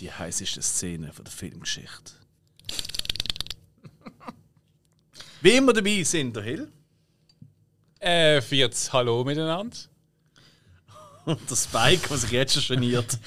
[0.00, 2.12] die heißesten Szenen von der Filmgeschichte.
[5.42, 6.72] Wie immer dabei sind der Hill
[8.00, 9.76] Äh, viertes Hallo miteinander.
[11.24, 13.18] und der Spike, der sich jetzt schon geniert.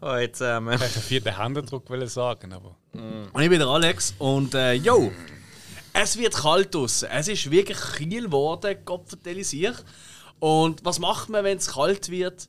[0.00, 2.76] Oh, jetzt, ähm, Ich wollte vierten Händedruck sagen, aber.
[2.92, 5.12] Und ich bin der Alex und äh, yo,
[5.92, 7.08] es wird kalt draußen.
[7.10, 9.70] Es ist wirklich kühl geworden, Gott vertelle sich.
[10.40, 12.48] Und was macht man, wenn es kalt wird?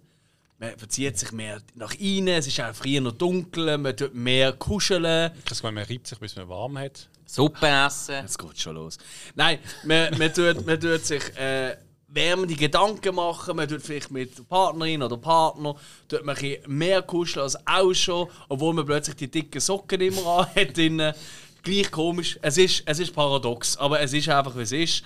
[0.62, 4.54] Man verzieht sich mehr nach innen, es ist auch früher noch dunkel, man tut mehr
[4.54, 5.32] kuscheln.
[5.52, 7.10] Ich meine, man reibt sich, bis man warm hat.
[7.26, 8.18] Suppe essen.
[8.22, 9.00] Jetzt geht schon los.
[9.34, 11.78] Nein, man, man, tut, man tut sich äh,
[12.10, 15.76] wärmende Gedanken machen, man tut vielleicht mit der Partnerin oder Partner
[16.08, 20.28] tut man ein mehr kuscheln als auch schon, obwohl man plötzlich die dicken Socken immer
[20.38, 21.16] an hat.
[21.64, 22.38] Gleich komisch.
[22.44, 25.04] Es ist, es ist paradox, aber es ist einfach, wie es ist.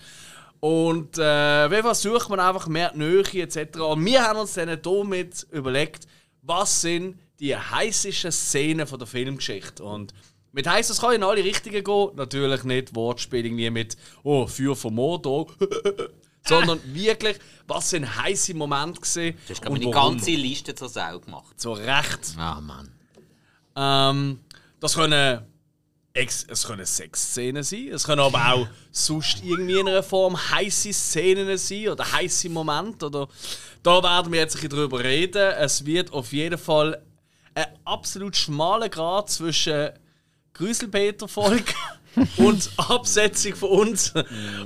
[0.66, 3.78] Und äh, wie versucht man einfach mehr die Nähe etc.
[3.82, 6.08] Und wir haben uns dann damit überlegt,
[6.42, 9.84] was sind die heißesten Szenen von der Filmgeschichte.
[9.84, 10.12] Und
[10.54, 12.10] mit heiß, das kann in alle Richtungen gehen.
[12.16, 15.46] Natürlich nicht Wortspiel irgendwie mit «Oh, Feuer vom Motor»,
[16.48, 20.16] sondern wirklich, was sind heiße Momente gewesen Du hast meine warum.
[20.16, 21.62] ganze Liste zur Sau gemacht.
[21.62, 22.34] So recht.
[22.40, 22.90] Ah, Mann.
[23.76, 24.40] Ähm,
[24.80, 25.46] das können,
[26.16, 30.94] Ex es können Sexszenen sein, es können aber auch sonst irgendwie in einer Form heiße
[30.94, 33.08] Szenen sein oder heiße Momente.
[33.08, 33.28] Oder
[33.84, 35.52] da werden wir jetzt ein bisschen drüber reden.
[35.60, 37.02] Es wird auf jeden Fall
[37.54, 39.90] ein absolut schmaler Grad zwischen
[40.54, 41.74] Grüselpeter-Folge
[42.38, 44.14] und Absetzung von uns.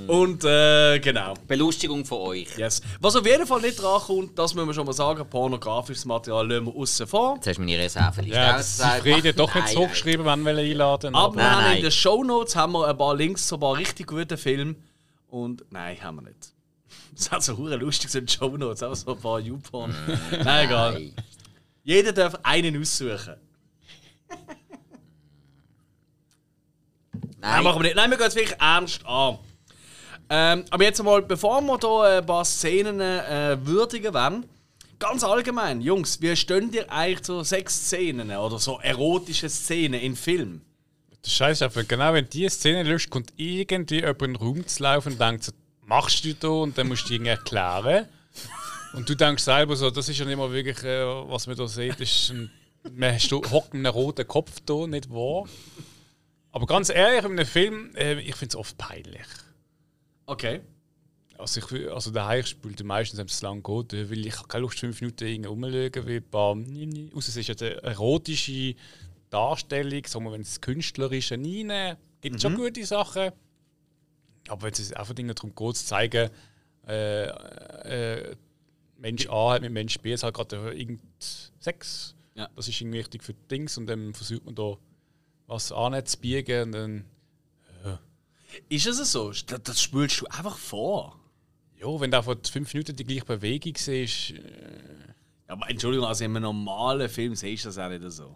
[0.07, 1.33] Und äh, genau.
[1.47, 2.57] Belustigung von euch.
[2.57, 2.81] Yes.
[2.99, 6.47] Was auf jeden Fall nicht dran kommt, das müssen wir schon mal sagen, pornografisches Material
[6.47, 7.35] lassen wir außen vor.
[7.35, 9.01] Jetzt hast du meine Reserveliste Ja, das ist ausgesagt.
[9.03, 11.77] Friede doch nicht Nein, so geschrieben, wenn wir einladen Aber wir Nein, haben nein.
[11.77, 14.75] in den Shownotes haben wir ein paar Links zu ein paar richtig guten Filmen.
[15.27, 16.37] Und nein, haben wir nicht.
[17.13, 19.93] Das ist also hure lustig, so in den Shownotes, auch so ein paar YouPorn.
[20.43, 21.01] nein, egal.
[21.83, 23.35] Jeder darf einen aussuchen.
[27.41, 27.63] Nein, Nein.
[27.63, 27.95] machen wir nicht.
[27.95, 29.39] Nein, wir gehen es wirklich ernst an.
[30.29, 34.45] Ähm, aber jetzt mal, bevor wir hier ein paar Szenen äh, würdigen wollen,
[34.99, 40.61] ganz allgemein, Jungs, wie stehen ihr eigentlich zu Sexszenen oder so erotische Szenen in Filmen?
[41.21, 44.83] Das Scheiße einfach, genau wenn die Szene löscht, kommt irgendwie jemand in den Raum zu
[44.83, 45.51] laufen und denkt so,
[45.85, 46.47] machst du da?
[46.47, 48.07] Und dann musst du irgendwie erklären.
[48.93, 51.67] Und du denkst selber so, das ist ja nicht mal wirklich, äh, was man da
[51.67, 52.49] sieht, ist ein,
[52.95, 55.47] man hockt mit einem roten Kopf da, nicht wahr?
[56.51, 59.25] Aber ganz ehrlich, in einem Film, äh, ich finde es oft peinlich.
[60.25, 60.61] Okay.
[61.37, 64.79] Also, ich, also daheim spielt meistens, wenn es lang geht, äh, weil ich keine Lust,
[64.79, 66.57] fünf Minuten rumzuschauen, weil ein paar,
[67.15, 68.75] außer es ist eine erotische
[69.29, 73.31] Darstellung, sagen wir, wenn es künstlerisch rein gibt es schon gute Sachen.
[74.47, 76.29] Aber wenn es einfach Dinge darum geht, zu zeigen,
[76.87, 78.35] äh, äh,
[78.97, 81.01] Mensch A hat mit Mensch B, es hat gerade irgend
[81.59, 82.15] Sex.
[82.35, 82.49] Ja.
[82.55, 84.77] Das ist irgendwie wichtig für die Dings und dann versucht man da
[85.49, 87.05] was anzubiegen und dann
[88.69, 89.31] Ist es so?
[89.31, 91.19] Das, das spülst du einfach vor.
[91.77, 95.13] Ja, wenn du vor fünf Minuten die gleiche Bewegung siehst, äh,
[95.47, 98.35] Aber Entschuldigung, also in einem normalen Film siehst du das auch nicht so.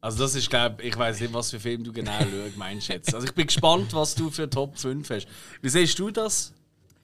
[0.00, 3.14] Also das ist, glaube ich, weiß nicht, was für Film du genau schaust, meinst jetzt.
[3.14, 5.26] Also ich bin gespannt, was du für Top 5 hast.
[5.62, 6.52] Wie siehst du das,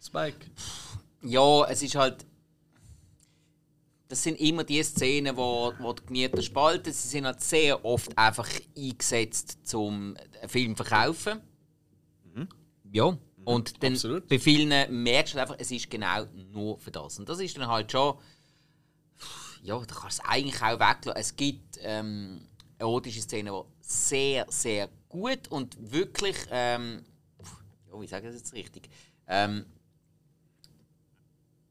[0.02, 0.38] Spike?
[1.22, 2.26] Ja, es ist halt.
[4.10, 6.92] Das sind immer die Szenen, wo, wo die Gemüter spalten.
[6.92, 11.40] Sie sind halt sehr oft einfach eingesetzt, zum einen Film zu verkaufen.
[12.92, 13.16] Ja.
[13.44, 14.28] Und dann absolut.
[14.28, 14.68] bei vielen
[15.02, 17.18] merkst du halt einfach, es ist genau nur für das.
[17.18, 18.18] Und das ist dann halt schon.
[19.62, 21.12] Ja, da kannst du es eigentlich auch weglassen.
[21.14, 22.40] Es gibt ähm,
[22.78, 26.36] erotische Szenen, die sehr, sehr gut und wirklich.
[26.50, 27.04] Ähm,
[27.92, 28.90] ja, wie sage ich das jetzt richtig?
[29.28, 29.66] Ähm,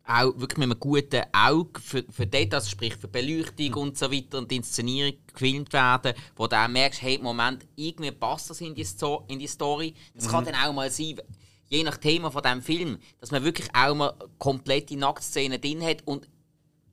[0.10, 4.40] auch wirklich mit einem guten Auge für, für Details, sprich für Beleuchtung und so weiter
[4.40, 8.74] und die Inszenierung gefilmt werden, wo du auch merkst, hey, Moment, irgendwie passt das in
[8.74, 9.94] die, Sto in die Story.
[10.16, 11.22] Das kann dann auch mal sein,
[11.68, 16.02] je nach Thema von diesem Film, dass man wirklich auch mal komplette Nacktszenen drin hat
[16.06, 16.28] und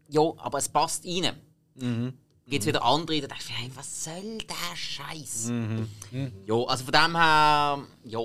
[0.09, 1.33] ja, aber es passt rein.
[2.49, 5.51] Gibt es wieder andere, die denken, hey, was soll der Scheiß?
[6.47, 8.21] Ja, also von dem her, ja,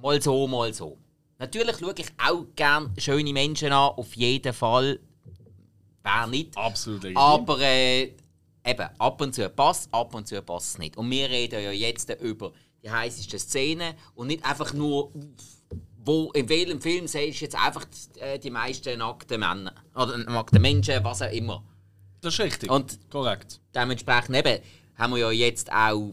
[0.00, 0.96] mal so, mal so.
[1.38, 4.98] Natürlich schaue ich auch gerne schöne Menschen an, auf jeden Fall.
[6.02, 6.56] Wer nicht.
[6.56, 7.22] Absolut legitim.
[7.22, 8.14] Aber äh,
[8.64, 10.96] eben, ab und zu passt, ab und zu passt es nicht.
[10.96, 12.52] Und wir reden ja jetzt über
[12.82, 15.12] die heißesten Szenen und nicht einfach nur,
[16.04, 17.84] wo, in welchem Film siehst du jetzt einfach
[18.20, 21.62] äh, die meisten nackten Männer oder nackten Menschen, was auch immer.
[22.20, 22.70] Das ist richtig.
[22.70, 23.60] Und Korrekt.
[23.74, 24.62] dementsprechend eben,
[24.94, 26.12] haben wir ja jetzt auch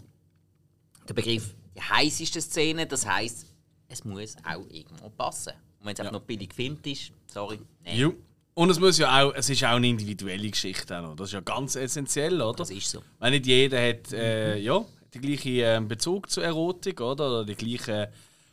[1.08, 2.88] den Begriff die heißeste Szene.
[2.88, 3.46] Das heißt,
[3.94, 5.54] es muss auch irgendwo passen.
[5.80, 7.60] Und wenn es einfach noch billig gefilmt ist, sorry.
[7.84, 8.14] Nee, Jo.
[8.56, 10.98] Und es muss ja auch, es ist auch eine individuelle Geschichte.
[10.98, 11.16] auch noch.
[11.16, 12.58] Das ist ja ganz essentiell, oder?
[12.58, 13.02] das ist so.
[13.20, 17.28] Weil nicht jeder hat äh, ja, den gleichen ähm, Bezug zur Erotik, oder?
[17.30, 18.08] Oder die gleichen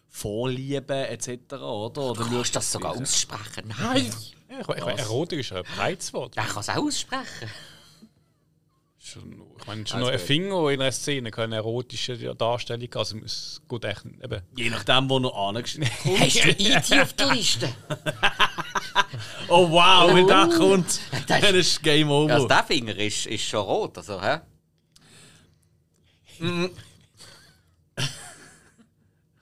[0.09, 1.29] Vorlieben etc.
[1.53, 2.03] Oder?
[2.03, 3.75] oder Du kannst das sogar aussprechen.
[3.79, 4.11] Nein!
[4.51, 6.35] Ja, ich, ich, Erotik ist ein breites Wort.
[6.35, 7.51] Wer kann es auch aussprechen?
[9.13, 12.89] Schon, ich meine, schon noch ein Finger in einer Szene kann eine erotische Darstellung.
[12.95, 14.43] Also es geht echt eben.
[14.57, 15.91] Je nachdem, wo noch angeschnitten
[16.21, 17.01] Hast du E.T.
[17.03, 17.69] auf der Liste?
[19.49, 22.35] Oh wow, wenn der kommt, Das- dann ist Game Over.
[22.35, 24.39] Also der Finger ist, ist schon rot, also, hä?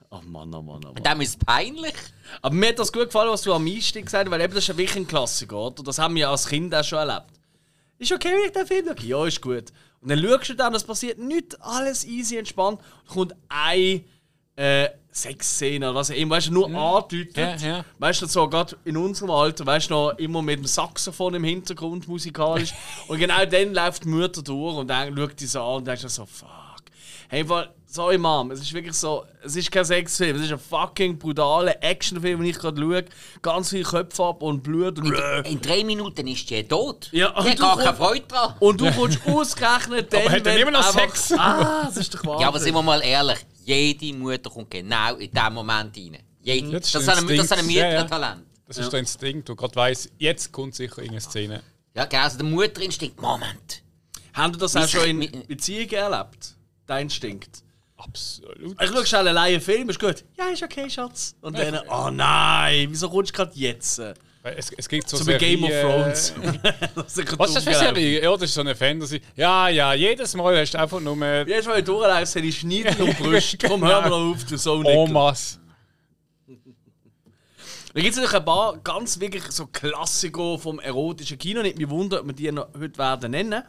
[0.09, 1.03] Oh Mann, oh Mann, oh Mann.
[1.03, 1.93] Dem ist es peinlich.
[2.41, 4.63] Aber mir hat das gut gefallen, was du am Einstieg gesagt hast, weil eben das
[4.63, 5.83] ist ja wirklich ein Klassiker, oder?
[5.83, 7.38] Das haben wir als Kind auch schon erlebt.
[7.99, 9.05] Ist okay, wenn ich den Film schaue?
[9.05, 9.65] Ja, ist gut.
[10.01, 12.79] Und dann schaust du dann, es passiert nicht alles easy entspannt.
[13.07, 14.03] Und kommt eine
[14.55, 17.35] äh, Sexszene oder was immer, weißt du, nur andeutet.
[17.35, 17.85] Ja, ja.
[17.97, 21.43] Weißt du, so gerade in unserem Alter, weißt du, noch immer mit dem Saxophon im
[21.43, 22.73] Hintergrund musikalisch.
[23.07, 26.03] und genau dann läuft die Mutter durch und dann schaut die so an und denkst
[26.07, 26.49] so, fuck.
[27.27, 30.59] Hey, weil, sorry Mom, es ist wirklich so, es ist kein Sexfilm, es ist ein
[30.59, 33.05] fucking brutaler Actionfilm, den ich gerade schaue.
[33.41, 35.13] Ganz viel Köpfe ab und Blut und.
[35.45, 37.09] In drei Minuten ist die tot.
[37.11, 38.53] Ja, die und hat du gar keine Freude dran.
[38.59, 41.31] Und du kommst ausgerechnet dann, Aber hat er wenn immer noch einfach- Sex?
[41.37, 42.41] Ah, das ist doch wahr.
[42.41, 46.17] Ja, aber sind wir mal ehrlich, jede Mutter kommt genau in diesem Moment rein.
[46.41, 46.71] Jede.
[46.79, 47.71] Das Das, ist das, ein Instinkt.
[47.71, 48.01] Ja, ja.
[48.03, 48.43] Müttertalent.
[48.67, 51.63] Das ist der Instinkt, du gerade weißt, jetzt kommt sicher irgendeine Szene.
[51.95, 53.19] Ja, genau, also der Mutterinstinkt.
[53.19, 53.81] Moment.
[54.33, 56.53] Haben du das auch schon in Beziehungen erlebt?
[56.85, 57.63] Dein Instinkt?
[57.99, 58.81] Absolut.
[58.81, 60.23] Ich schau schnell alleine einen Film, ist gut.
[60.37, 61.35] Ja, ist okay, Schatz.
[61.41, 64.01] Und dann, oh nein, wieso kommst du gerade jetzt?
[64.41, 66.33] Es, es gibt so So wie Game of Thrones.
[66.95, 68.23] Das ist Was ist das für eine Serie?
[68.23, 69.21] Ja, das ist so eine Fantasy.
[69.35, 72.59] Ja, ja, jedes Mal hast du einfach nur Jedes Mal, wenn du durchläufst, hätte ich
[72.59, 73.57] Schneiden und Brüste.
[73.67, 74.81] Komm, hör mal auf, du so.
[74.83, 75.59] Omas.
[77.93, 81.61] Da gibt es natürlich ein paar ganz wirklich so Klassiker vom erotischen Kino.
[81.61, 83.63] Nicht mich wundern, ob wir die noch heute werden nennen.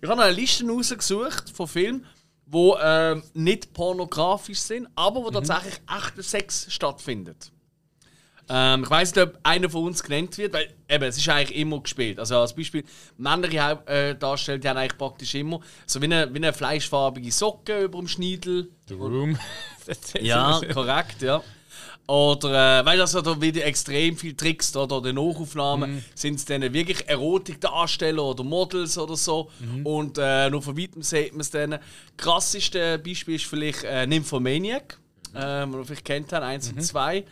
[0.00, 2.06] Ich habe noch eine Liste rausgesucht von Filmen,
[2.46, 7.50] die ähm, nicht pornografisch sind, aber wo tatsächlich echter Sex stattfindet.
[8.48, 11.58] Ähm, ich weiß nicht, ob einer von uns genannt wird, weil eben, es ist eigentlich
[11.58, 12.18] immer gespielt.
[12.18, 12.84] Also als Beispiel,
[13.16, 17.84] männliche Haupt- äh, die haben eigentlich praktisch immer so wie eine, wie eine fleischfarbige Socke
[17.84, 18.70] über dem Schniedel.
[18.88, 19.38] The Room.
[20.20, 21.42] Ja, korrekt, ja.
[22.06, 26.04] Oder, äh, weißt du, also da wieder extrem viele Tricks da in Nachaufnahmen.
[26.14, 29.50] Sind es dann wirklich Erotikdarsteller oder Models oder so.
[29.84, 31.78] Und äh, nur von weitem sieht man es dann.
[32.18, 34.98] Krasseste Beispiel ist vielleicht äh, Nymphomaniac,
[35.34, 37.24] äh, den ihr vielleicht kennt habt, 1 und 2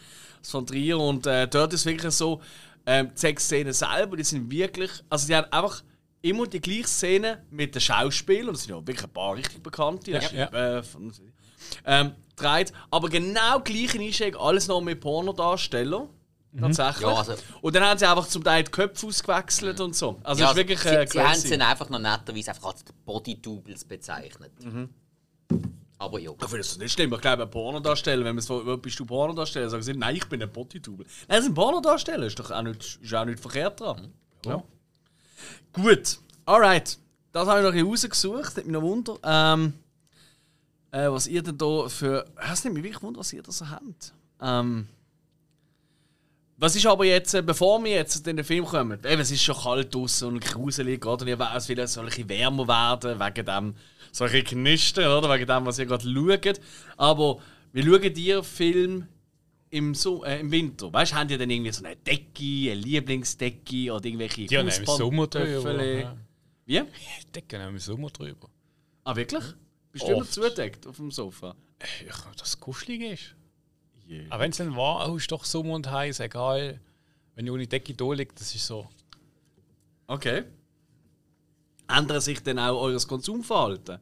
[0.42, 0.98] von Trier.
[0.98, 2.40] Und äh, dort ist wirklich so,
[2.86, 5.82] ähm, die Sexszenen selber, die sind wirklich, also die haben einfach
[6.22, 9.62] immer die gleiche Szene mit den Schauspielern, und es sind ja wirklich ein paar richtig
[9.62, 10.46] bekannte, ist, ja.
[10.78, 11.12] äh, von-
[11.84, 16.08] ähm, dreht, aber genau gleiche Einstellung, alles noch mit Pornodarstellern.
[16.58, 17.02] Tatsächlich.
[17.08, 20.20] Ja, also- und dann haben sie einfach zum Teil die Köpfe ausgewechselt und so.
[20.22, 21.44] Also Ja, es ist wirklich sie, äh, sie haben crazy.
[21.46, 24.52] es dann einfach noch netterweise einfach als Body-Doubles bezeichnet.
[25.98, 26.30] Aber ja.
[26.32, 27.12] Ich finde das nicht schlimm.
[27.14, 29.70] Ich glaube, ein Pornodarsteller, wenn man so, «Wo bist du Pornodarsteller?
[29.70, 31.04] Sagen sie, nein, ich bin ein Bodytube.
[31.04, 32.26] Nein, das ist ein Pornodarsteller.
[32.26, 34.12] Ist doch auch nicht, ist auch nicht verkehrt dran.
[34.44, 34.62] Ja.
[35.72, 36.98] Gut, alright.
[37.32, 38.56] Das habe ich noch ein bisschen rausgesucht.
[38.56, 39.16] Hat mich noch Wunder.
[39.22, 39.74] Ähm,
[40.92, 42.24] äh, was ihr denn da für.
[42.50, 44.14] Es nimmt mich wirklich Wunder, was ihr da so habt.
[44.40, 44.86] Ähm,
[46.58, 49.00] was ist aber jetzt, äh, bevor wir jetzt in den Film kommen?
[49.04, 51.24] Eben, es ist schon kalt draußen und gruselig, gerade.
[51.24, 53.74] Und ihr weißt, es will so ein bisschen wärmer werden, wegen dem
[54.12, 55.28] solche Knisten, oder?
[55.32, 56.60] Wegen dem, was ihr gerade schaut.
[56.96, 57.38] Aber
[57.72, 59.08] wir schauen dir Film
[59.70, 60.92] im, so äh, im Winter.
[60.92, 64.68] Weißt du, haben die dann irgendwie so eine Decke, eine Lieblingsdecke oder irgendwelche Die haben
[64.68, 65.82] im Sommer drüber.
[65.82, 66.16] Ja.
[66.66, 66.82] Wie?
[67.34, 68.48] Decken haben im Sommer drüber.
[69.04, 69.42] Ah, wirklich?
[69.92, 70.32] Bist du immer Oft.
[70.32, 71.54] zugedeckt auf dem Sofa?
[71.78, 73.34] Äh, Ich, dass es kuschelig ist.
[74.08, 74.24] Yeah.
[74.30, 76.80] Aber wenn es dann war, oh, ist doch Sommer und heiß, egal.
[77.34, 78.88] Wenn ich ohne Decke da liegt, das ist so.
[80.06, 80.44] Okay.
[81.88, 83.98] Ändert sich dann auch euer Konsumverhalten?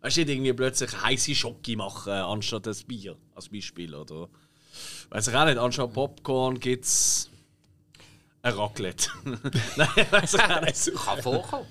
[0.00, 4.28] Weißt du, nicht irgendwie plötzlich heiße Schocke machen anstatt das Bier, als Beispiel, oder?
[5.10, 7.28] Weiß ich auch nicht, anstatt Popcorn gibt es
[8.42, 9.10] ein Raclette.
[9.76, 10.94] Nein, weiß ich auch nicht.
[11.04, 11.66] Kann vorkommen.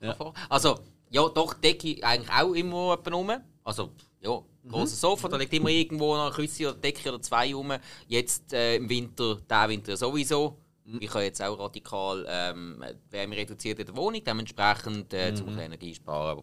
[0.00, 0.80] Kann vor- Also,
[1.14, 3.32] ja, doch, Decke eigentlich auch immer jemand rum.
[3.62, 3.90] Also,
[4.20, 7.72] ja, großes Sofa, da liegt immer irgendwo noch eine Küsse oder Decke oder zwei rum.
[8.08, 10.58] Jetzt äh, im Winter, diesen Winter sowieso.
[11.00, 15.58] Ich habe jetzt auch radikal ähm, die Wärme reduziert in der Wohnung, dementsprechend äh, zum
[15.58, 16.42] Energie sparen.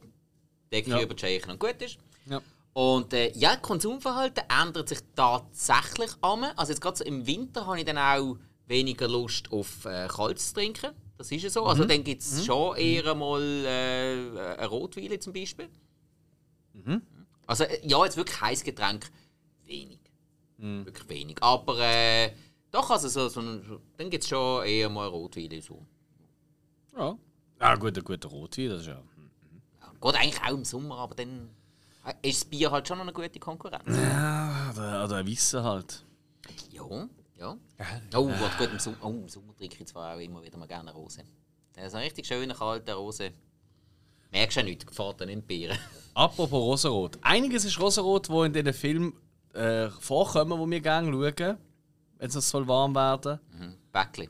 [0.72, 1.02] Decke Ja.
[1.02, 1.98] überchecken und gut ist.
[2.26, 2.42] Ja.
[2.74, 6.46] Und äh, ja, Konsumverhalten ändert sich tatsächlich an.
[6.56, 8.38] Also jetzt gerade so im Winter habe ich dann auch
[8.68, 10.92] weniger Lust auf äh, Kaltes zu trinken.
[11.22, 11.66] Das ist ja so.
[11.66, 15.70] Also dann gibt es schon eher mal äh, eine Rotweile zum Beispiel.
[17.46, 19.12] Also äh, ja, jetzt wirklich heißes Getränk
[19.66, 20.00] wenig.
[20.58, 21.38] Wirklich wenig.
[21.42, 22.34] Aber äh,
[22.72, 23.42] Doch, also so, so
[23.98, 25.62] dann gibt es schon eher mal Rotwein.
[25.62, 25.86] So.
[26.98, 27.18] Ja.
[27.60, 29.04] Ja, gut, ein guter Rotwein, das ist ja.
[29.80, 31.50] Ja, geht eigentlich auch im Sommer, aber dann
[32.06, 33.84] äh, ist das Bier halt schon noch eine gute Konkurrenz.
[33.96, 36.04] Ja, oder, oder ein Wissen halt.
[36.72, 37.08] Ja,
[37.42, 37.58] ja.
[38.16, 38.98] Oh, was gut im Sommer.
[39.02, 41.24] Oh, im Sommer trinke ich zwar auch immer wieder mal gerne Rose.
[41.74, 43.32] Das ist ein richtig schöner, kalter Rose.
[44.32, 44.86] Merkst du ja nicht,
[45.18, 45.78] dann in Bieren.
[46.14, 47.18] Apropos Rosarot.
[47.22, 49.14] Einiges ist Rosarot, wo in diesen Filmen
[49.54, 51.58] äh, vorkommen, wo wir gerne schauen,
[52.18, 53.40] wenn es soll warm werden.
[53.52, 53.76] Mhm.
[53.92, 54.30] Bäckli.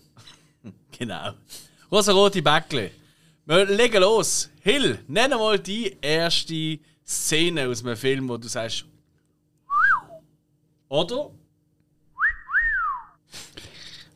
[0.97, 1.33] Genau.
[1.91, 2.91] Rosarote Bäckli.
[3.45, 4.49] Wir legen los.
[4.61, 8.85] Hill, nenn mal die erste Szene aus einem Film, wo du sagst.
[10.89, 11.31] Oder?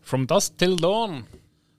[0.05, 1.25] From Dusk Till Dawn.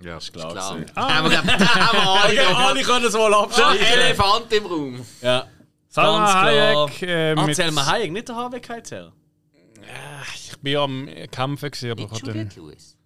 [0.03, 0.53] Ja, ist klar.
[0.53, 0.75] Klar.
[0.77, 0.95] gewesen.
[0.97, 3.85] Haben wir, da haben wir alle alle können es wohl abschalten.
[3.87, 5.07] Elefant im Raum.
[5.23, 5.47] Ja.
[5.89, 6.43] Salma.
[6.43, 7.03] Hayek.
[7.03, 9.13] Äh, Ah, Selma Hayek, nicht der Harvey Keitel.
[10.35, 12.19] ich bin am Kämpfen, gewesen, aber ich.
[12.21, 12.97] Juliette Lewis.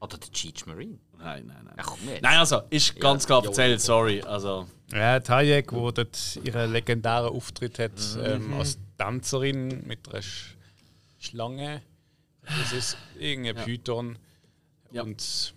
[0.00, 0.98] Oder der Cheech Marine.
[1.18, 1.74] Nein, nein, nein.
[1.76, 2.22] Ja, komm jetzt.
[2.22, 3.78] Nein, also, ist ganz Ja, klar ja, erzählt, ja.
[3.78, 4.22] sorry.
[4.22, 8.24] Also, Ja, die Hayek, die dort ihren legendären Auftritt hat Mhm.
[8.24, 10.56] ähm, als Tänzerin mit einer Sch
[11.20, 11.82] Schlange.
[12.42, 14.18] Das ist irgendein Python.
[14.94, 15.02] Ja.
[15.02, 15.54] Und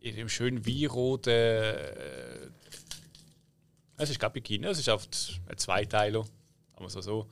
[0.00, 1.32] in dem schönen Weinroten.
[1.32, 2.48] Äh,
[3.98, 6.24] es ist kein Bikini, es ist oft ein Zweiteiler.
[6.74, 7.26] Aber so so.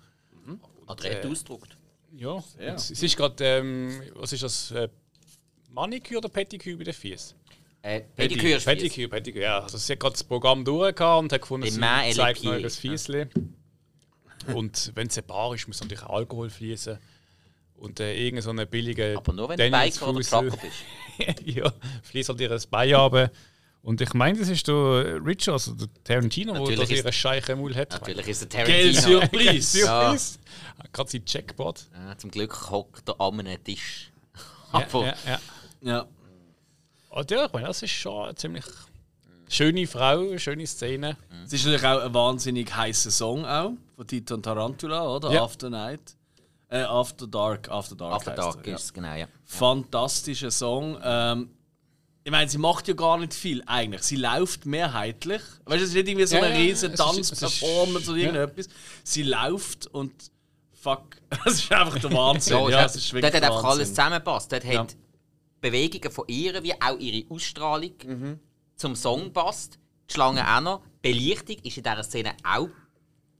[0.86, 1.76] Adrett ausgedruckt.
[2.16, 2.74] Ja, Ja.
[2.74, 3.42] es ist gerade.
[3.44, 4.70] Ähm, was ist das?
[4.72, 4.88] Äh,
[5.70, 7.36] Maniküre oder Pettiküre bei den Füßen?
[7.82, 9.60] Äh, Pediküre ist Pediküre, Pediküre, ja.
[9.60, 12.70] Also sie hat gerade das Programm durchgehabt und hat gefunden, sie Mann zeigt noch ein
[12.70, 13.26] Fiesli.
[14.54, 16.98] Und wenn es ein Bar ist, muss natürlich auch Alkohol fließen.
[17.76, 21.40] Und äh, irgendein so eine billige Aber nur wenn du Biker oder Trucker bist.
[21.44, 23.30] ja, fließt halt ihr ein Bein runter.
[23.82, 27.12] Und ich meine, das ist der Richard, also der Tarantino, der Natürlich das ist- ihre
[27.12, 27.92] Scheiche Mul hat.
[27.92, 29.20] Natürlich ist es Geld Tarantino.
[29.20, 29.78] Surprise.
[29.84, 30.38] Surprise!
[30.92, 31.86] Gerade sein Jackpot.
[31.92, 34.10] Ja, zum Glück hockt er an einem Tisch.
[34.72, 35.40] Ja, Aber ja, ja.
[35.82, 36.06] Ja.
[37.10, 38.64] Und ja, ich meine, das ist schon eine ziemlich
[39.48, 41.16] schöne Frau, eine schöne Szene.
[41.44, 45.30] Es ist natürlich auch ein wahnsinnig heißer Song auch, von Tito und Tarantula, oder?
[45.30, 45.44] Ja.
[45.44, 46.00] After Night.
[46.74, 48.14] Äh, After Dark, After Dark.
[48.14, 48.74] After Dark er, ja.
[48.76, 49.26] ist es, genau, ja.
[49.44, 50.98] Fantastischer Song.
[51.02, 51.50] Ähm,
[52.24, 54.02] ich meine, sie macht ja gar nicht viel eigentlich.
[54.02, 55.42] Sie läuft mehrheitlich.
[55.66, 58.26] Weißt du, es ist nicht irgendwie so Ja, eine ja, riesen Tanzperformance oder ja.
[58.32, 58.68] irgendetwas.
[59.04, 60.12] Sie läuft und
[60.72, 62.56] fuck, das ist einfach der Wahnsinn.
[62.58, 64.50] Ja, ja, ist dort hat einfach alles zusammengepasst.
[64.52, 64.80] Dort Ja.
[64.80, 64.96] hat
[65.60, 68.40] Bewegungen von ihr, wie auch ihre Ausstrahlung Mhm.
[68.76, 69.78] zum Song passt.
[70.10, 70.80] Die Schlange auch noch.
[71.02, 72.68] Belichtung ist in dieser Szene auch,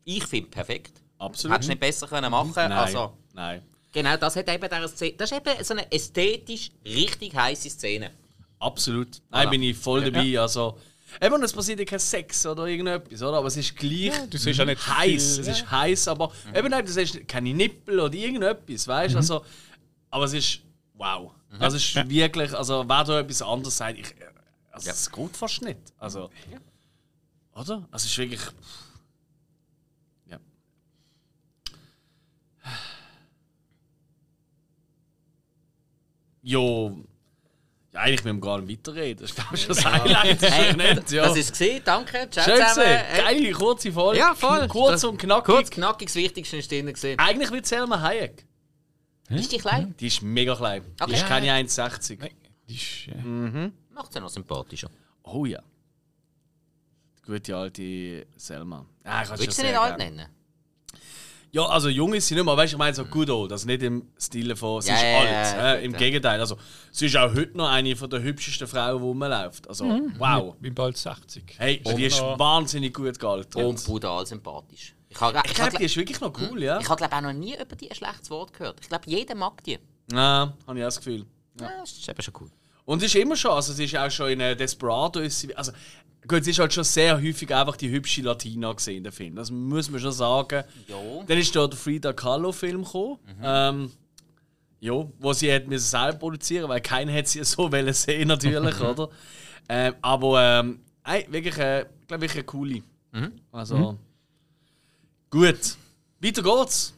[0.05, 1.03] ich finde, perfekt.
[1.19, 1.55] Absolut.
[1.55, 3.63] Hättest du nicht besser können machen Nein, Also, nein.
[3.93, 5.15] genau das hat eben dieser Szene.
[5.17, 8.11] Das ist eben so eine ästhetisch richtig heiße Szene.
[8.59, 9.21] Absolut.
[9.31, 9.51] Nein, Voilà.
[9.51, 10.41] bin ich voll dabei.
[10.41, 10.79] Also,
[11.21, 13.39] eben, es passiert ja kein Sex oder irgendetwas, oder?
[13.39, 15.39] Aber es ist gleich du siehst ja nicht heiß.
[15.39, 15.53] Es ja.
[15.53, 19.19] ist heiß, aber eben nicht, du siehst keine Nippel oder irgendetwas, weißt du?
[19.19, 19.45] Also,
[20.11, 20.61] aber es ist
[20.95, 21.33] wow.
[21.59, 24.15] Also, es ist wirklich, also, wer da etwas anderes sagt, ich,
[24.73, 25.79] also, es geht fast nicht.
[25.99, 26.31] Also,
[27.55, 27.75] oder?
[27.83, 28.41] Also, es ist wirklich.
[28.41, 28.51] Ja.
[36.47, 36.91] Ja,
[37.95, 39.23] eigentlich müssen wir gar nicht weiterreden.
[39.23, 40.43] Das ist, glaube ich, schon das Highlight.
[40.43, 41.25] Das ist nett, ja.
[41.27, 42.29] Das ist gesehen, danke.
[42.31, 42.87] Ciao Schön zusammen.
[42.87, 43.23] Hey.
[43.41, 44.19] Geile, kurze Folge.
[44.19, 44.69] Ja, voll.
[44.69, 45.45] Kurz Das- und knackig.
[45.47, 47.19] Kurz, knackig, das Wichtigste ist drin gesehen.
[47.19, 48.45] Eigentlich wie Selma Hayek.
[49.31, 49.95] Ist die klein?
[49.99, 50.83] Die ist mega klein.
[50.99, 51.15] Die Okay.
[51.15, 52.19] ist keine 1,60.
[52.21, 52.31] Nein,
[52.69, 54.91] die ist, äh, Macht sie noch sympathischer.
[55.23, 55.61] Oh ja.
[57.19, 58.85] Die gute alte Selma.
[59.05, 60.27] Ah, ich Willst du sie nicht alt nennen?
[61.55, 62.57] Ja, also jung ist sie nicht mehr.
[62.57, 63.53] Weißt du, ich meine so good old.
[63.53, 65.29] Also nicht im Stil von, sie Ja, ist ja, alt.
[65.29, 65.99] ja, äh, gut, Im ja.
[65.99, 66.41] Gegenteil.
[66.41, 66.59] Also,
[66.91, 69.69] sie ist auch heute noch eine von der hübschesten Frauen, die rumläuft.
[69.69, 69.85] Also,
[70.19, 70.55] wow.
[70.57, 71.45] ich bin bald 60.
[71.57, 73.55] Hey, die ist noch- wahnsinnig gut gealtert.
[73.55, 74.97] Und brutal sympathisch.
[75.09, 76.81] Ich habe ich ich glaube, die ist wirklich noch cool, ja.
[76.81, 78.81] ich hab, glaub, auch noch nie über die ein schlechtes Wort gehört.
[78.83, 79.79] Ich glaube, jeder mag die.
[80.11, 81.25] Ja, habe ich auch das Gefühl.
[81.61, 81.71] Ja.
[81.81, 82.51] das ist eben schon cool.
[82.85, 85.55] Und sie ist immer schon, also sie ist auch schon in äh, Desperado, ist sie,
[85.57, 85.73] also
[86.29, 89.37] gut, sie ist halt schon sehr häufig einfach die hübsche Latina gesehen in dem Film,
[89.37, 90.65] das muss man schon sagen.
[90.87, 90.97] Ja.
[91.27, 93.93] Dann ist da der Frida Kahlo Film gekommen, ähm,
[94.81, 98.81] ja, wo sie hat müssen selber produzieren, weil keiner hat sie so wollen sehen natürlich,
[98.81, 99.09] oder?
[99.69, 102.83] Ähm, aber ähm, ey, wirklich, äh, glaube ich, eine coole.
[103.53, 103.97] Also
[105.31, 105.77] gut,
[106.21, 106.93] weiter geht's.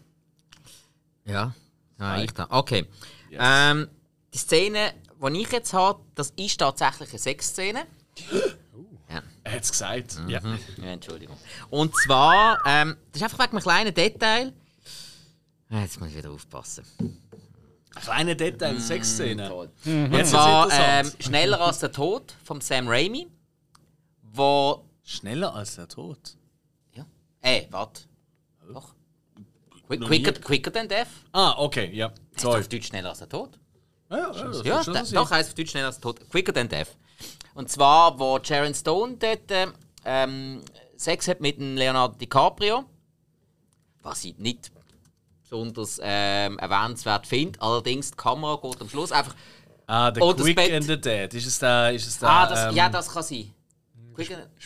[1.27, 1.55] Ja.
[1.99, 2.47] Ah, ich da.
[2.51, 2.87] Okay.
[3.33, 3.89] Ähm,
[4.33, 7.87] die Szene, die ich jetzt habe, das ist tatsächlich eine Sexszene.
[9.09, 9.23] Ja.
[9.45, 10.19] Er hat es gesagt.
[10.27, 10.41] Ja.
[10.79, 11.37] ja, Entschuldigung.
[11.71, 14.53] Und zwar, ähm, das ist einfach wegen einem kleinen Detail.
[15.69, 16.85] Jetzt muss ich wieder aufpassen.
[17.95, 19.49] Ein kleiner Detail, Sexszene.
[19.49, 19.71] Toll.
[19.85, 21.11] Jetzt zwar ähm.
[21.21, 23.29] Schneller als der Tod von Sam Raimi.
[24.23, 24.85] Wo.
[25.05, 26.37] Schneller als der Tod.
[26.95, 27.07] Ja.
[27.41, 28.03] Äh, warte.
[28.73, 28.95] Doch.
[29.87, 31.07] Quick, Noch quicker, quicker than Death.
[31.33, 32.13] Ah, okay, ja.
[32.37, 32.61] Sorry.
[32.61, 33.59] Auf Deutsch schneller als der Tod.
[34.11, 36.21] Ja, ja, das Ja, da, doch heißt auf Deutsch schneller als tot.
[36.31, 36.89] Quicker than death.
[37.55, 39.67] Und zwar, wo Sharon Stone dort äh,
[40.05, 40.63] ähm,
[40.97, 42.85] Sex hat mit Leonardo DiCaprio.
[44.03, 44.71] Was ich nicht
[45.43, 47.61] besonders ähm, erwähnenswert finde.
[47.61, 49.35] Allerdings, die Kamera geht am Schluss einfach.
[49.87, 50.73] Ah, das Quick Bett.
[50.73, 51.33] and the Dead.
[51.33, 51.93] Ist es der.
[51.93, 53.53] Ist es der ah, das, ähm, ja, das kann sein.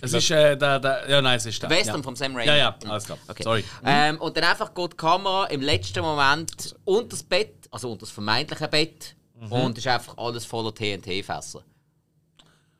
[0.00, 1.10] Es ist äh, der, der.
[1.10, 1.70] Ja, nein, es ist der.
[1.70, 2.02] Western ja.
[2.02, 2.46] vom Sam Raimi.
[2.46, 3.18] Ja, ja, alles klar.
[3.28, 3.42] Okay.
[3.42, 3.64] Sorry.
[3.84, 8.00] Ähm, und dann einfach geht die Kamera im letzten Moment unter das Bett, also unter
[8.00, 9.52] das vermeintliche Bett, Mhm.
[9.52, 11.62] und ist einfach alles voller TNT-Fässer.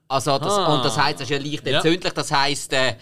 [0.09, 0.75] Also das, Ah.
[0.77, 1.77] und das heißt, es ist ja leicht Ja.
[1.77, 2.13] entzündlich.
[2.13, 2.97] Das heißt, äh,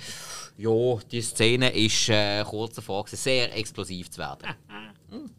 [0.59, 4.49] ja, die Szene ist äh, kurz davor, sehr explosiv zu werden.
[5.11, 5.31] Hm.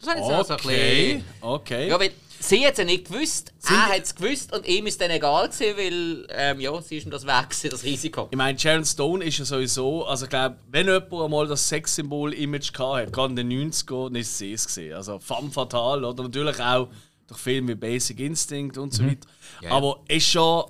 [0.00, 1.24] Das habe ich jetzt so ein Okay, bisschen.
[1.40, 1.88] okay.
[1.88, 5.00] Ja, weil sie hat es ja nicht gewusst, er hat es gewusst und ihm ist
[5.00, 8.28] dann egal gewesen, weil ähm, ja, sie ist ihm das weg, gewesen, das Risiko.
[8.30, 12.72] Ich meine, Sharon Stone ist ja sowieso, also ich glaube, wenn jemand einmal das Sexsymbol-Image
[12.72, 14.94] gehabt hat, gerade in den 90ern, dann ist sie es gesehen.
[14.94, 16.88] Also femme fatale oder natürlich auch
[17.26, 19.28] durch Filme wie Basic Instinct und so weiter.
[19.60, 19.72] Ja.
[19.72, 20.64] Aber ist schon,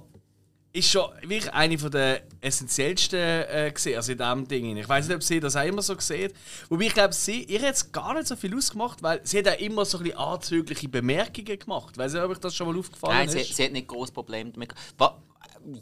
[0.78, 4.76] ist schon wirklich eine von der essentiellsten äh, gesehen, also in diesem Ding.
[4.76, 6.35] Ich weiß nicht, ob sie das auch immer so sieht.
[6.68, 9.49] Wobei ich glaube, sie, ihr hat es gar nicht so viel ausgemacht, weil sie hat
[9.49, 11.97] auch immer so ein bisschen anzügliche Bemerkungen gemacht.
[11.99, 13.49] Weiß nicht, ob euch das schon mal aufgefallen Nein, ist.
[13.49, 14.70] sie, sie hat nicht groß Probleme damit.
[14.70, 14.94] gehabt.
[14.99, 15.23] Wa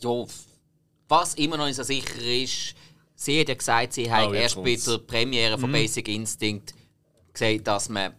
[0.00, 0.24] ja,
[1.08, 2.74] was immer noch nicht so sicher ist,
[3.14, 4.76] sie hat ja gesagt, sie hat Oh, jetzt erst bei.
[4.76, 4.84] Mhm.
[4.90, 6.74] der Premiere von Basic Instinct
[7.32, 8.12] gesagt, dass man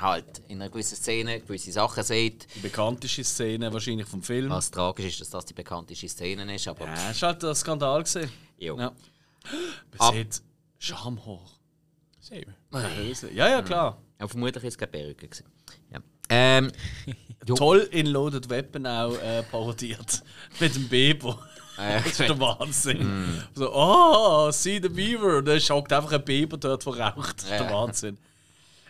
[0.00, 2.46] halt in einer gewissen Szene gewisse Sachen sieht.
[2.54, 4.50] Die bekannteste Szene wahrscheinlich vom Film.
[4.50, 7.54] Was tragisch ist, dass das die bekannteste Szene ist, aber Ja, es war halt ein
[7.54, 8.02] Skandal.
[8.02, 8.30] Gewesen.
[8.58, 8.78] jo.
[8.78, 8.92] Ja.
[9.98, 10.42] Man sieht
[10.78, 11.40] Schamhaar.
[12.20, 12.54] Sehen
[13.34, 13.98] Ja, ja, klar.
[14.20, 15.28] Ja, vermutlich ist es keine Perücke.
[15.28, 15.46] gewesen.
[15.92, 16.00] Ja.
[16.28, 16.70] Ähm.
[17.56, 20.22] Toll in Loaded Weapon auch äh, parodiert.
[20.60, 21.38] Mit dem Bebo.
[21.78, 23.42] äh, Das ist der Wahnsinn.
[23.54, 25.40] So, oh, see the Beaver.
[25.42, 27.36] Dann schockt einfach ein Beber dort, der raucht.
[27.38, 27.70] Das ist der.
[27.72, 28.18] Wahnsinn.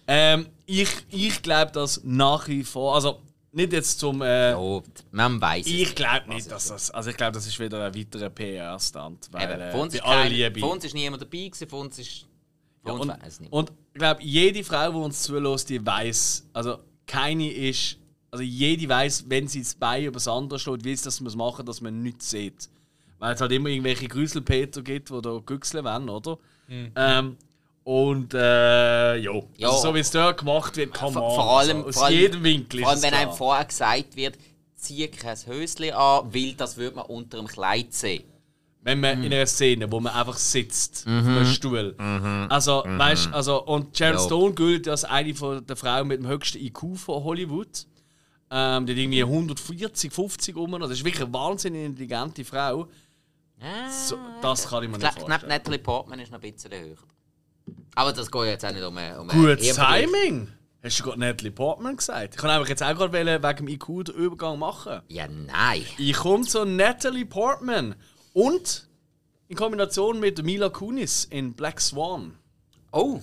[0.08, 3.20] Ähm, ich ich glaube, dass nach wie vor, also
[3.52, 4.22] nicht jetzt zum.
[4.22, 5.72] Äh, ja, man weiß es.
[5.72, 6.90] ich glaube nicht, dass das.
[6.90, 9.28] Also ich glaube, das ist wieder ein weiterer PR-Stand.
[9.32, 10.60] Weil äh, von uns bei aller Liebe.
[10.60, 12.26] von uns ist niemand dabei, gewesen, von uns ist.
[12.82, 13.52] Uns und, weiß es nicht.
[13.52, 17.98] und ich glaube, jede Frau, die uns zulässt, die weiß, also keine ist,
[18.30, 21.36] also jede weiß, wenn sie das Bein über das andere schlägt, wie es das muss
[21.36, 22.70] machen, dass man nichts sieht.
[23.18, 26.38] Weil es halt immer irgendwelche Grüselpeter gibt, die da güchseln wollen, oder?
[26.68, 27.36] Ähm,
[27.88, 29.48] und äh, jo.
[29.56, 29.68] Ja.
[29.70, 31.22] Also, so wie es dort gemacht wird, kann man.
[31.22, 34.14] vor, vor allem, also, aus vor allem, jedem Winkel vor allem wenn einem vorher gesagt
[34.14, 34.36] wird,
[34.74, 38.24] zieh kein Höschen an, weil das würde man unter dem Kleid sehen.
[38.82, 41.96] Wenn man in einer Szene, wo man einfach sitzt auf einem Stuhl.
[42.50, 44.22] Also, weißt also, und Sharon Ja.
[44.22, 47.86] Stone gilt als eine von der Frauen mit dem höchsten IQ von Hollywood.
[48.50, 50.78] Ähm, die hat irgendwie 140, 50 um.
[50.78, 52.86] Das ist wirklich eine wahnsinnig intelligente Frau.
[53.90, 55.48] So, das kann ich mir Ich nicht vorstellen.
[55.48, 56.96] Natalie Portman ist noch ein bisschen höher.
[57.94, 59.76] Aber das geht jetzt auch nicht um um Gutes.
[59.76, 60.48] Timing!
[60.82, 62.34] Hast du gerade Natalie Portman gesagt?
[62.34, 65.02] Ich kann einfach jetzt auch gerade wegen dem IQ den Übergang machen.
[65.08, 65.84] Ja, nein.
[65.98, 67.96] Ich komme zu Natalie Portman.
[68.32, 68.88] Und
[69.48, 72.38] in Kombination mit Mila Kunis in Black Swan.
[72.92, 73.20] Oh,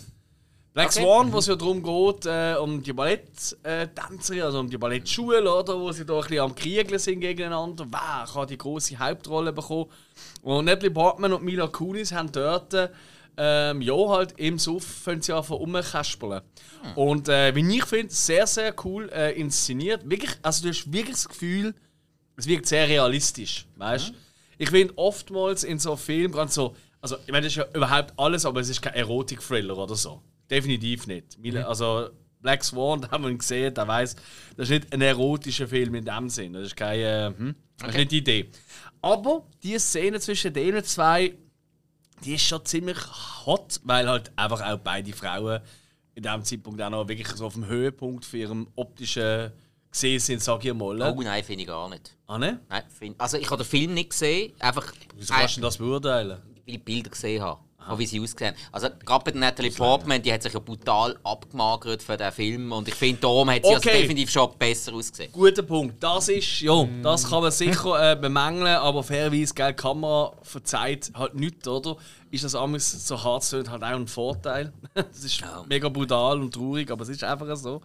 [0.73, 1.03] Black Okay.
[1.03, 5.79] Swan, wo es ja darum geht, äh, um die Balletttänzerin, also um die Ballettschule, oder,
[5.79, 7.86] wo sie da ein bisschen am Kriegeln sind gegeneinander.
[7.89, 9.89] Wer kann die große Hauptrolle bekommen?
[10.41, 12.73] Und Natalie Portman und Mila Kunis haben dort,
[13.38, 16.41] ähm, ja, halt im Suff fangen sie an von rumkaspeln.
[16.95, 20.10] Und äh, wie ich finde, sehr, sehr cool äh, inszeniert.
[20.10, 21.74] Wirklich, also du hast wirklich das Gefühl,
[22.38, 24.13] es wirkt sehr realistisch, weißt?
[24.58, 28.13] Ich finde oftmals in so Filmen gerade so, also ich meine, das ist ja überhaupt
[28.17, 30.21] alles, aber es ist kein Erotik-Thriller oder so.
[30.50, 31.38] Definitiv nicht.
[31.41, 32.10] Mila- Also
[32.41, 34.15] Black Swan, da haben wir ihn gesehen, der weiß,
[34.58, 36.54] das ist nicht ein erotischer Film in dem Sinn.
[36.54, 38.50] Das ist keine, äh, hm, das ist nicht die Idee.
[39.02, 41.34] Aber die Szene zwischen denen zwei,
[42.23, 42.97] die ist schon ziemlich
[43.45, 45.62] hot, weil halt einfach auch beide Frauen
[46.15, 49.51] in dem Zeitpunkt auch noch wirklich so auf dem Höhepunkt für ihrem optischen
[49.91, 51.01] gesehen sind, sag ich mal.
[51.01, 52.15] oh nein, finde ich gar nicht.
[52.28, 52.60] Ah, ne?
[52.69, 56.41] Nein, find, also ich habe den Film nicht gesehen, einfach Wieso kannst du das beurteilen?
[56.65, 57.62] weil ich Bilder gesehen habe.
[57.88, 58.62] Von wie sie ausgesehen haben.
[58.71, 62.88] Also gerade bei Natalie Portman, die hat sich ja brutal abgemagert für den Film und
[62.88, 64.02] ich finde, darum hat sie also Okay.
[64.02, 65.32] definitiv schon besser ausgesehen.
[65.32, 66.02] Guter Punkt.
[66.04, 71.12] Das ist, ja, das kann man sicher äh, bemängeln, aber fairerweise, gell, die Kamera verzeiht
[71.15, 71.98] halt nichts, oder?
[72.32, 74.74] Ist das amigs so hart halt auch ein Vorteil.
[74.95, 77.82] Das ist mega brutal und traurig, aber es ist einfach so.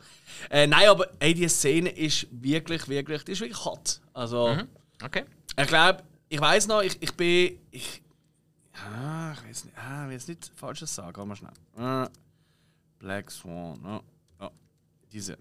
[0.48, 4.00] Äh, nein, aber ey, die Szene ist wirklich, wirklich, die ist wirklich hart.
[4.12, 4.56] Also,
[5.04, 5.24] Okay.
[5.60, 7.58] ich glaube, ich weiß noch, ich, ich bin.
[7.70, 8.02] Ich,
[8.80, 11.52] ah, ich weiß nicht, ah, ich nicht Falsches sagen, aber mal schnell.
[11.76, 12.08] Ah,
[12.98, 14.00] Black Swan, ja.
[14.40, 14.50] ja.
[15.12, 15.38] Diese.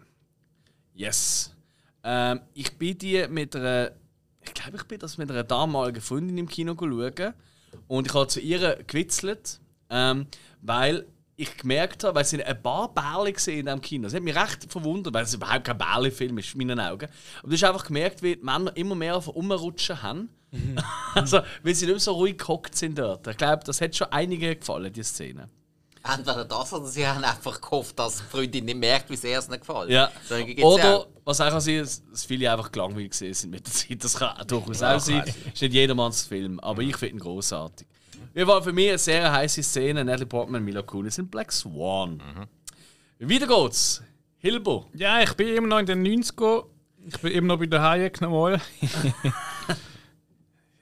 [0.94, 1.56] Yes.
[2.04, 3.92] Ähm, ich bin die mit einer.
[4.42, 7.34] Ich glaube, ich bin das mit einer damaligen Freundin im Kino schauen.
[7.88, 10.28] Und ich habe zu ihr gewitzelt, ähm,
[10.62, 14.04] weil ich gemerkt habe, weil es sind ein paar Bärle gesehen in diesem Kino.
[14.04, 17.08] Das hat mich recht verwundert, weil es überhaupt kein Bärle-Film ist, in meinen Augen.
[17.40, 20.30] Aber du hast einfach gemerkt, wie die Männer immer mehr auf Umrutschen haben.
[21.14, 23.28] also, weil sie nicht mehr so ruhig gehockt sind dort.
[23.28, 25.50] Ich glaube, das hat schon einigen gefallen, die Szene.
[26.02, 29.50] Entweder das oder sie haben einfach gehofft, dass die Freundin nicht merkt, wie sehr es
[29.50, 29.90] nicht gefällt.
[29.90, 30.10] Ja.
[30.64, 31.08] Oder, auch.
[31.26, 34.04] was auch kann sein, dass viele einfach gelangweilt sind mit der Zeit.
[34.04, 35.26] Das kann durchaus Ja, auch sein.
[35.26, 37.86] kann Ist nicht jedermanns Film, aber ich finde ihn großartig.
[38.34, 40.06] Wir waren für mich eine sehr heiße Szene.
[40.06, 42.22] Natalie Portman und Mila Kunis in Black Swan.
[43.20, 44.02] Weiter geht's.
[44.38, 44.86] Hilbo.
[44.94, 46.64] Ja, ich bin immer noch in den 90er.
[47.06, 48.62] Ich bin immer noch bei der Hayek nochmal.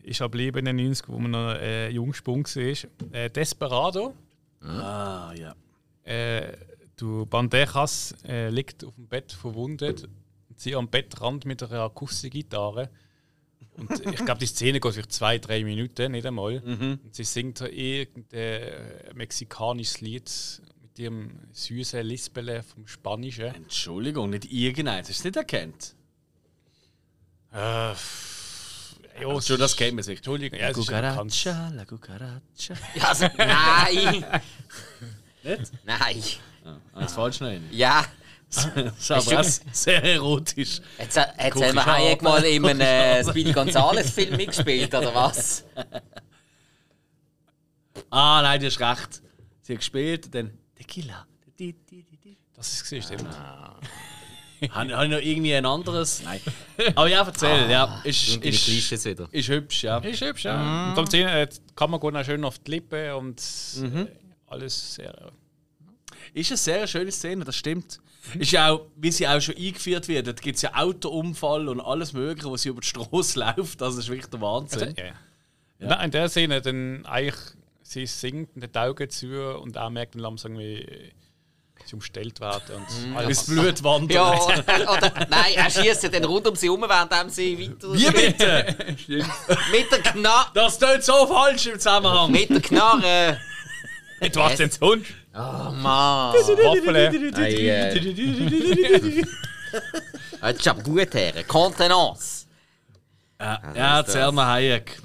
[0.08, 3.14] ich habe in den 90er, wo man noch äh, Jungspung war.
[3.14, 4.14] Äh, Desperado.
[4.62, 5.56] Ah, ja.
[6.04, 6.58] Äh,
[6.96, 10.08] du Bandejas äh, liegt auf dem Bett verwundet
[10.50, 12.90] und sie am Bettrand mit einer Akustikgitarre.
[13.76, 16.64] Und ich glaube, die Szene geht vielleicht zwei, drei Minuten, nicht einmal.
[16.66, 23.54] Und sie singt irgendein mexikanisches Lied mit ihrem süßen Lispele vom Spanischen.
[23.54, 25.10] Entschuldigung, nicht irgendeins.
[25.10, 25.96] Hast du es nicht erkannt?
[27.52, 27.94] Äh,
[29.22, 30.18] ja, es Schon, das kennt man sich.
[30.18, 30.72] Entschuldigung, ja.
[30.72, 32.42] Cucaracha, la cucaracha.
[32.96, 34.26] Ja, also, nein!
[35.44, 35.72] Nicht?
[35.86, 36.24] nein!
[36.66, 38.06] Ah, das falsch noch Ja!
[38.50, 38.66] Das
[38.98, 40.80] ist aber auch sehr erotisch.
[40.98, 44.96] Jetzt hat hat Guck Selma ich Hayek mal in einem äh, Speedy Gonzales Film mitgespielt,
[44.96, 45.66] oder was?
[48.10, 49.22] Ah, nein, du hast recht.
[49.62, 51.28] Sie hat gespielt und dann Tequila.
[52.56, 53.28] Das ist es, stimmt.
[54.72, 56.22] Habe habe ich noch irgendwie ein anderes?
[56.24, 56.42] Nein.
[56.96, 57.70] Aber ja, erzähl.
[57.70, 59.28] ja, ist, ist, Klischees wieder.
[59.32, 59.98] ist hübsch, ja.
[60.00, 60.90] Ist hübsch, ja.
[60.96, 63.42] Und dann Kamera geht auch schön auf die Lippen und
[63.78, 63.98] Mhm.
[63.98, 64.08] äh,
[64.48, 65.32] alles sehr.
[66.34, 68.00] Ist eine sehr schöne Szene, das stimmt.
[68.38, 71.80] Ist ja auch, wie sie auch schon eingeführt wird, da gibt es ja Autounfall und
[71.80, 73.80] alles Mögliche, wo sie über die Straße läuft.
[73.80, 74.96] Das ist wirklich der Wahnsinn.
[74.98, 75.88] Ja.
[75.88, 77.36] Nein, in der Szene dann eigentlich,
[77.84, 79.28] sie singt und die Augen zu
[79.62, 81.12] und er merkt dann langsam, wie
[81.88, 82.76] sie umstellt werden.
[82.76, 83.46] Und Bis alles.
[83.46, 84.12] Blut wandert.
[84.12, 87.94] Ja, oder, oder nein, er schießt dann rund um sie herum, während sie weiter.
[87.94, 88.76] Wie bitte?
[89.72, 90.52] Mit der Knarre!
[90.54, 92.32] Das tut so falsch im Zusammenhang.
[92.32, 93.40] Mit der Knarre!
[94.32, 95.06] Du hast den Hund!
[95.34, 96.34] Oh Mann!
[96.34, 97.34] Waffel!
[97.36, 97.96] Hey, äh,
[100.48, 101.44] Jetzt ist aber gut her.
[101.48, 102.48] Kontenance!
[103.40, 105.00] Ja, ja Selma Hayek.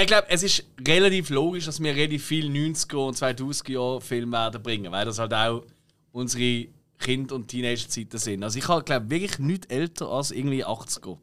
[0.00, 4.32] Ich glaube, es ist relativ logisch, dass wir relativ viel 90er und 2000er Jahre Filme
[4.32, 5.64] werden bringen, weil das halt auch
[6.10, 8.42] unsere Kind- und Teenager-Zeiten sind.
[8.42, 11.18] Also ich glaube wirklich nicht älter als irgendwie 80er.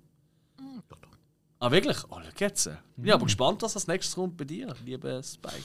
[1.60, 1.98] Ah, wirklich?
[2.10, 2.66] Oh, schau jetzt.
[2.96, 5.62] Bin ich aber gespannt, was als nächstes kommt bei dir, lieber Spike.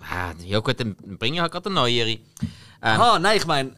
[0.00, 2.10] Ah, Ja gut, dann bringe ich halt gerade eine neuere.
[2.10, 2.20] Ähm,
[2.82, 3.74] Ah, nein, ich meine,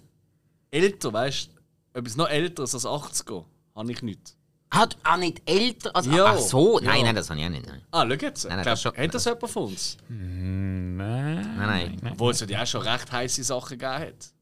[0.71, 1.51] älter, weißt
[1.93, 1.99] du?
[1.99, 3.45] Etwas noch älteres als 80er
[3.75, 4.35] habe ich nicht.
[4.71, 5.95] Hat auch nicht älter?
[5.95, 6.27] Also, Ja.
[6.27, 7.05] Ach so, nein, Ja.
[7.07, 7.67] nein, das habe ich auch nicht.
[7.67, 8.45] Nein, Ah, schau jetzt.
[8.49, 9.97] nein, Ich das glaub, schon- hat das jemand von uns?
[10.09, 11.57] Nein.
[11.57, 11.99] nein.
[12.03, 12.13] nein.
[12.13, 14.33] Obwohl es ja auch schon recht heiße Sachen gegeben hat.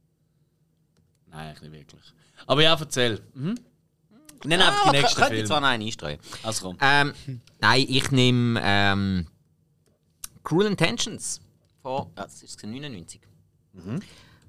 [1.30, 2.02] Nein, eigentlich nicht wirklich.
[2.46, 3.20] Aber ja, erzähl.
[3.34, 3.54] Mhm.
[4.44, 5.60] Nenn einfach die nächsten Ah, Könnte ich zwar Filme.
[5.60, 6.18] noch einen einstreuen.
[6.42, 6.78] Also komm.
[6.80, 7.12] Ähm,
[7.60, 9.26] nein, ich nehme ähm,
[10.42, 11.40] Cruel Intentions
[11.80, 13.20] von, ja, das ist 99.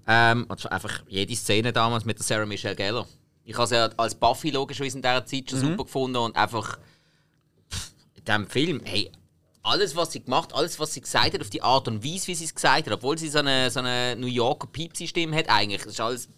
[0.07, 3.05] Ähm, also einfach jede Szene damals mit der Sarah Michelle Gellar.
[3.45, 6.77] Ich habe sie ja als Buffy logischerweise in dieser Zeit schon super gefunden und einfach
[7.69, 9.11] pff, in diesem Film, hey,
[9.63, 12.35] alles was sie gemacht, alles was sie gesagt hat, auf die Art und Weise, wie
[12.35, 15.83] sie es gesagt hat, obwohl sie so eine, so eine New Yorker Piepsi-Stimme hat, eigentlich,
[15.83, 16.29] das ist alles.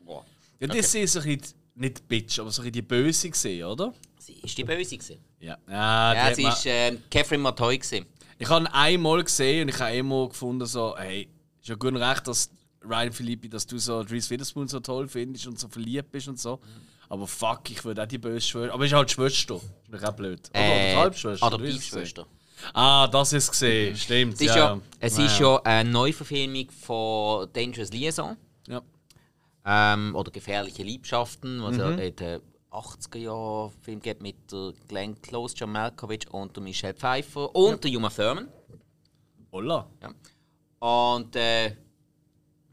[0.00, 0.24] Boah.
[0.60, 3.64] Ja, das ist so ein bisschen, nicht die Bitch, aber so ein die Böse gesehen,
[3.64, 3.94] oder?
[4.18, 5.18] Sie ist die Böse gewesen.
[5.40, 5.56] Ja.
[5.68, 8.06] Ja, die Ja, sie ist ähm, Catherine Matoy gewesen.
[8.38, 11.28] Ich habe einmal gesehen und ich habe immer gefunden, so, hey,
[11.60, 12.50] ist ja gut und recht, dass
[12.82, 16.38] Ryan Philippi, dass du so Reese Witherspoon so toll findest und so verliebt bist und
[16.38, 16.60] so.
[17.08, 18.74] Aber fuck, ich würde auch die böse Schwester.
[18.74, 19.60] Aber ist halt Schwester.
[19.90, 20.50] Ist auch blöd.
[20.50, 21.46] Oder, Halbschwester.
[21.46, 22.22] oder es Adoptivschwester.
[22.24, 22.70] gesehen?
[22.74, 23.96] Ah, das ist gesehen.
[23.96, 24.34] Stimmt.
[24.34, 28.36] Es ist ja, es ist ja eine Neuverfilmung von Dangerous Liaison
[28.66, 28.82] ja.
[29.64, 31.98] ähm, oder Gefährliche Liebschaften, was Mhm.
[31.98, 36.94] ja den 80er Jahren Film gibt mit der Glenn Close, John Malkovich und der Michelle
[36.94, 38.48] Pfeiffer und der Uma Thurman.
[39.52, 39.88] Holla.
[40.80, 41.74] Und äh,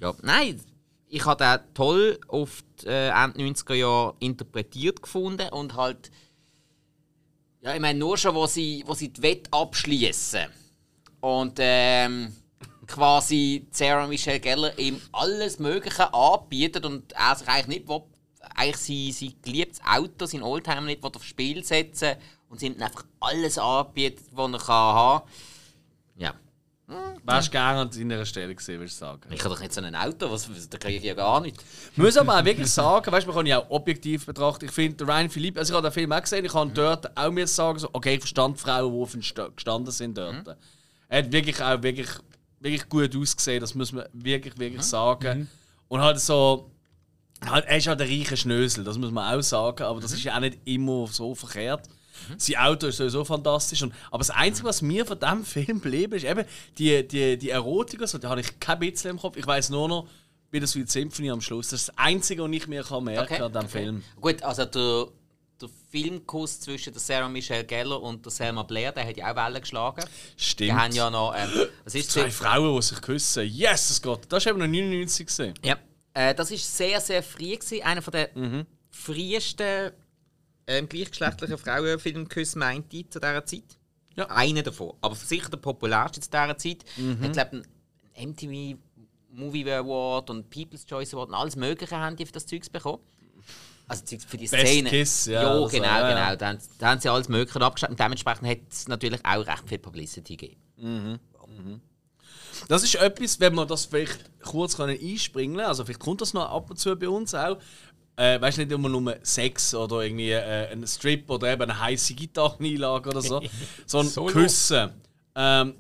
[0.06, 0.62] ja, nein,
[1.08, 6.12] ich habe den toll die äh, Ende 90er Jahre interpretiert gefunden und halt
[7.62, 10.46] ja, ich meine nur schon, wo sie, wo sie die Wette abschließen
[11.22, 12.36] und ähm,
[12.86, 18.04] quasi Sarah Michelle Gellar ihm alles Mögliche anbietet und er sich eigentlich nicht will,
[18.56, 22.18] eigentlich sie, sie geliebtes Auto, sein Oldtimer nicht aufs Spiel setzen
[22.50, 25.34] und sie ihm einfach alles anbietet, was er kann haben kann.
[26.88, 27.14] Ja.
[27.24, 29.22] Wärst du gerne an deiner Stelle gesehen, würde ich sagen.
[29.32, 31.58] Ich habe doch nicht so ein Auto, was, da kriege ich ja gar nicht.
[31.92, 34.66] Ich muss aber auch wirklich sagen, weißt, man kann ja auch objektiv betrachten.
[34.66, 37.18] Ich finde, der Ryan Philippe, also ich habe den Film auch gesehen, ich kann dort
[37.18, 40.36] auch mir sagen, so, okay, ich verstand die Frauen, die auf sta- gestanden sind dort.
[41.10, 42.10] Er hat wirklich auch wirklich
[42.60, 45.50] wirklich gut ausgesehen, das muss man wirklich, wirklich sagen.
[45.88, 46.72] Und halt so,
[47.46, 50.24] halt, er ist halt ein reicher Schnösel, das muss man auch sagen, aber das ist
[50.24, 51.88] ja auch nicht immer so verkehrt.
[52.38, 53.82] Sein Auto ist sowieso fantastisch.
[53.84, 56.46] Und, aber das Einzige, was mir von diesem Film blieb, ist eben
[56.78, 58.02] die, die, die Erotik.
[58.02, 59.38] Also, da habe ich kein bisschen im Kopf.
[59.38, 60.08] Ich weiß nur noch,
[60.52, 61.70] wie das Sweet Symphony am Schluss.
[61.70, 63.80] Das ist das Einzige, was ich mir kann merken Okay, an diesem okay.
[63.80, 64.04] Film.
[64.22, 65.08] Gut, also der,
[65.62, 69.36] der Filmkuss zwischen der Sarah Michelle Gellar und der Selma Blair, der hat ja auch
[69.36, 70.04] Wellen geschlagen.
[70.38, 70.70] Stimmt.
[70.70, 71.34] Die haben ja noch.
[71.36, 71.50] Ähm,
[71.84, 72.36] was ist Zwei das?
[72.36, 73.44] Frauen, die sich küssen.
[73.46, 75.54] Jesus Gott, das war eben noch 99 gesehen.
[75.64, 75.78] Ja.
[76.14, 77.56] Äh, das war sehr, sehr früh.
[77.56, 77.84] Gewesen.
[77.84, 78.66] Einer der Mhm.
[78.90, 79.92] frühesten
[80.68, 83.78] ähm, gleichgeschlechtlichen Frauenfilmküsse, meinte zu dieser Zeit.
[84.16, 84.26] Ja.
[84.30, 84.94] Einer davon.
[85.02, 86.86] Aber sicher der populärste zu dieser Zeit.
[86.98, 87.24] Mhm.
[87.24, 87.64] Ich glaube,
[88.16, 88.78] ein MTV
[89.32, 93.04] Movie Award und People's Choice Award und alles Mögliche haben die für das Zeugs bekommen.
[93.88, 94.90] Also für die Best Szene.
[94.90, 96.30] Kiss, ja, ja also, genau, ja, ja.
[96.30, 96.36] genau.
[96.38, 97.92] Da, haben- da haben sie alles Mögliche abgeschlossen.
[97.92, 101.20] Und dementsprechend hat es natürlich auch recht viel Publicity gegeben.
[102.68, 106.34] Das ist etwas, wenn wir das vielleicht kurz können einspringen können, also vielleicht kommt das
[106.34, 107.58] noch ab und zu bei uns auch.
[108.18, 111.78] Äh, weißt du, nicht immer nur Sex oder irgendwie äh, ein Strip oder eben eine
[111.80, 113.42] heiße Gitarreneinlage oder so,
[113.86, 114.32] sondern Solo.
[114.32, 114.90] Küssen.
[115.36, 115.74] Ähm,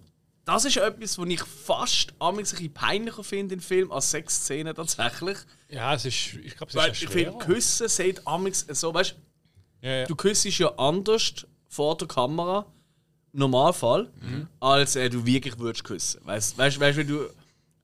[0.44, 5.38] das ist etwas, was ich fast ein bisschen peinlicher finde in Filmen als Sexszenen tatsächlich.
[5.70, 7.40] Ja, es ist, ich glaube, es Weil ist ich ja finde, schwer.
[7.40, 9.16] Küssen sieht amigs so, weißt
[9.82, 10.06] Ja, ja.
[10.06, 12.66] du, küsst ja anders vor der Kamera,
[13.34, 14.12] im Normalfall,
[14.60, 16.22] als äh, du wirklich würdest küssen.
[16.26, 17.30] Weißt du, wenn du.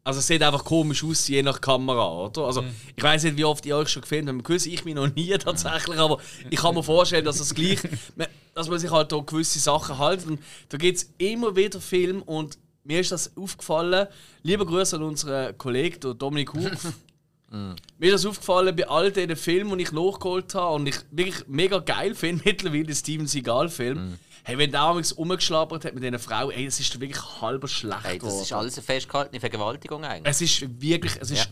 [0.04, 2.46] Also es sieht einfach komisch aus, je nach Kamera, oder?
[2.46, 2.64] Also
[2.96, 4.44] ich weiß nicht, wie oft ihr euch schon gefilmt habt.
[4.44, 6.18] Küsse ich mich noch nie tatsächlich, aber
[6.50, 7.80] ich kann mir vorstellen, dass es gleich,
[8.56, 10.26] dass man sich halt da gewisse Sachen hält.
[10.26, 14.08] Und da gibt es immer wieder Filme und mir ist das aufgefallen.
[14.42, 16.52] Lieber Grüße an unseren Kollegen, Dominik
[17.52, 17.76] Hupf.
[18.00, 21.48] Mir ist das aufgefallen bei all diesen Filmen, die ich nachgeholt habe und ich wirklich
[21.48, 24.18] mega geil finde, mittlerweile den Steven Seagal-Film.
[24.44, 28.04] Hey, wenn der damals rumgeschlabbert hat mit dieser Frau, ey, es ist wirklich halber schlecht
[28.04, 28.62] Hey, das ist geworden.
[28.62, 30.32] alles eine festgehaltene Vergewaltigung eigentlich.
[30.32, 31.52] Es ist wirklich, es ist Ja.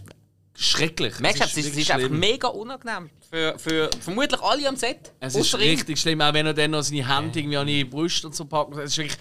[0.57, 1.19] schrecklich.
[1.19, 3.09] Merkst du, es ist, es ist einfach mega unangenehm.
[3.29, 5.13] Für, für vermutlich alle am Set.
[5.19, 5.59] Es ist ihm.
[5.59, 8.45] richtig schlimm, auch wenn er dann noch seine Hände irgendwie an die Brust und so
[8.45, 8.75] packt.
[8.77, 9.17] Es ist wirklich,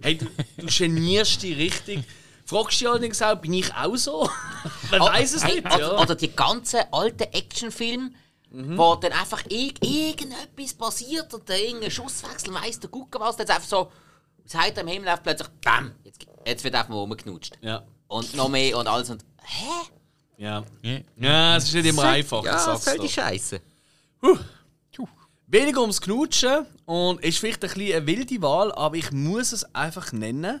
[0.00, 2.00] hey, du, du genierst dich richtig.
[2.44, 4.28] Fragst dich allerdings auch, bin ich auch so?
[4.90, 5.98] Man weiß es Hey, nicht, oder, ja.
[6.00, 8.10] oder die ganzen alten Actionfilme,
[8.50, 13.46] wo dann einfach irg irgendetwas passiert und da irgendein Schusswechsel, weiss der Gucke was, dann
[13.46, 13.92] ist einfach so,
[14.44, 17.56] das Heiter am Himmel läuft plötzlich, bam, jetzt, jetzt wird einfach mal rumgeknutscht.
[17.62, 19.64] Ja, Und noch mehr und alles und, hä?
[20.36, 20.64] ja.
[21.16, 21.56] Ja.
[21.56, 23.60] Es ist nicht immer einfach, ich Ja, sag's soll die Scheiße.
[25.46, 29.64] Weniger ums Knutschen und ist vielleicht ein bisschen eine wilde Wahl, aber ich muss es
[29.74, 30.60] einfach nennen.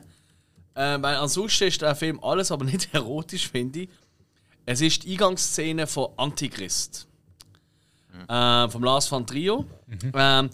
[0.74, 3.88] Äh, weil ansonsten ist der Film alles aber nicht erotisch, finde ich.
[4.64, 7.08] Es ist die Eingangsszene von Antichrist.
[8.28, 9.64] Äh, vom Lars van Trio.
[10.14, 10.50] Ähm,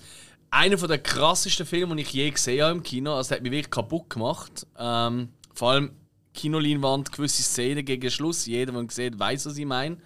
[0.50, 3.14] einer der krassesten Filme, die ich je gesehen habe im Kino.
[3.16, 4.66] Also, der hat mich wirklich kaputt gemacht.
[4.78, 5.90] Ähm, vor allem
[6.34, 8.46] Kinoleinwand, gewisse Szenen gegen Schluss.
[8.46, 9.98] Jeder, der ihn sieht, weiß, was ich meine.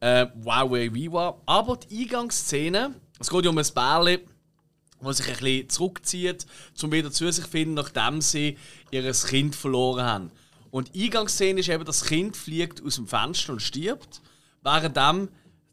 [0.00, 1.40] Äh, wow, wie war.
[1.46, 4.20] Aber die Eingangsszene, es geht ja um ein Bärli,
[5.02, 6.46] das sich ein bisschen zurückzieht,
[6.82, 8.56] um wieder zu sich zu finden, nachdem sie
[8.90, 10.30] ihr Kind verloren haben.
[10.70, 14.20] Und die Eingangsszene ist eben, das Kind fliegt aus dem Fenster und stirbt,
[14.62, 15.28] währenddem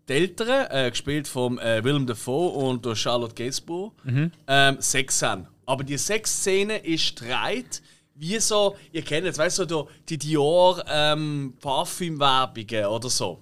[0.08, 3.94] die Eltern, äh, gespielt von äh, Willem Dafoe und durch Charlotte Gainsbourg,
[4.48, 5.48] ähm, Sex haben.
[5.66, 7.82] Aber die Sexszene ist dreht
[8.20, 13.40] wie so, ihr kennt es, weißt du, so die Dior ähm, Parfümwerbungen oder so.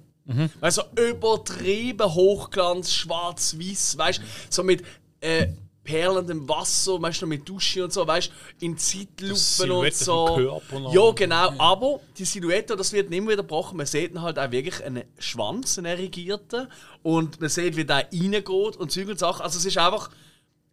[0.60, 4.84] Weißt du, so übertrieben Hochglanz, schwarz-weiß, weißt du, so mit
[5.22, 5.48] äh,
[5.86, 10.60] perlendem Wasser, weißt du, mit Dusche und so, weißt du, in Zeitlupen und so.
[10.92, 13.78] Ja, genau, aber die Silhouette, das wird nicht mehr gebrochen.
[13.78, 16.68] Man sieht dann halt auch wirklich einen Schwanz, einen erigierten,
[17.04, 19.44] und man sieht, wie der reingeht und Zeug und Sachen.
[19.44, 20.10] Also es ist einfach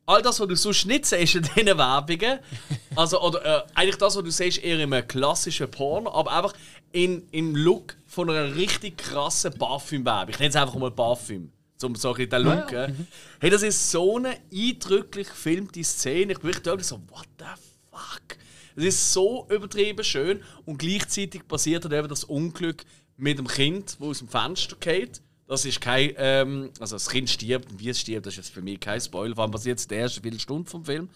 [0.07, 2.40] all das, was du sonst nicht siehst in diesen Werbungen,
[2.96, 6.55] also, oder äh, eigentlich das, was du siehst, eher in einem klassischen Porno, aber einfach
[6.92, 10.31] in, im Look von einer richtig krassen Parfümwerbung.
[10.31, 11.53] Ich nenne es einfach mal Parfüm,
[11.85, 12.73] um so ein bisschen den Look.
[12.73, 12.92] äh.
[13.40, 16.33] Hey, das ist so eine eindrücklich gefilmte Szene.
[16.33, 17.45] Ich bin wirklich so, what the
[17.90, 18.38] fuck?
[18.75, 22.85] Es ist so übertrieben schön und gleichzeitig passiert dann eben das Unglück
[23.16, 25.21] mit dem Kind, wo aus dem Fenster geht.
[25.47, 28.55] Das ist kein, ähm, also das Kind stirbt und wie es stirbt, das ist jetzt
[28.55, 31.11] für mich kein Spoiler, vor allem passiert es in der ersten Viertelstunde vom Film.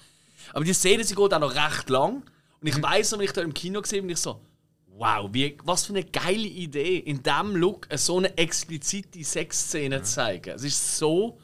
[0.53, 2.23] Aber die Szene, sie geht auch noch recht lang
[2.61, 4.41] und ich weiß noch, wenn ich da im Kino gesehen bin, ich so,
[4.99, 10.15] wow, wie, was für eine geile Idee, in diesem Look so eine explizite Sexszene zu
[10.15, 10.55] zeigen.
[10.55, 11.39] Es ist so,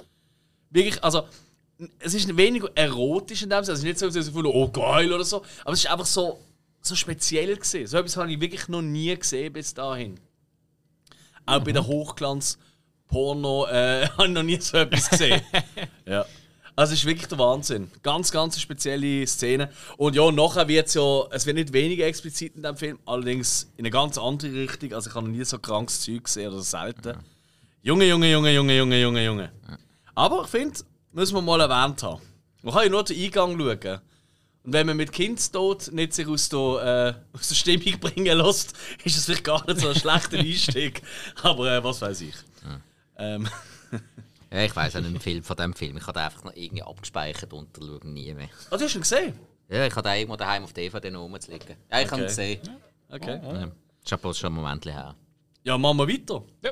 [0.70, 1.24] wirklich, also
[1.98, 5.24] es ist weniger erotisch in dem Sinne, also nicht so, dass ich oh geil oder
[5.24, 6.38] so, aber es ist einfach so,
[6.80, 7.86] so speziell gesehen.
[7.86, 10.18] So etwas habe ich wirklich noch nie gesehen bis dahin.
[11.44, 12.58] Auch bei der Hochglanz
[13.08, 15.42] Porno äh, habe ich noch nie so etwas gesehen.
[16.06, 16.24] ja.
[16.74, 17.90] Also es ist wirklich der Wahnsinn.
[18.02, 19.70] Ganz, ganz spezielle Szene.
[19.98, 23.70] Und ja, nachher wird es ja, es wird nicht weniger explizit in dem Film, allerdings
[23.76, 24.94] in eine ganz andere Richtung.
[24.94, 27.18] Also ich habe noch nie so krankes Zeug gesehen oder selten.
[27.82, 29.52] Junge, Junge, Junge, Junge, Junge, Junge, Junge.
[30.14, 30.80] Aber ich finde,
[31.12, 32.22] müssen wir mal erwähnt haben.
[32.62, 34.00] Man kann ja nur den Eingang schauen.
[34.64, 38.74] Und wenn man mit Kindstod nicht sich aus der, äh, aus der Stimmung bringen lässt,
[39.04, 41.02] ist es vielleicht gar nicht so ein schlechter Einstieg.
[41.42, 42.34] Aber äh, was weiß ich.
[43.18, 43.48] Ähm,
[44.52, 45.96] Ja, ich weiß auch nicht viel von dem Film.
[45.96, 48.48] Ich habe den einfach noch irgendwie abgespeichert und schaue nie mehr.
[48.70, 49.38] oh, du hast ihn gesehen?
[49.68, 51.76] Ja, ich habe den irgendwo daheim auf DVD noch rumzuliegen.
[51.90, 52.56] Ja, ich habe ihn Okay.
[52.56, 52.60] gesehen.
[53.08, 53.40] Okay.
[53.42, 53.70] Ja.
[54.04, 55.14] Ist aber schon ein Moment her.
[55.64, 56.44] Ja, machen wir weiter.
[56.62, 56.70] Ja.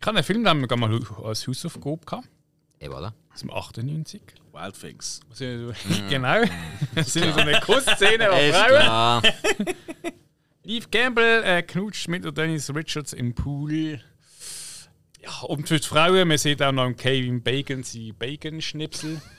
[0.00, 2.28] Ich habe einen Film, den wir mal als Hausaufgabe gehabt.
[2.80, 3.12] Et voilà.
[3.34, 4.22] Aus dem 98.
[4.52, 5.20] Wild Things.
[5.28, 6.42] Was sind so- genau.
[6.94, 8.68] Das sind so eine Kussszene auf Frauen.
[8.80, 9.22] klar.
[10.64, 14.00] Eve Campbell äh, knutscht mit Dennis Richards im Pool.
[15.20, 19.20] Ja, und für die Frauen, man sieht auch noch im Kevin Bacon seine Bacon-Schnipsel.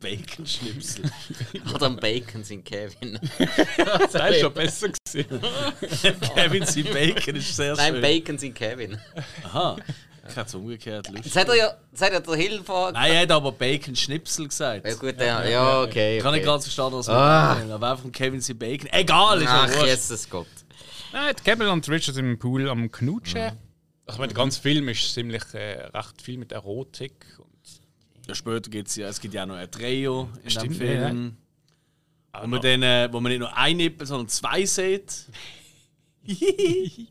[0.00, 1.04] Bacon-Schnipsel.
[1.74, 3.18] Oder am Bacon sind Kevin.
[3.76, 5.40] Das ist schon besser gewesen.
[6.34, 8.02] Kevin sein Bacon ist sehr Nein, schön.
[8.02, 8.98] Bacon sind Kevin.
[9.44, 9.76] Aha.
[10.28, 11.32] Ich hätte es umgekehrt lustig.
[11.32, 12.92] Das hat er ja, das hat ja der Hill vor.
[12.92, 14.86] Nein, er hat aber Bacon-Schnipsel gesagt.
[14.86, 16.18] Ja, gut, ja, ja okay.
[16.18, 16.52] Ich kann nicht okay.
[16.52, 17.54] ganz verstehen, was Ah.
[17.54, 17.72] man meint.
[17.72, 18.88] Aber einfach von Kevin sein Bacon.
[18.92, 19.86] Egal, ist ja Ach, wurscht.
[19.86, 20.46] Jesus Gott.
[21.12, 23.40] Nein, Campbell und Richards im Pool am Knutschen.
[23.40, 23.56] Also,
[24.12, 27.26] ich meine, der ganze Film ist ziemlich äh, recht viel mit Erotik.
[27.38, 30.50] Und Ja, später gibt es ja, es gibt ja auch noch ein Trio in dem
[30.50, 31.36] Stimmt, Film.
[32.32, 32.42] ja.
[32.42, 35.26] Wo, man dann, äh, wo man nicht nur ein Nippel, sondern zwei sieht.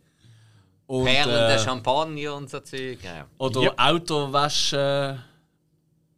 [0.87, 2.99] und, Perlen, äh, Champagner und so Zeug.
[3.03, 3.27] Ja.
[3.37, 3.73] Oder Ja.
[3.77, 5.23] Auto waschen.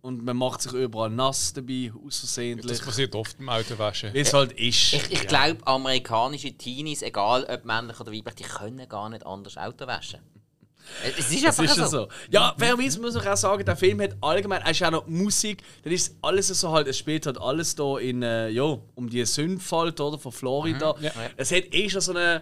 [0.01, 2.81] Und man macht sich überall nass dabei, das außersehentlich.
[2.81, 4.11] passiert oft im Autowaschen.
[4.15, 4.93] Wie es halt ist.
[4.93, 9.57] Ich, ich glaube, amerikanische Teenies, egal ob männlich oder weiblich, die können gar nicht anders
[9.57, 10.21] Auto waschen.
[11.17, 11.97] Es ist Das einfach ist ja so.
[12.03, 12.07] so.
[12.29, 15.63] Ja, fairerweise muss man auch sagen, der Film hat allgemein, er ist auch noch Musik,
[15.83, 19.25] dann ist alles so halt, es spielt halt alles da in, äh, ja, um die
[19.25, 20.95] Sündfalt, oder, von Florida.
[21.01, 21.11] ja.
[21.37, 22.41] Es hat eh schon so eine,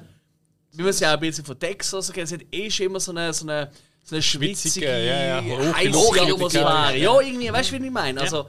[0.74, 3.00] wie man es ja auch ein bisschen von Texas kennt, es hat eh schon immer
[3.00, 3.72] so eine, so eine,
[4.04, 6.30] so eine schwitzige, ja, Atmosphäre.
[6.30, 6.54] Luft.
[6.56, 8.22] Ja, irgendwie, weißt du, wie ich meine?
[8.22, 8.48] Also,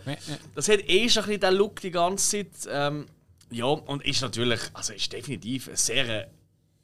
[0.55, 2.69] das hat eh schon ein bisschen den Look die ganze Zeit.
[2.71, 3.07] Ähm,
[3.51, 6.29] ja, und ist natürlich, also ist definitiv ein sehr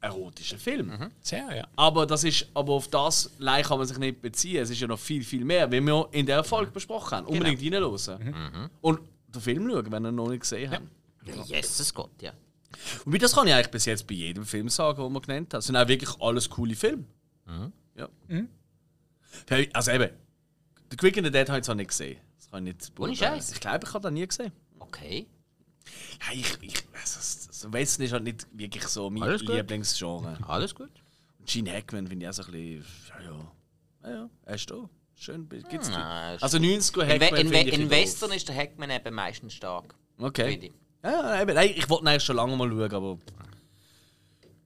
[0.01, 0.91] erotischer Film.
[1.21, 1.67] Sehr, ja.
[1.75, 4.61] Aber das ist, aber auf das Leih kann man sich nicht beziehen.
[4.61, 7.27] Es ist ja noch viel, viel mehr, wie wir in der Folge besprochen haben.
[7.27, 8.69] Unbedingt reinhören.
[8.81, 11.49] Und den Film schauen, wenn ihr ihn noch nicht gesehen habt.
[11.49, 12.31] Jesus Gott, ja.
[13.05, 15.53] Und wie das kann ich eigentlich bis jetzt bei jedem Film sagen, den wir genannt
[15.53, 15.59] haben.
[15.59, 17.05] Es sind auch wirklich alles coole Filme.
[17.95, 18.07] Ja.
[19.73, 20.09] Also eben,
[20.91, 22.17] The Quick and the Dead habe ich zwar nicht gesehen.
[22.37, 23.35] Das kann ich nicht Ohne beurteilen.
[23.35, 23.51] Scheiß.
[23.51, 24.51] Ich glaube, ich habe das nie gesehen.
[24.79, 25.27] Okay.
[26.21, 29.55] Ja, ich, ich, also, das Western ist halt nicht wirklich so mein Alles gut.
[29.55, 30.37] Lieblingsgenre.
[30.47, 30.91] Alles gut.
[31.39, 32.85] Und Gene Hackman finde ich auch so ein bisschen.
[33.09, 33.51] Ja, ja.
[34.03, 34.29] Ja, ja.
[34.45, 34.89] Er ist da.
[35.15, 35.49] Schön.
[35.49, 37.41] Gibt's Ah, ist also 90er In, We Hackman.
[37.41, 37.91] in, We finde ich in doof.
[37.91, 39.95] Western ist der Hackman eben meistens stark.
[40.19, 40.51] Okay.
[40.51, 40.73] Finde ich.
[41.03, 41.55] Ja, eben.
[41.55, 43.17] Nein, ich wollte ihn eigentlich schon lange mal schauen, aber.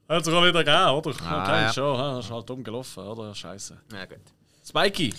[0.09, 1.25] Hat es auch wieder gegeben, oder?
[1.25, 1.73] Ah, okay, ja.
[1.73, 1.95] schon.
[1.97, 3.33] Ja, ist halt dumm gelaufen, oder?
[3.33, 3.77] Scheiße.
[3.93, 4.17] Ja, gut.
[4.67, 5.13] Spikey.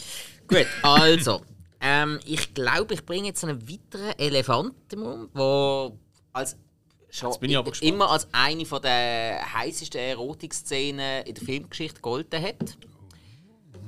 [0.47, 1.43] Gut, also.
[1.81, 5.93] ähm, ich glaube, ich bringe jetzt einen weiteren Elefanten um, der
[6.35, 6.57] als
[7.13, 7.93] schon bin ich aber gespannt.
[7.93, 12.77] immer als eine von der heißesten Erotikszenen in der Filmgeschichte gegolten hat.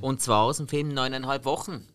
[0.00, 1.86] Und zwar aus dem Film Neuneinhalb Wochen.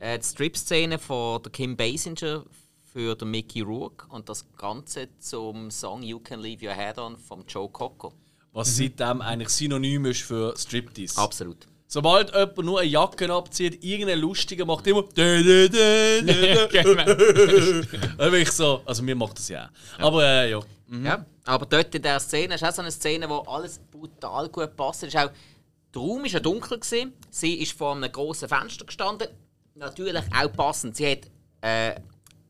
[0.00, 2.44] Äh, die Strip-Szene von der Kim Basinger
[2.92, 7.16] für den Mickey Rourke und das Ganze zum Song You Can Leave Your Head On
[7.16, 8.12] von Joe Cocker.
[8.52, 11.18] Was seitdem eigentlich synonym ist für Striptease.
[11.20, 11.66] Absolut.
[11.86, 15.02] Sobald jemand nur eine Jacke abzieht, irgendein Lustiger macht immer.
[15.16, 15.68] Dä.
[16.70, 17.04] Genau.
[18.16, 18.82] Dann bin ich so.
[18.84, 20.04] Also, mir macht das ja auch.
[20.06, 20.60] Aber äh, ja.
[20.90, 24.74] Ja, aber dort in dieser Szene ist auch so eine Szene, wo alles brutal gut
[24.74, 25.02] passt.
[25.02, 25.30] Ist auch,
[25.94, 26.78] der Raum war ja dunkel.
[26.78, 27.12] Gewesen.
[27.30, 29.28] Sie ist vor einem grossen Fenster gestanden.
[29.74, 30.96] Natürlich auch passend.
[30.96, 31.26] Sie hat
[31.60, 32.02] äh, eine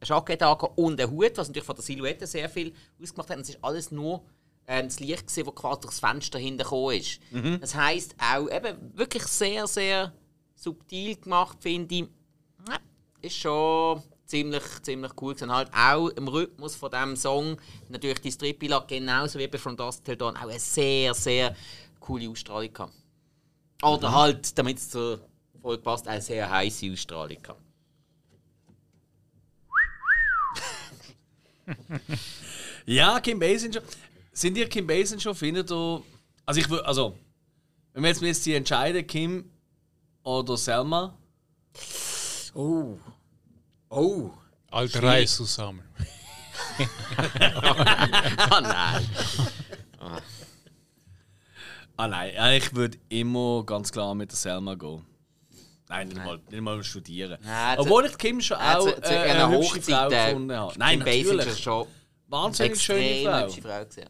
[0.03, 0.43] Jackett
[0.77, 3.37] und einen Hut, was natürlich von der Silhouette sehr viel ausgemacht hat.
[3.37, 4.23] Und es ist alles nur
[4.67, 7.21] äh, das Licht, gewesen, das quasi durchs Fenster hintergekommen ist.
[7.61, 10.13] Das heisst auch eben wirklich sehr, sehr
[10.55, 12.09] subtil gemacht, finde ich.
[12.69, 12.79] Ja,
[13.21, 15.53] ist schon ziemlich, ziemlich cool gewesen.
[15.53, 17.57] Halt auch im Rhythmus von diesem Song,
[17.89, 21.57] natürlich die Stripila, genauso wie bei From Dusk Till Dawn, auch eine sehr, sehr
[21.99, 22.93] coole Ausstrahlung gehabt.
[23.83, 25.21] Oder halt, damit es zur
[25.61, 27.63] Folge passt, eine sehr heiße Ausstrahlung gehabt.
[32.87, 33.83] Ja, Kim Basinger.
[34.33, 35.35] Sind ihr Kim Basinger?
[35.35, 36.03] Findet ihr.
[36.47, 36.87] Also, ich würde.
[36.87, 37.19] Also,
[37.93, 39.51] wenn wir jetzt ihr entscheiden, Kim
[40.23, 41.15] oder Selma.
[42.55, 42.97] Oh.
[43.91, 44.31] Oh.
[44.71, 45.83] Alte Reis zusammen.
[48.51, 49.09] Ah nein.
[51.97, 55.05] Ah nein, ja, ich würde immer ganz klar mit der Selma gehen.
[55.89, 57.39] Nein, nicht mal, nicht mal studieren.
[57.43, 60.09] Zu- Obwohl ich Kim schon auch zu, zu äh, einer eine hübsche Frau.
[60.11, 60.75] Äh, gefunden habe.
[60.79, 61.47] Nein, natürlich.
[61.47, 61.87] ist schon
[62.29, 63.47] Wahnsinnig schöne Frau.
[63.47, 64.09] hübsche Frau gesehen.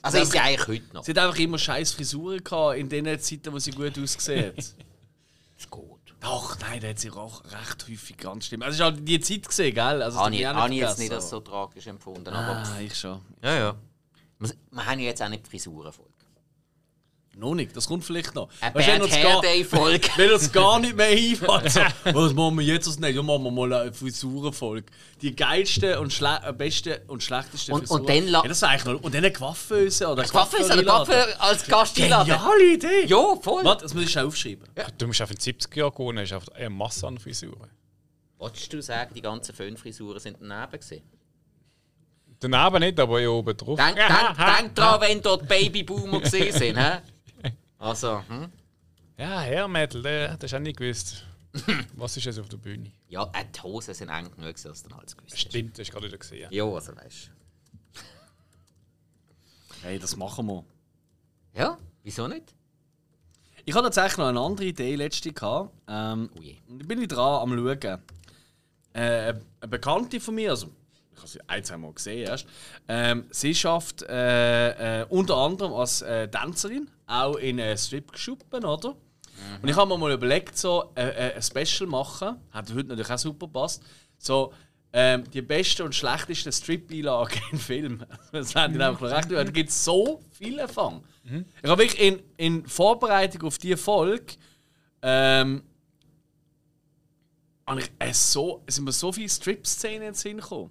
[0.00, 1.04] Also ist sie eigentlich heute noch.
[1.04, 4.56] Sie hat einfach immer scheiß Frisuren gehabt in den Zeiten, wo sie gut ausgesehen hat.
[5.58, 5.97] Ist gut.
[6.20, 8.62] Doch, nein, da hat sie auch recht häufig ganz schlimm.
[8.62, 10.02] Also, es ist halt die Zeit gesehen, gell?
[10.02, 10.46] Also, Habe ich, ich
[10.80, 12.28] jetzt nicht als aber- so tragisch empfunden.
[12.28, 13.20] Aber Ah, ich schon.
[13.42, 13.74] ja, ja.
[14.40, 16.07] Wir, wir haben ja jetzt auch nicht die Frisurenfolge.
[17.38, 18.48] Noch nicht, das kommt vielleicht noch.
[18.60, 20.16] Eine Weißt du, wenn Bad uns gar-.
[20.18, 21.80] Wenn uns gar nicht mehr einfällt, so,
[22.12, 23.16] was machen wir jetzt als nächstes?
[23.16, 24.86] Ja, machen wir mal eine Frisurenfolge.
[25.22, 28.00] Die geilsten und äh, besten und schlechtesten Und- Frisuren.
[28.00, 30.82] und dann ja, das eigentlich noch, Und dann eine Coiffeuse oder Coiffeuse oder.
[30.82, 32.26] Coiffeur als Gast einladen.
[32.28, 33.06] Geniale Idee!
[33.06, 33.64] Ja, voll.
[33.64, 34.64] Warte, das muss ich schon aufschreiben.
[34.98, 37.70] Du musst auf den 70er Jahren gehen, hast einfach eine Masse an Frisuren.
[38.38, 41.02] Wolltest du sagen, die ganzen Föhnfrisuren sind daneben gewesen?
[42.40, 43.76] Daneben nicht, aber hier oben drauf.
[43.78, 46.76] Denk, denk, denk dran, wenn dort Babyboomer gesehen sind.
[46.76, 46.98] Hä?
[47.78, 48.50] Also, hm?
[49.16, 51.24] Ja, Herr Mädel, der, das hast du auch nicht gewusst.
[51.96, 52.92] Was ist jetzt auf der Bühne?
[53.08, 55.40] Ja, äh, die Hosen sind eng genug, dass du dann alles gewusst hast.
[55.40, 56.48] Stimmt, das hast du gerade wieder gesehen.
[56.52, 57.30] Ja, also weißt
[59.82, 60.64] Hey, das machen wir.
[61.54, 61.58] du.
[61.58, 62.54] Ja, wieso nicht?
[63.64, 65.72] Ich hatte tatsächlich noch eine andere Idee letzte gehabt.
[65.88, 66.56] Ähm, Oh je.
[66.80, 68.00] ich bin ich dran am schauen.
[68.94, 69.00] Äh,
[69.60, 70.68] eine Bekannte von mir, also
[71.12, 72.46] ich habe sie ein, zwei Mal gesehen erst,
[72.88, 78.94] ähm, sie schafft äh, äh, unter anderem als äh, Tänzerin, auch in äh, Strip-Schuppen, oder?
[79.62, 83.10] Und ich habe mir mal überlegt, so äh, äh, ein Special machen, hat heute natürlich
[83.10, 83.82] auch super passt,
[84.18, 84.52] so
[84.92, 88.04] ähm, die besten und schlechtesten Strip-Einlagen im Film.
[88.32, 89.30] Das haben die einfach recht.
[89.30, 91.02] Da gibt es so viele Fang.
[91.62, 94.34] Ich habe wirklich in, in Vorbereitung auf diese Folge
[95.02, 95.62] ähm,
[97.76, 100.70] ich äh, so, es sind mir so viele Strip-Szenen in den Sinn gekommen.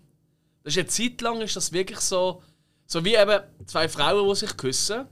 [0.63, 2.41] Das ist eine Zeit lang ist das wirklich so,
[2.87, 5.05] so wie eben zwei Frauen, die sich küssen.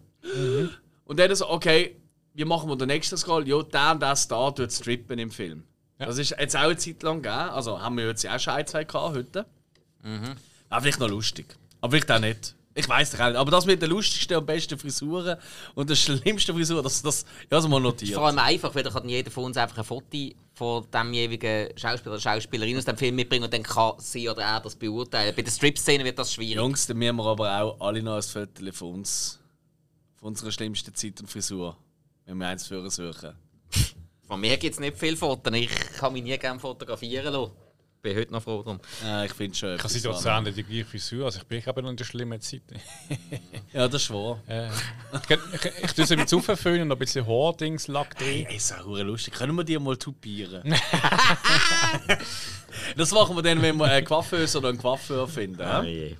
[1.06, 1.95] Und dann so, okay,
[2.34, 3.47] wie machen wir den nächsten Scroll?
[3.47, 5.64] Ja, der und das da tut strippen im Film.
[5.97, 7.49] Das ist jetzt auch eine Zeit lang gegeben.
[7.51, 9.45] Also haben wir jetzt auch schon ein, zwei gehabt heute.
[10.70, 11.56] Aber vielleicht noch lustig.
[11.80, 12.56] Aber vielleicht auch nicht.
[12.78, 13.38] Ich weiß doch auch nicht.
[13.38, 15.38] Aber das mit den lustigsten und besten Frisuren
[15.76, 18.16] und der schlimmsten Frisur, das, das ja, das mal notiert.
[18.16, 20.18] Vor allem einfach, weil dann kann jeder von uns einfach ein Foto
[20.53, 24.41] von dem jeweiligen Schauspieler oder Schauspielerin aus dem Film mitbringen und dann kann sie oder
[24.41, 25.34] er das beurteilen.
[25.34, 26.56] Bei der Strip-Szene wird das schwierig.
[26.56, 29.39] Jungs, dann müssen wir aber auch alle noch ein Viertel von uns,
[30.26, 31.78] von unserer schlimmsten Zeit und Frisur,
[32.26, 33.36] wenn wir eins für suchen.
[34.23, 35.53] Von mir gibt es nicht viele Fotos.
[35.53, 35.69] Ich
[35.99, 37.51] kann mich nie gerne fotografieren lassen.
[38.01, 38.80] Bin heute noch froh drum.
[39.05, 39.76] Äh, ich finde schon.
[39.76, 40.01] Ich habe dran.
[40.23, 42.63] trotzdem die gleiche Frisur, also ich bin eben noch in der schlimmen Zeit.
[43.71, 44.41] Ja, das ist wahr.
[44.47, 44.69] Äh,
[45.84, 48.47] ich tue sie mit Zuföhnen und ein bisschen Haardingslack drin.
[48.47, 49.34] Ey, ist auch hure lustig.
[49.34, 50.63] Können wir die mal tupieren?
[52.97, 55.61] das machen wir dann, wenn wir einen Coiffeuse oder einen Coiffeur finden.
[55.84, 56.17] hä?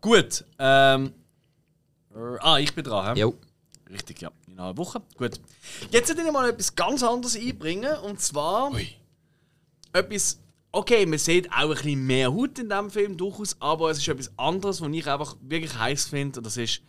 [0.00, 0.44] Gut.
[0.58, 1.23] Ähm, äh,
[2.40, 3.14] ah, ich bin dran.
[3.14, 3.20] hä?
[3.20, 3.34] Jo.
[3.90, 4.30] Richtig, ja.
[4.46, 5.02] In einer Woche.
[5.16, 5.40] Gut.
[5.90, 7.96] Jetzt würde ich mal etwas ganz anderes einbringen.
[7.98, 8.72] Und zwar
[9.92, 10.40] etwas.
[10.72, 14.08] Okay, man sieht auch ein bisschen mehr Haut in diesem Film durchaus, aber es ist
[14.08, 16.40] etwas anderes, was ich einfach wirklich heiß finde.
[16.40, 16.82] Und das ist,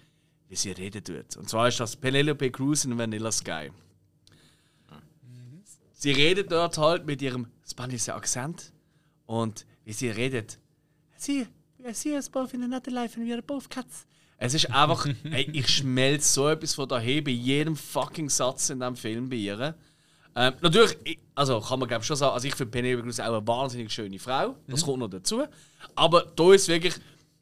[0.47, 1.37] wie sie reden tut.
[1.37, 3.69] Und zwar ist das Penelope Cruz in Vanilla Sky.
[5.93, 8.71] Sie redet dort halt mit ihrem spanischen Akzent.
[9.27, 10.59] Und wie sie redet,
[11.17, 11.47] sie,
[11.93, 14.05] see us both in another life and we are both cats.
[14.37, 18.79] Es ist einfach, hey, ich schmelze so etwas von daher bei jedem fucking Satz in
[18.79, 19.75] diesem Film bei ihr.
[20.35, 23.25] Ähm, natürlich, ich, also kann man glaube schon sagen, also ich finde Penelope Cruz auch
[23.25, 24.55] eine wahnsinnig schöne Frau.
[24.67, 25.43] Das kommt noch dazu.
[25.95, 26.95] Aber da ist wirklich,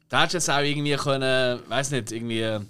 [0.08, 2.60] da hättest du jetzt auch irgendwie können, weiß nicht, irgendwie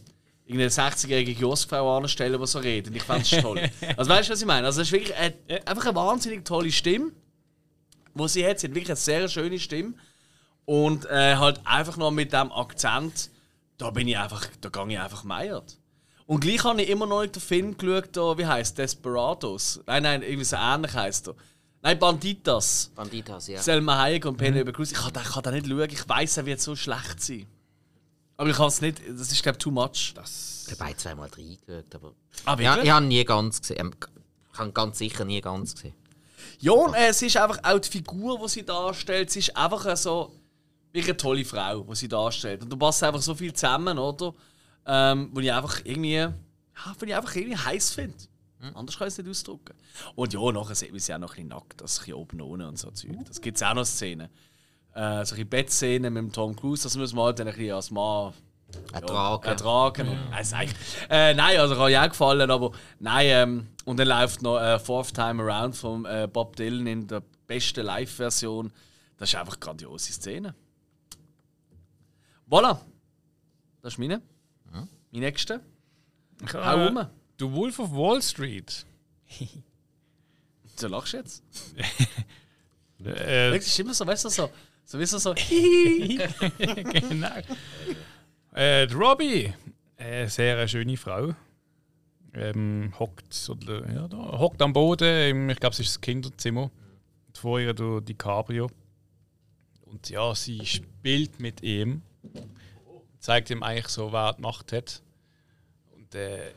[0.46, 2.94] irgendeine 60-jährige Josfrau anstellen, die so redet.
[2.94, 3.60] Ich fand es toll.
[3.96, 4.66] Also weißt du, was ich meine?
[4.66, 5.34] Also es ist wirklich eine,
[5.66, 7.12] einfach eine wahnsinnig tolle Stimme,
[8.14, 8.60] wo sie hat.
[8.60, 9.94] Sie hat wirklich eine sehr schöne Stimme.
[10.64, 13.30] Und äh, halt einfach noch mit dem Akzent,
[13.78, 15.78] da bin ich einfach, da gehe ich einfach meiert.
[16.26, 19.80] Und gleich habe ich immer noch den Film geschaut, da, wie heißt Desperados?
[19.86, 21.34] Nein, nein, irgendwie so ähnlich heißt er.
[21.82, 22.90] Nein, Banditas.
[22.94, 23.60] Banditas, ja.
[23.60, 24.90] Selma Hayek und Penelope Cruz.
[24.92, 25.88] Ich kann, ich kann da nicht schauen.
[25.90, 27.46] Ich weiß, er wird so schlecht sein.
[28.38, 29.02] Aber ich kann es nicht.
[29.06, 30.14] Das ist, glaube ich, too much.
[30.66, 32.14] Ich habe ein, zweimal reingeschaut, aber...
[32.46, 33.78] Ah, Ja, ich habe nie ganz gesehen.
[33.80, 33.94] Ähm,
[34.50, 35.94] Ich habe ganz sicher nie ganz gesehen.
[36.58, 39.30] Ja, und äh, es ist einfach auch die Figur, die sie darstellt.
[39.30, 40.32] Sie ist einfach so
[40.94, 42.62] wie eine tolle Frau, die sie darstellt.
[42.62, 44.32] Und da passt einfach so viel zusammen, oder?
[44.86, 46.32] Ähm, wo ich einfach irgendwie, ja,
[46.98, 48.14] wo ich einfach irgendwie heiß finde.
[48.74, 49.74] Anders kann ich es nicht ausdrücken.
[50.14, 52.40] Und ja, nachher sieht man sie auch noch ein bisschen nackt, das ein bisschen oben
[52.40, 53.10] ohne und so Zeug.
[53.26, 54.28] Das gibt es auch noch Szenen.
[54.94, 57.74] Äh, so ein Bettszenen mit dem Tom Cruise, das müssen wir halt dann ein bisschen
[57.74, 58.32] als Mann
[58.92, 59.44] Ertragen.
[59.48, 60.08] ertragen.
[60.08, 60.72] Und, äh, sag ich-
[61.10, 62.70] äh, nein, also kann ja auch gefallen, aber
[63.00, 63.26] nein.
[63.28, 67.22] Ähm, und dann läuft noch äh, Fourth Time Around von äh, Bob Dylan in der
[67.46, 68.72] besten Live-Version.
[69.18, 70.54] Das ist einfach eine grandiose Szene.
[72.54, 72.80] Voilà.
[73.82, 74.22] Das ist meine.
[74.70, 75.60] Mein nächster.
[76.52, 77.04] Hau rum.
[77.40, 78.86] The Wolf of Wall Street.
[80.80, 81.42] Du lachst jetzt?
[83.04, 84.48] Äh, Das ist immer so, weißt du, so.
[84.84, 85.18] So wie so.
[85.18, 87.28] so genau.
[88.52, 89.52] Äh, Robbie,
[89.96, 91.34] eine sehr eine schöne Frau.
[92.32, 96.70] Ähm, hockt, oder, ja, da, hockt am Boden, im, ich glaube, es ist das Kinderzimmer.
[97.34, 98.70] Vor ihr der DiCaprio.
[99.82, 102.00] Und ja, sie spielt mit ihm.
[103.18, 105.02] Zeigt ihm eigentlich so, wer die Macht hat.
[105.94, 106.52] Und äh,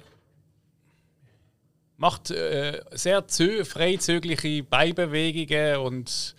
[1.97, 6.36] macht äh, sehr zö freizügige Beibewegungen und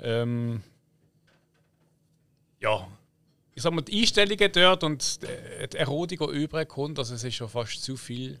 [0.00, 0.62] ähm,
[2.60, 2.86] ja,
[3.54, 7.24] ich sag mal, die Einstellungen dort und die die Erotik, die übrig kommt, also es
[7.24, 8.40] ist schon fast zu viel.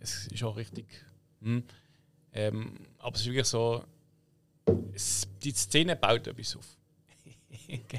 [0.00, 0.86] Es ist auch richtig.
[1.42, 1.62] Hm.
[2.32, 3.84] Ähm, aber es ist wirklich so,
[4.92, 6.66] es, die Szene baut etwas auf.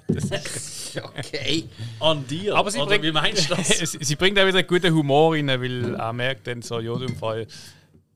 [0.07, 1.67] Das Okay.
[1.99, 2.55] an dir.
[2.55, 3.67] aber sie Oder bringt, wie meinst du das?
[3.91, 6.93] sie, sie bringt auch wieder einen guten Humor rein, weil er merkt dann so, ja,
[6.95, 7.45] im Fall.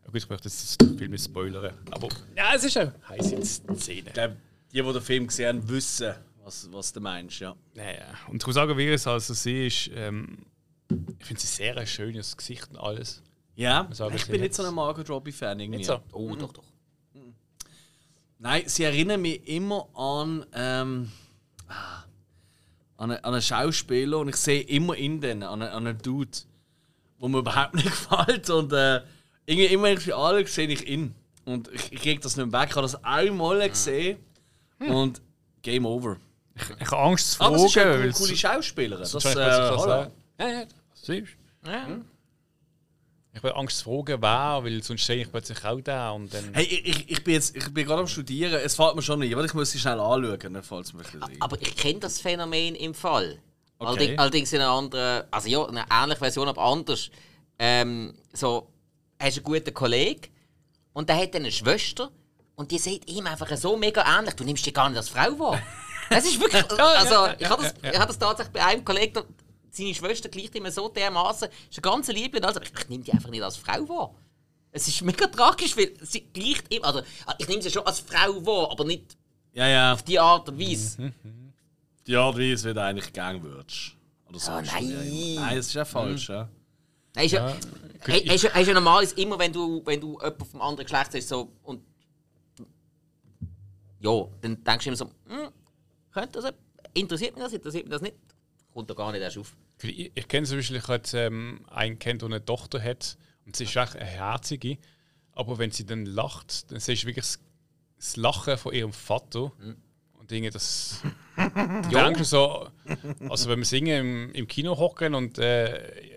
[0.06, 1.74] Gut, ich möchte jetzt den Film nicht spoilern.
[1.92, 4.08] Aber ja, es ist eine heiße Szene.
[4.08, 4.38] Ich glaube,
[4.72, 6.14] die, die den Film gesehen haben, wissen,
[6.44, 7.56] was, was du meinst, ja.
[7.74, 10.38] Naja, und ich muss sagen, wie es also sie ist, ähm,
[11.20, 13.22] ich finde sie sehr ein schönes Gesicht und alles.
[13.56, 15.80] Ja, sagen, ich sie bin nicht so ein Margot Robbie-Fan irgendwie.
[15.80, 16.00] Nicht so.
[16.14, 16.64] Oh, doch, doch.
[18.40, 21.12] Nein, sie erinnern mich immer an, ähm,
[22.98, 25.98] an, einen, an einen Schauspieler und ich sehe immer in den, an einen, an einen
[26.00, 26.38] Dude,
[27.20, 28.50] wo mir überhaupt nicht gefällt.
[28.50, 29.02] Und äh,
[29.46, 31.16] irgendwie immer irgendwie alle sehe ich ihn.
[31.46, 32.70] Und ich, ich kriege das nicht mehr weg.
[32.72, 34.18] Ich habe das einmal gesehen
[34.80, 35.22] und
[35.62, 36.18] Game Over.
[36.80, 39.02] Ich habe Angst zu Aber es ist ja fragen, eine coole Schauspielerin.
[39.04, 39.80] Das, Das äh, ich so hallo.
[39.80, 40.12] sagen.
[40.40, 41.70] Ja, ja, das siehst du.
[41.72, 41.88] Ja.
[43.38, 46.50] Ich habe Angst zu fragen, wer, weil sonst sehe ich plötzlich auch da und dann.
[46.54, 48.54] Hey, ich, ich, bin jetzt ich bin gerade am Studieren.
[48.54, 49.36] Es fällt mir schon nicht.
[49.36, 51.04] Warte, ich muss sie schnell anschauen, es mir.
[51.40, 53.38] Aber ich kenne das Phänomen im Fall.
[53.78, 53.88] Okay.
[53.88, 57.12] Allerdings, allerdings in einer anderen, also ja, eine ähnliche Version, aber anders.
[57.60, 58.68] Ähm, so,
[59.20, 60.22] hast einen guten Kollegen
[60.94, 62.10] und der hat dann eine Schwester
[62.56, 64.34] und die sieht ihm einfach so mega ähnlich.
[64.34, 65.62] Du nimmst die gar nicht als Frau wahr.
[66.10, 69.24] Das ist wirklich, also ich habe das, ich hab das tatsächlich bei einem Kollegen,
[69.78, 72.90] seine Schwester gleicht ihm so dermaßen, ist eine ganze Liebe und alles, aber ich, ich
[72.90, 74.16] nehme die einfach nicht als Frau wahr.
[74.72, 77.02] Es ist mega tragisch, weil sie gleicht ihm, also
[77.38, 79.18] ich nehme sie schon als Frau wahr, aber nicht
[79.54, 79.94] ja, ja.
[79.94, 81.14] auf die Art und Weise.
[82.06, 83.96] Die Art und Weise, wie du eigentlich gern würdest.
[84.30, 84.52] Oder so.
[84.52, 84.90] Oh, ja, nein.
[84.90, 85.42] immer.
[85.42, 86.50] Nein, das ist ja falsch, ja.
[87.16, 87.56] Nein, ist ja,
[88.02, 90.86] hey, ist, ja- ist ja normal, ist immer wenn du, wenn du jemanden vom anderen
[90.86, 91.82] Geschlecht siehst, so und
[94.00, 95.50] ja, dann denkst du immer so, hm,
[96.12, 96.54] könnte das,
[96.94, 98.16] interessiert mich das, interessiert mich das nicht,
[98.78, 99.56] kommt da gar nicht erst auf.
[99.82, 103.56] Ich, ich kenne zum Beispiel, ich habe ähm, einen kennt, der eine Tochter hat und
[103.56, 104.78] sie ist echt eine herzige.
[105.32, 107.40] Aber wenn sie dann lacht, dann siehst du wirklich das,
[107.98, 109.52] das Lachen von ihrem Vater.
[110.14, 111.02] Und Dinge, das.
[111.38, 112.68] Du denkst so,
[113.30, 116.12] also wenn wir singen im, im Kino hocken und äh,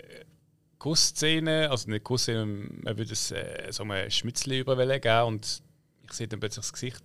[0.79, 5.63] Kussszene, also nicht Kussszene, man würde es äh, so ein Schmitzli überwählen geben und
[6.03, 7.05] ich sehe dann plötzlich das Gesicht.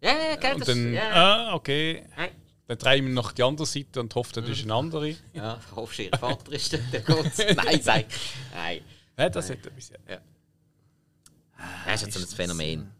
[0.00, 2.04] Ja, ja, ja, Und das, dann, ja, ah, okay.
[2.10, 2.30] Hey.
[2.68, 5.14] Dann drehe ich mich nach die andere Seite und hoffe, das ist eine andere.
[5.32, 7.30] ja, hoffst du, ihr Vater ist der, der Gott?
[7.56, 8.06] Nein, sag.
[8.52, 8.82] Nein.
[9.16, 9.90] Ja, das hat etwas.
[10.08, 10.18] Ja.
[11.86, 12.90] Das ist jetzt so ein Phänomen.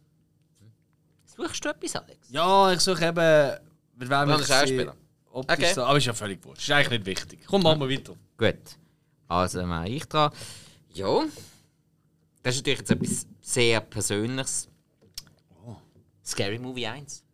[1.24, 2.30] Suchst du etwas, Alex?
[2.30, 3.58] Ja, ich suche eben.
[3.98, 4.96] Mit wem Noch ich einen sie Schauspieler.
[5.32, 5.72] optisch Okay.
[5.74, 5.84] so.
[5.84, 6.62] Aber ist ja völlig wurscht.
[6.62, 7.40] Ist eigentlich nicht wichtig.
[7.46, 8.14] Komm, machen wir weiter.
[8.38, 8.78] Gut.
[9.28, 10.30] Also mache ich dran.
[10.94, 11.24] Ja.
[12.42, 14.68] Das ist natürlich jetzt etwas sehr Persönliches.
[16.24, 17.24] Scary Movie 1.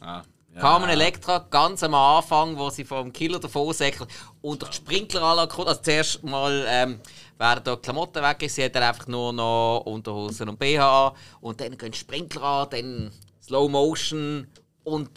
[0.00, 0.22] Ah,
[0.58, 0.62] ja.
[0.62, 4.08] Carmen Electra, ganz am Anfang, wo sie vom Killer davon säckelt
[4.42, 5.68] und durch die Sprinkleranlage kommt.
[5.68, 7.00] Also zuerst mal ähm,
[7.38, 11.14] werden da die Klamotten weg, sie hat dann einfach nur noch Unterhosen und BH.
[11.40, 14.48] Und dann gehen die Sprinkler an, dann Slow Motion
[14.84, 15.10] und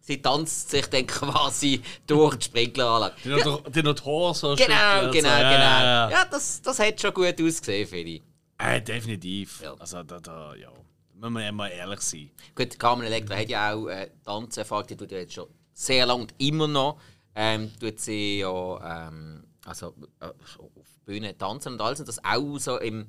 [0.00, 3.14] sie tanzt sich dann quasi durch die Sprinkleranlage.
[3.24, 5.10] Die noch, die noch die Haare so Genau, genau, so.
[5.10, 5.28] genau.
[5.28, 6.10] Ja, ja, ja.
[6.10, 8.22] Ja, das, das hat schon gut ausgesehen, finde ich.
[8.58, 9.60] Äh, definitiv.
[9.62, 9.74] Ja.
[9.78, 10.70] Also, da, da, ja.
[11.18, 12.30] Müssen wir ja mal ehrlich sein.
[12.54, 16.22] Gut, Carmen Electra hat ja auch äh, Tanzerfahrung, die tut ja jetzt schon sehr lange
[16.22, 17.00] und immer noch.
[17.34, 22.00] Ähm, tut sie ja ähm, also, äh, auf Bühne tanzen und alles.
[22.00, 23.08] Und das auch so im,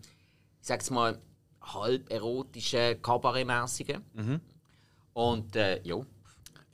[0.59, 1.19] ich sag's mal,
[1.61, 4.03] halb erotischen, kabarettmäßigen.
[5.13, 5.97] Und äh, ja.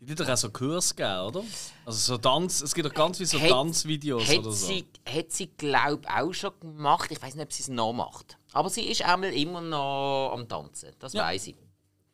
[0.08, 1.44] Die tut doch auch so Kurs geben, oder?
[1.86, 4.68] Also so Tanz, es gibt doch ganz viele so Hat- Tanzvideos Hat oder so.
[4.68, 7.10] sie, hat sie glaube auch schon gemacht.
[7.12, 8.38] Ich weiß nicht, ob sie es noch macht.
[8.54, 10.92] Aber sie ist einmal immer noch am Tanzen.
[11.00, 11.24] Das Ja.
[11.24, 11.56] weiß ich.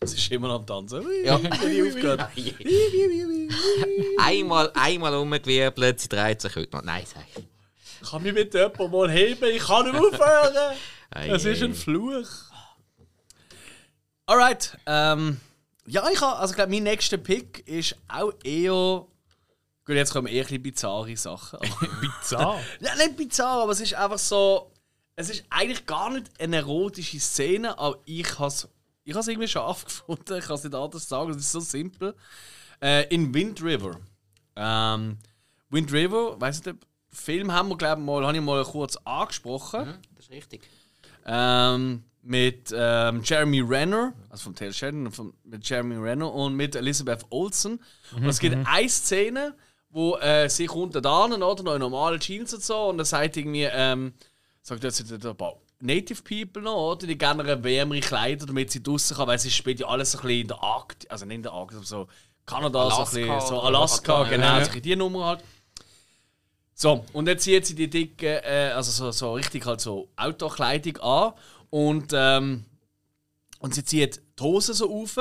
[0.04, 1.06] Sie ist immer noch am Tanzen.
[1.26, 1.38] Ja.
[2.36, 2.56] Ich
[4.20, 6.84] einmal, einmal umgewirbelt, sie dreht sich heute noch.
[6.84, 8.10] Nein, sag ich.
[8.10, 9.44] Kann mich mit jemandem mal heben?
[9.56, 10.76] Ich kann nicht aufhören.
[11.12, 11.66] Es ist ei.
[11.66, 12.28] ein Fluch.
[14.26, 14.78] Alright.
[14.86, 15.40] Ähm,
[15.88, 19.06] ja, ich habe, also ich glaube, mein nächster Pick ist auch eher.
[19.84, 21.60] Gut, jetzt kommen eher ein bisschen bizarre Sachen.
[21.60, 22.60] aber- Bizarr.
[22.80, 24.72] ja, nicht bizarr, aber es ist einfach so.
[25.16, 28.68] es ist eigentlich gar nicht eine erotische Szene, aber ich habe es
[29.04, 30.38] ich has irgendwie scharf gefunden.
[30.38, 32.16] Ich kann es nicht anders sagen, es ist so simpel.
[32.82, 34.00] Äh, in Wind River.
[34.56, 35.18] Ähm,
[35.70, 36.80] Wind River, weißt du, den
[37.10, 39.88] Film haben wir, glaube ich, mal, habe ich mal kurz angesprochen.
[39.88, 40.70] Mhm, das ist richtig.
[41.26, 46.76] Ähm, mit ähm, Jeremy Renner, also von Taylor Sheridan, von, mit Jeremy Renner und mit
[46.76, 47.80] Elizabeth Olsen.
[48.16, 49.56] und es gibt eine Szene,
[49.90, 53.06] wo äh, sie kommt da an, oder noch in normalen Jeans und so, und dann
[53.06, 54.14] sagt irgendwie, ähm,
[54.62, 57.08] sagt jetzt der paar Native People noch, oder?
[57.08, 60.42] Die gerne wärmere Kleider, damit sie draußen kann, weil sie spielt ja alles ein bisschen
[60.42, 62.08] in der Arktis, also nicht in der Arktis, aber so
[62.46, 64.40] Kanada, Alaska so, ein bisschen, so Alaska, Atlantik.
[64.40, 64.66] genau, Ja.
[64.66, 65.44] so die Nummer halt.
[66.74, 70.98] So, und jetzt zieht sie die dicke, äh, also so, so richtig halt so Outdoor-Kleidung
[70.98, 71.34] an
[71.72, 72.66] und, ähm,
[73.60, 75.18] und sie zieht die Hose so auf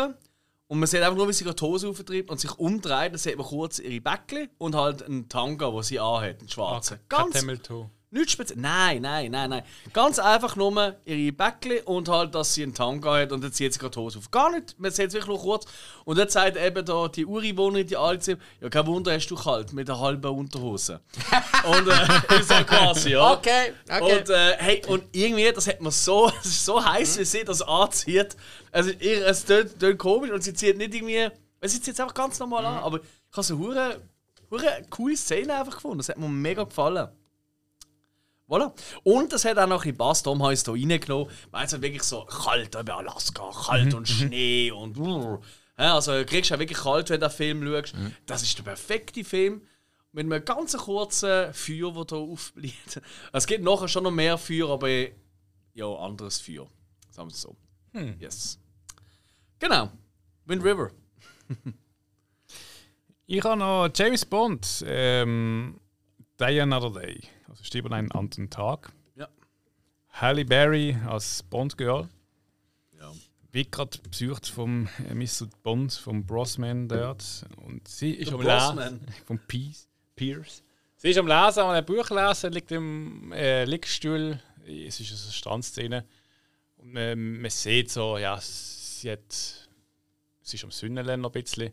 [0.66, 3.38] und man sieht einfach nur, wie sie die Hose auftreibt und sich umdreht, dann sieht
[3.38, 7.00] man kurz ihre Bäckchen und halt einen Tanga, den sie anhat, einen schwarzen.
[7.08, 7.90] Ganz Hamilton.
[8.10, 8.60] Nichts speziell.
[8.60, 9.62] Nein, nein, nein, nein.
[9.92, 13.72] Ganz einfach nur ihre Bäckchen und halt, dass sie einen Tanga hat und dann zieht
[13.72, 14.30] sie gerade Hose auf.
[14.30, 15.66] Gar nicht, man sieht es wirklich nur kurz.
[16.04, 19.72] Und dann sagt eben da die Ureinwohnerin, die alte, ja kein Wunder, hast du kalt
[19.72, 21.00] mit einer halben Unterhose.
[21.64, 23.32] und äh, so quasi, ja.
[23.32, 24.18] Okay, okay.
[24.18, 27.44] Und, äh, hey, und irgendwie, das hat man so, es ist so heiß, wie sie
[27.44, 28.36] das anzieht.
[28.72, 31.28] Also, ihr, es tönt, komisch und sie zieht nicht irgendwie.
[31.62, 32.78] Sie zieht es einfach ganz normal an.
[32.78, 35.98] Aber ich habe so eine coole Szene einfach gefunden.
[35.98, 37.08] Das hat mir mega gefallen.
[38.50, 38.72] Voilà.
[39.04, 41.72] Und das hat auch noch ein gepasst, darum habe ich es hier reingenommen, weil es
[41.72, 45.40] halt wirklich so kalt über Alaska, kalt und Schnee und brrr.
[45.76, 47.94] Also du kriegst ja wirklich kalt, wenn du den Film schaust.
[48.26, 49.62] Das ist der perfekte Film.
[50.12, 53.00] Mit einem ganz kurzen Feuer, das hier aufbleibt.
[53.32, 56.66] Es gibt nachher schon noch mehr Feuer, aber ja, anderes Feuer.
[57.10, 57.56] Sagen wir es so.
[58.18, 58.58] Yes.
[59.60, 59.90] Genau.
[60.46, 60.90] Wind River.
[63.26, 65.78] Ich habe noch James Bond, ähm,
[66.40, 67.20] Day Another Day.
[67.48, 68.92] Also stirbt einen anderen Tag.
[69.14, 69.28] Ja.
[70.08, 72.08] Halle Berry als Bond-Girl.
[72.98, 73.12] Ja.
[73.52, 75.48] Wird gerade besucht vom äh, Mr.
[75.62, 77.44] Bond, vom Brosman dort.
[77.56, 78.40] Und sie ist am.
[78.40, 79.00] Lesen.
[79.26, 80.62] Vom Peace, Pierce.
[80.96, 84.40] Sie ist am Lesen, an einem Buch lesen, liegt im äh, Liegestuhl.
[84.66, 86.06] Es ist eine Strandszene.
[86.76, 89.68] Und man, man sieht so, ja, sie hat.
[90.42, 91.72] Sie ist am Sünnenlernen ein bisschen.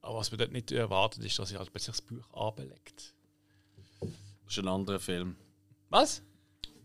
[0.00, 3.14] Aber was man dort nicht erwartet, ist, dass sie halt plötzlich das Buch ablegt.
[4.52, 5.34] Das ist ein anderer Film.
[5.88, 6.20] Was?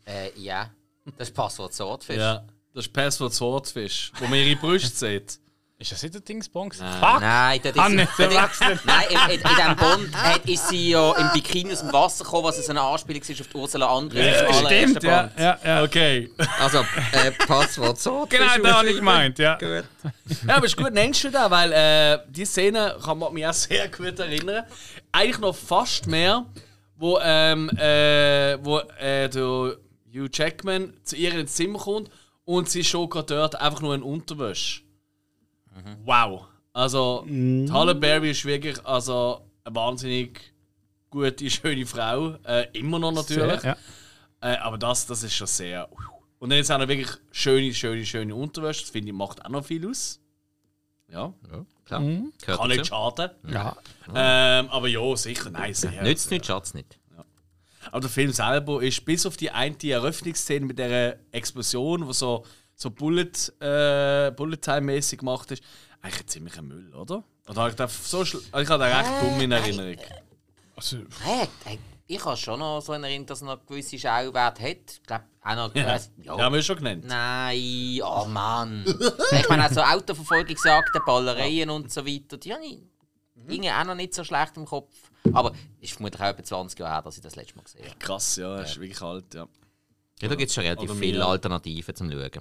[0.05, 0.70] Äh, ja.
[1.18, 2.15] Das ist Passwort Swordfish.
[2.15, 2.45] Ja.
[2.74, 5.38] Das ist Passwort Swordfish, wo man ihre Brüste sieht.
[5.80, 6.74] Ist das nicht der Dingsbong?
[6.80, 6.99] Nein.
[6.99, 7.22] Fuck!
[7.22, 8.80] Nein, das ist, Ah, nicht das ist, verwechseln.
[8.86, 12.24] nein, in, in, in diesem Bond hat, ist sie ja im Bikini aus dem Wasser
[12.24, 14.28] gekommen, was so eine Anspielung ist auf die Ursula André.
[14.39, 15.34] allerersten Stimmt, ja, Bond.
[15.39, 15.84] ja, ja.
[15.84, 16.32] Okay.
[16.59, 16.80] Also,
[17.11, 18.39] äh, Passwort Swordfish.
[18.39, 19.55] Genau, da habe ich gemeint, ja.
[19.59, 19.84] Gut.
[20.47, 23.53] Ja, aber ist gut, nennst du das, weil äh, die Szene kann man mich auch
[23.53, 24.65] sehr gut erinnern.
[25.11, 26.43] Eigentlich noch fast mehr,
[26.98, 29.78] wo, ähm, äh, wo äh, der
[30.14, 32.10] Hugh Jackman zu ihr ins Zimmer kommt
[32.45, 34.82] und sie schon gerade dort einfach nur in Unterwäsche.
[36.06, 36.45] Wow.
[36.74, 40.54] Also, die Halle Berry ist wirklich also, eine wahnsinnig
[41.10, 42.36] gute, schöne Frau.
[42.43, 43.64] Äh, immer noch natürlich.
[43.64, 43.78] Ja.
[44.41, 45.89] Äh, aber das, das ist schon sehr.
[46.39, 48.82] Und dann jetzt auch noch wirklich schöne, schöne, schöne Unterwäsche.
[48.82, 50.20] Das finde ich macht auch noch viel aus.
[51.10, 51.34] Ja,
[51.86, 52.01] Klar.
[52.01, 53.32] Gehört kann nicht schaden.
[53.47, 53.78] ja.
[54.14, 56.03] Ähm, aber ja, sicher, nein, sehr.
[56.03, 56.99] Nützt nicht, Schatz nicht.
[57.91, 62.45] Aber der Film selber ist bis auf die eine Eröffnungsszene mit der Explosion, die so,
[62.76, 63.32] so Bullet,
[63.62, 65.64] äh, Bullet Time-mäßig gemacht ist,
[66.01, 67.24] eigentlich ein ziemlicher Müll, oder?
[67.47, 69.95] Oder habe ich da so schl- also ich habe da recht dumm in Erinnerung.
[70.76, 74.64] Also, Hey, hey, ich habe schon noch so in Erinnerung, dass er noch gewisse Schauwerte
[74.64, 74.78] hat.
[74.91, 75.76] Ich glaube, auch noch.
[75.76, 75.99] Ja, Ja.
[76.24, 76.38] ja.
[76.38, 77.05] haben wir schon genannt.
[77.05, 78.86] Nein, oh Mann.
[79.32, 82.80] ich meine, auch so Autoverfolgungsjagden, Ballereien und so weiter, die habe ich
[83.36, 84.93] irgendwie auch noch nicht so schlecht im Kopf.
[85.34, 85.51] Aber
[85.82, 87.99] es ist vermutlich auch etwa 20 Jahre her, dass ich das letzte Mal gesehen habe.
[87.99, 89.47] Krass, ja, ist wirklich alt, ja.
[90.22, 91.26] Ja, da gibt es schon relativ viele.
[91.26, 92.32] Alternativen zum Schauen.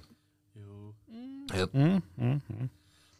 [1.54, 1.68] Ja.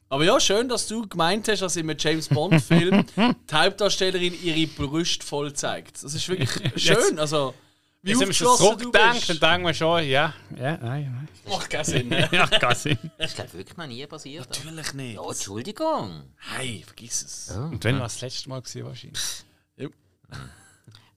[0.08, 4.66] Aber ja, schön, dass du gemeint hast, dass in einem James Bond-Film die Hauptdarstellerin ihre
[4.68, 6.02] Brüste voll zeigt.
[6.02, 7.18] Das ist wirklich schön.
[7.18, 7.54] Also,
[8.02, 11.28] wie jetzt, wenn man zurückdenkt, dann denkt man schon, ja, ja, nein, nein.
[11.48, 12.08] Macht keinen Sinn.
[12.08, 12.28] ne?
[12.32, 12.98] Ja, keinen Sinn.
[13.18, 14.48] Das ist glaub, wirklich noch nie passiert.
[14.48, 15.16] Natürlich nicht.
[15.16, 16.22] Ja, Entschuldigung.
[16.36, 17.56] Hey, vergiss es.
[17.56, 19.20] Und wenn war das letzte Mal gewesen, wahrscheinlich?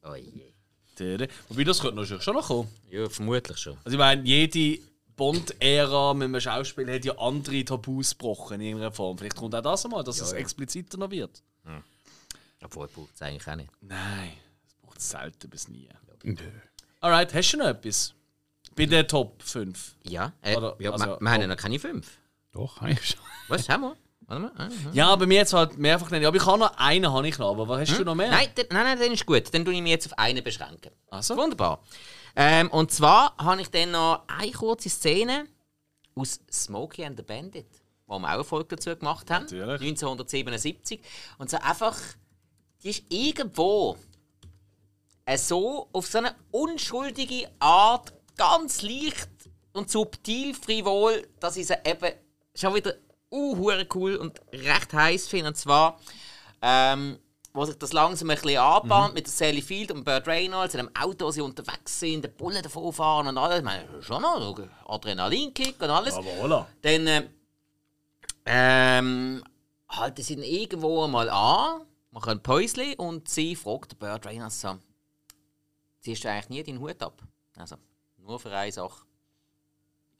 [0.04, 1.30] Oh je.
[1.48, 2.70] Wobei, das könnte natürlich schon noch kommen.
[2.90, 3.78] Ja, vermutlich schon.
[3.84, 4.82] Also ich meine, jede
[5.20, 9.18] Bond-Ära mit einem Schauspiel hat ja andere Tabus gebrochen in irgendeiner Form.
[9.18, 11.44] Vielleicht kommt auch das einmal, dass es expliziter noch wird.
[12.64, 13.70] Obwohl, braucht es eigentlich auch nicht.
[13.82, 14.32] Nein,
[14.64, 15.88] das braucht es selten bis nie.
[16.24, 16.36] Nö.
[17.02, 18.14] Alright, hast du noch etwas?
[18.76, 19.96] Bei den Top 5?
[20.04, 22.18] Ja, äh, Oder- ja also- wir, wir haben ja noch keine fünf.
[22.52, 23.20] Doch, eigentlich schon.
[23.50, 23.96] Was haben wir?
[24.28, 24.52] Warte mal.
[24.56, 24.70] Aha.
[24.94, 26.26] Ja, bei mir jetzt halt mehrfach nicht.
[26.26, 27.50] Aber ich habe noch einen, habe ich noch.
[27.52, 28.30] Aber was hast du noch mehr?
[28.30, 29.54] Nein, der, nein, nein, dann ist gut.
[29.54, 30.92] Dann tue ich mich jetzt auf einen beschränken.
[31.10, 31.36] Also?
[31.36, 31.82] Wunderbar.
[32.42, 35.46] Ähm, und zwar habe ich dann noch eine kurze Szene
[36.16, 37.68] aus Smokey and the Bandit,
[38.08, 39.44] wo wir auch eine Folge dazu gemacht haben.
[39.44, 39.82] Natürlich.
[39.90, 41.02] 1977.
[41.38, 41.98] Und so einfach,
[42.82, 43.98] die ist irgendwo
[45.26, 49.28] äh, so auf so eine unschuldige Art ganz leicht
[49.74, 52.14] und subtil frivol, dass ich sie eben
[52.56, 52.94] schon wieder
[53.32, 55.50] uh, cool und recht heiß finde.
[55.50, 56.00] Und zwar,
[56.62, 57.20] ähm,
[57.54, 60.82] wo sich das langsam ein bisschen anbahnt mit der Sally Field und Burt Reynolds in
[60.82, 63.60] einem Auto, wo sie unterwegs sind, der Bullen davon fahren und alles.
[63.60, 66.14] Ich meine, schon noch Adrenalinkick und alles.
[66.14, 66.66] Aber voilà.
[66.82, 67.30] Dann äh,
[68.46, 69.44] ähm,
[69.90, 71.82] halten sie ihn irgendwo einmal an,
[72.12, 74.78] machen ein Päuschen und sie fragt Burt Reynolds so,
[76.02, 77.22] ziehst du eigentlich nie deinen Hut ab?
[77.56, 77.76] Also,
[78.18, 79.06] nur für eine Sache.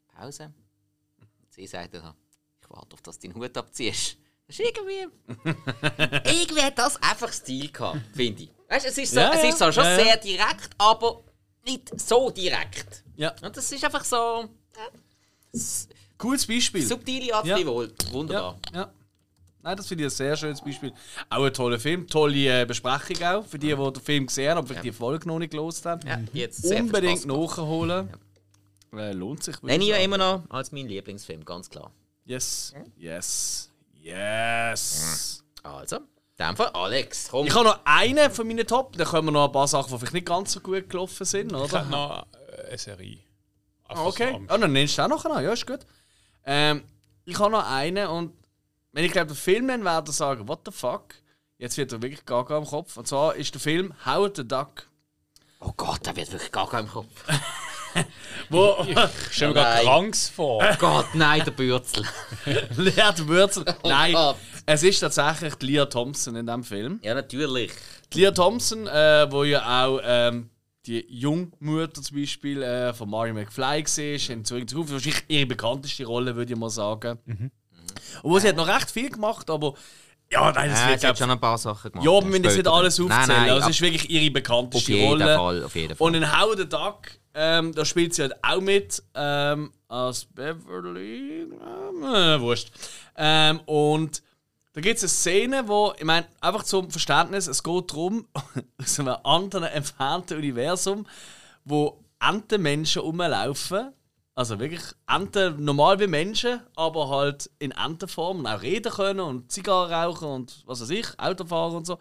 [0.08, 0.52] Pause.
[1.18, 2.08] Und sie sagt dann so,
[2.62, 4.18] ich warte auf, dass du deinen Hut abziehst.
[4.50, 5.06] Das ist irgendwie...
[6.24, 8.50] irgendwie hat das einfach Stil gehabt, finde ich.
[8.68, 9.48] Weißt, es ist, so, Ja, es ja.
[9.48, 10.04] ist so schon Ja, ja.
[10.04, 11.22] sehr direkt, aber
[11.64, 13.04] nicht so direkt.
[13.14, 13.32] Ja.
[13.42, 14.48] Und das ist einfach so...
[16.18, 16.84] Cooles Beispiel.
[16.84, 17.56] Subtile Art Ja.
[17.56, 17.92] Frivol.
[18.10, 18.58] Wunderbar.
[18.72, 18.92] Ja, ja.
[19.62, 20.92] Nein, das finde ich ein sehr schönes Beispiel.
[21.28, 23.46] Auch ein toller Film, tolle äh, Besprechung auch.
[23.46, 26.04] Für die, die den Film gesehen haben, aber vielleicht die Folge noch nicht gelost haben.
[26.04, 28.08] Ja, jetzt sehr viel Unbedingt nachholen.
[28.92, 29.62] Äh, lohnt sich.
[29.62, 31.92] Nenne ich ja immer noch als mein Lieblingsfilm, ganz klar.
[32.24, 32.74] Yes.
[32.96, 33.69] Yes.
[34.00, 35.44] Yes.
[35.62, 36.02] Also, in
[36.46, 37.46] dem Fall Alex, komm.
[37.46, 38.96] Ich habe noch einen von meinen Top.
[38.96, 41.58] Dann kommen noch ein paar Sachen, die vielleicht nicht ganz so gut gelaufen sind, Ich
[41.58, 41.80] oder?
[41.80, 42.26] habe noch
[42.56, 43.18] äh, eine Serie.
[43.88, 44.40] Ah, okay.
[44.48, 45.44] Ah, dann nennst du auch noch einen.
[45.44, 45.80] Ja, ist gut.
[46.44, 46.84] Ähm,
[47.24, 48.32] ich habe noch einen und
[48.92, 51.14] wenn ich glaube, der Film nennen werde, sagen, what the fuck?
[51.58, 52.96] Jetzt wird er wirklich gaga im Kopf.
[52.96, 54.88] Und zwar ist der Film Howard the Duck.
[55.60, 57.06] Oh Gott, da wird wirklich gar kein Kopf.
[58.48, 59.84] Wo Ich stelle mir gerade.
[59.84, 60.62] Kranks vor.
[60.62, 62.04] Oh Gott, nein, der Bürzel.
[62.76, 63.64] Leert Wurzel.
[63.84, 64.36] Nein, Gott.
[64.66, 67.00] es ist tatsächlich die Leah Thompson in diesem Film.
[67.02, 67.72] Ja, natürlich.
[68.12, 70.50] Die Leah Thompson, äh, wo ja auch ähm,
[70.86, 74.92] die Jungmutter zum Beispiel äh, von Mario McFly war, in die Zukunft.
[74.92, 77.18] Wahrscheinlich ihre bekannteste Rolle, würde ich mal sagen.
[78.22, 79.74] Obwohl sie hat noch recht viel gemacht, aber
[80.32, 82.06] ja, nein, das Ja, wird sie hat schon ein paar Sachen gemacht.
[82.06, 83.26] Ja, aber wir müssen jetzt nicht alles aufzählen.
[83.26, 85.36] Nein, nein, also, es ist wirklich ihre auf bekannteste jeden Rolle.
[85.36, 86.06] Fall, auf jeden Fall.
[86.06, 86.98] Und in How the Duck,
[87.34, 91.42] ähm, da spielt sie halt auch mit ähm, als Beverly.
[91.42, 92.72] Ähm, äh, wurscht.
[93.16, 94.22] Ähm, und
[94.72, 98.26] da gibt es eine Szene, wo, ich meine, einfach zum Verständnis, es geht darum,
[98.80, 101.06] aus einem anderen entfernten Universum,
[101.64, 103.92] wo Entenmenschen rumlaufen.
[104.36, 109.52] Also wirklich Enten normal wie Menschen, aber halt in Entenform und auch reden können und
[109.52, 111.98] Zigarren rauchen und was weiß ich, Autofahren und so.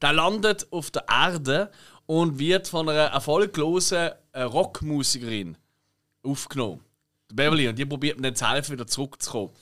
[0.00, 1.70] Der landet auf der Erde
[2.10, 5.56] und wird von einer erfolglosen äh, Rockmusikerin
[6.24, 6.80] aufgenommen.
[7.30, 7.68] Der Beverly.
[7.68, 9.52] Und die probiert mir dann zu helfen, wieder zurückzukommen.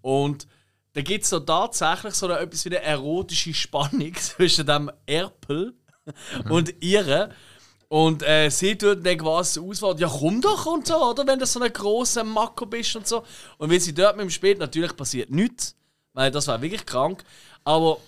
[0.00, 0.48] Und
[0.94, 5.74] da gibt es so tatsächlich so eine, etwas wie eine erotische Spannung zwischen dem Erpel
[6.48, 7.28] und ihr.
[7.88, 11.26] Und äh, sie tut dann quasi auswahl, ja komm doch und so, oder?
[11.26, 13.22] Wenn du so ein grosser Mako bist und so.
[13.58, 15.76] Und wenn sie dort mit dem Spiel, natürlich passiert nichts,
[16.14, 17.22] weil das war wirklich krank.
[17.64, 17.98] Aber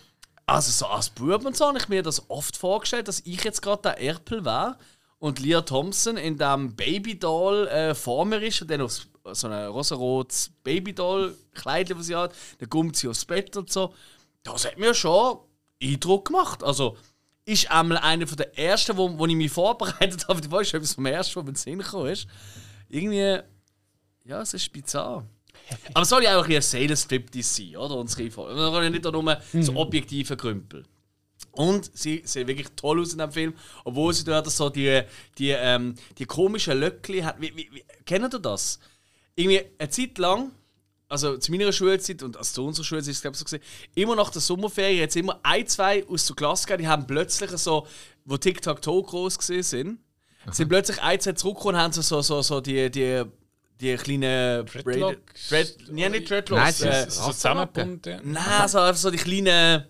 [0.50, 3.62] also so als Bub und so habe ich mir das oft vorgestellt, dass ich jetzt
[3.62, 4.76] gerade der Erpel wäre
[5.18, 9.66] und Leah Thompson in dem Babydoll äh, vor mir ist und dann auf so ein
[9.68, 13.94] rosarotes Babydoll-Kleid, das sie hat, dann kommt sie aufs Bett und so.
[14.42, 15.38] Das hat mir schon
[15.80, 16.64] Eindruck gemacht.
[16.64, 16.96] Also,
[17.44, 20.50] ist einmal einer der ersten, wo, wo ich mich vorbereitet habe.
[20.50, 22.26] War schon etwas vom ersten, was mir in den Sinn gekommen ist.
[22.88, 23.38] Irgendwie,
[24.24, 25.24] ja, es ist bizarr.
[25.94, 27.96] Aber es soll ja auch ein Sales Striptease sein, oder?
[27.96, 28.56] Unsere Folge.
[28.56, 30.84] Wir wollen ja nicht nur so objektive Krümpel.
[31.52, 33.54] Und sie sehen wirklich toll aus in dem Film,
[33.84, 35.02] obwohl sie dort so die,
[35.38, 37.40] die, ähm, die komischen Löckli hat.
[37.40, 38.78] Wie, wie, wie, kennt ihr das?
[39.34, 40.52] Irgendwie eine Zeit lang,
[41.08, 43.62] also zu meiner Schulzeit und also zu unserer Schulzeit ist es glaube ich so gesehen,
[43.94, 47.50] immer nach der Sommerferien jetzt immer ein, zwei aus der Klasse gehabt, die haben plötzlich
[47.50, 47.86] so,
[48.24, 49.98] wo Tic-Tac-Toe groß gesehen sind,
[50.52, 53.24] sind plötzlich ein, zwei zurückgekommen und haben so, so, so, so die, die,
[53.80, 55.48] die kleinen Dreadlocks?
[55.48, 56.62] Dread, ja, nicht Dreadlocks.
[56.62, 58.20] Nein, sie äh, ist- So zusammengebunden.
[58.32, 59.84] Nein, also einfach so die kleinen,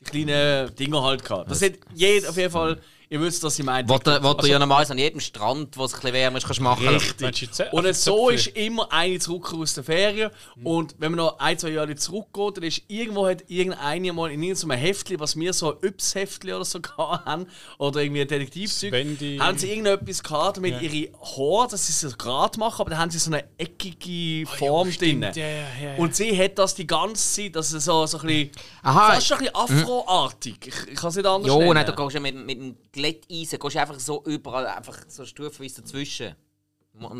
[0.00, 1.50] die kleinen Dinger halt gehabt.
[1.50, 2.78] Das hat jeder auf jeden Fall,
[3.08, 3.88] ihr wisst, was ich meine.
[3.88, 6.46] Was du, was du ja normalerweise an jedem Strand, wo es ein bisschen wärmer ist,
[6.46, 6.88] kannst machen.
[6.88, 7.48] Richtig.
[7.72, 10.30] Und so ist immer eine zurückgekommen aus der Ferien.
[10.62, 14.42] Und wenn man noch ein, zwei Jahre zurückgeht, dann ist irgendwo hat irgendeine mal in
[14.42, 17.46] irgendeinem Heftli, was wir so ein Yps-Heftli oder so haben,
[17.78, 19.38] oder irgendwie ein Detektivzeug, Swendi.
[19.38, 22.98] haben sie irgendetwas gehabt mit ihre Haare, dass sie es so gerade machen, aber dann
[22.98, 25.24] haben sie so eine eckige Form drin.
[25.24, 25.38] Oh.
[25.38, 25.96] Ja, ja, ja, ja.
[25.96, 28.50] Und sie hat das die ganze Zeit, dass es so, so ein bisschen,
[28.82, 29.12] Aha.
[29.14, 30.56] fast schon ein bisschen afroartig.
[30.66, 31.74] Ich, ich kann es nicht anders Jo, nennen.
[31.74, 35.82] nein, du gehst ja mit, mit dem Glätteisen gehst einfach so überall, einfach so stufenweise
[35.82, 36.34] dazwischen.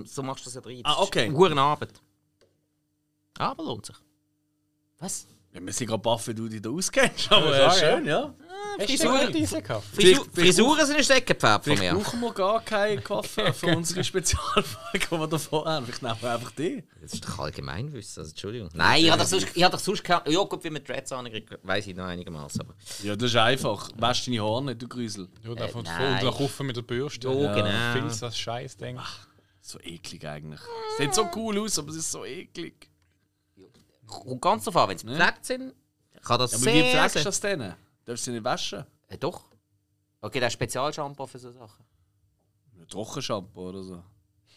[0.07, 0.81] So machst du das ja drin.
[0.85, 1.29] Ah, okay.
[1.29, 1.93] Gute Arbeit.
[3.39, 3.97] Aber lohnt sich.
[4.99, 5.27] Was?
[5.53, 7.31] Ja, wir sind gerade baff, wie du dich da auskennst.
[7.31, 7.70] Aber Ja, ja.
[7.72, 8.35] schön, ja.
[8.79, 9.33] Frisuren,
[10.33, 11.95] Frisuren sind ein Steckenpferd von mir.
[11.95, 15.87] brauchen wir gar keine Coiffeur für unsere Spezialfolge, die wir davor haben.
[15.87, 16.85] Vielleicht nehmen wir einfach die.
[17.01, 18.68] Das ist doch Allgemeinwissen, also Entschuldigung.
[18.74, 20.31] Nein, ich habe doch sonst, ich hab doch sonst keine...
[20.31, 22.61] Ja gut, wie mit Dreads angekriegt, weiss ich noch einigermaßen.
[22.61, 22.74] Aber...
[23.03, 23.91] Ja, das ist einfach.
[23.97, 25.29] Wäsch deine Haare nicht, du Grüsel.
[25.45, 26.14] Ja, da von nein.
[26.14, 27.29] und dann kaufen mit der Bürste.
[27.29, 27.93] Ja, genau.
[27.93, 28.99] Filz, das Scheiß-Ding.
[29.61, 30.61] So eklig eigentlich.
[30.99, 32.89] Sieht so cool aus, aber es ist so eklig.
[34.24, 35.74] Und ganz drauf an, wenn sie gepflegt sind,
[36.22, 37.09] kann das Ja, aber wie sehr...
[37.09, 37.74] pflegst du das denn?
[38.07, 38.84] Darfst du sie nicht waschen?
[39.09, 39.44] äh, doch.
[40.22, 41.84] Okay, das ist Spezialshampoo für so Sachen.
[42.78, 44.02] Ein Trockenshampoo oder so.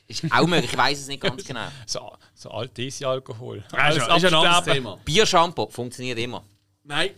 [0.08, 1.68] Ist auch möglich, ich weiß es nicht ganz genau.
[1.86, 3.64] So, so Alkohol.
[3.72, 4.98] Das ist, ist ein anderes Thema.
[5.06, 6.44] Biershampoo funktioniert immer.
[6.84, 7.12] Nein.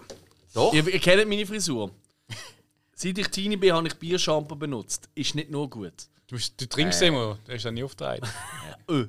[0.54, 0.74] Doch?
[0.74, 1.92] Ihr, ihr kennt meine Frisur.
[2.96, 5.10] Seit ich Teenie bin, habe ich Biershampoo benutzt.
[5.16, 5.94] Ist nicht nur gut.
[6.28, 8.28] Du, du trinkst immer, du hast ja nie aufgetragen.
[8.90, 9.06] Äh.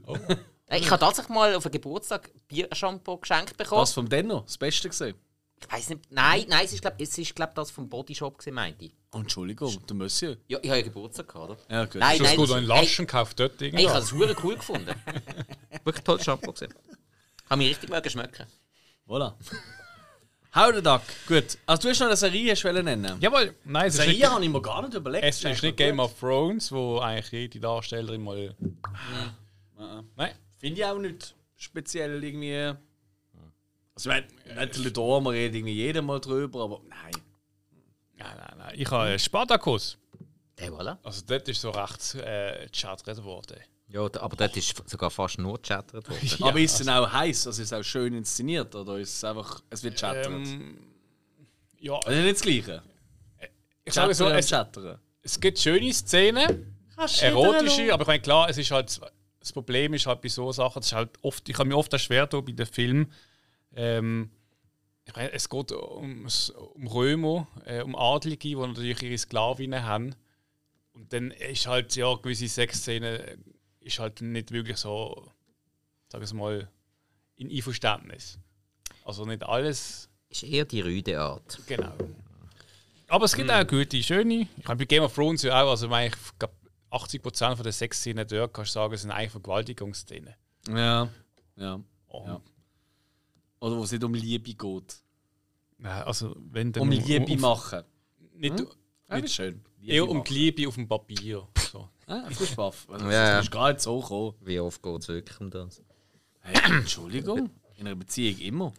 [0.66, 3.82] Äh, Ich habe tatsächlich mal auf einen Geburtstag Biershampoo geschenkt bekommen.
[3.82, 4.40] Was vom Denno?
[4.40, 5.16] Das Beste gesehen.
[5.66, 6.10] Ich weiß nicht.
[6.10, 8.92] Nein, nein, es ist glaube es ist, glaub, das vom Bodyshop gewesen, meinte ich.
[9.12, 10.36] Entschuldigung, der Monsieur.
[10.48, 11.58] Ja, ich habe ja Geburtstag gehabt, oder?
[11.70, 11.94] Ja, gut.
[11.96, 14.04] Nein, Das nein, gut das- in Laschen gekauft dort Hey, ich habe irgendwas.
[14.04, 14.94] das hure cool gefunden.
[15.84, 16.72] Wirklich tolles Shampoo gesehen.
[17.50, 18.46] Habe mich richtig mögen schmecken.
[19.06, 19.34] Voilà.
[20.54, 21.00] How the Duck.
[21.26, 21.56] Gut.
[21.64, 23.16] Also, du hast noch eine Serie du wollen nennen.
[23.20, 25.24] Jawohl, nein, es ist Serie nicht, habe ich mir gar nicht überlegt.
[25.24, 28.54] es ist nicht Game of Thrones, wo eigentlich jede Darstellerin mal.
[30.16, 30.32] Nein.
[30.58, 32.74] Finde ich auch nicht speziell irgendwie.
[34.06, 37.12] Also, ich meine, natürlich da, man redet irgendwie jedem mal drüber, aber nein.
[38.16, 38.74] Nein, nein, nein.
[38.76, 39.98] Ich habe Spartacus.
[40.58, 40.98] Hey, voilà.
[41.02, 43.58] Also dort ist so recht äh, gechattert worden.
[43.88, 46.20] Ja, aber dort ist sogar fast nur gechattert worden.
[46.38, 47.46] Ja, aber ist es denn auch heiß?
[47.46, 48.74] Also, ist es auch schön inszeniert?
[48.74, 50.26] Oder ist es einfach, es wird chattert?
[50.26, 50.78] Ähm,
[51.78, 52.82] ja, also, nicht das Gleiche.
[53.84, 54.52] ich sage so, es,
[55.22, 56.76] es gibt schöne Szenen,
[57.20, 59.00] erotische, aber ich meine, klar, es ist halt,
[59.40, 61.92] das Problem ist halt bei so Sachen, das ist halt oft, ich habe mir oft
[61.92, 63.12] das schwer bei den Filmen,
[63.76, 64.30] ähm,
[65.04, 66.26] ich meine, es geht um,
[66.74, 70.14] um Römer, äh, um Adlige, die natürlich ihre Sklavinnen haben.
[70.92, 73.42] Und dann ist halt, ja, gewisse Sexszenen
[73.80, 75.28] ist halt nicht wirklich so,
[76.08, 76.68] sagen wir mal,
[77.36, 78.38] in Einverständnis.
[79.04, 81.58] Also nicht alles, Ist eher die rüde Art.
[81.66, 81.92] genau.
[83.08, 84.48] Aber es gibt auch gute, schöne.
[84.56, 86.54] Ich meine, bei Game of Thrones ja auch, also ich glaube,
[86.90, 90.34] 80% von der Sexszenen dort, kannst du sagen, sind eigentlich Vergewaltigungsszenen.
[90.68, 91.08] Ja.
[91.56, 91.80] Ja.
[92.08, 92.24] Oh.
[92.26, 92.40] Ja.
[93.62, 94.96] Oder wo es nicht um Liebe geht.
[95.78, 97.82] Nein, Also, wenn dann Um Liebe machen.
[98.34, 98.58] Nicht,
[99.08, 99.62] Ja, nicht schön.
[99.80, 100.26] Liebe eher um machen.
[100.28, 101.46] die Liebe auf dem Papier.
[101.70, 101.88] So.
[102.06, 102.86] Ah, frisch baff.
[102.90, 103.36] Also, Ja.
[103.36, 104.34] Das ist gerade so gekommen.
[104.40, 105.80] Wie oft geht es wirklich um das?
[106.40, 107.50] Hey, Entschuldigung.
[107.76, 108.72] In einer Beziehung immer.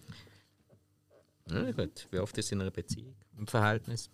[1.50, 2.08] Ja, gut.
[2.12, 3.16] Wie oft ist es in einer Beziehung?
[3.38, 4.10] Im Verhältnis?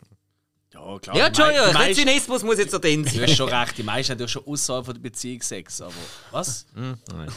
[0.73, 1.15] Ja, klar.
[1.17, 3.23] Ja, Entschuldigung, meisten- Zynismus muss jetzt so drin Du sein.
[3.23, 5.81] hast schon recht, die meisten haben ja schon außerhalb von der Beziehung Sex.
[5.81, 5.93] Aber
[6.31, 6.67] was?
[6.75, 7.29] Hm, nein.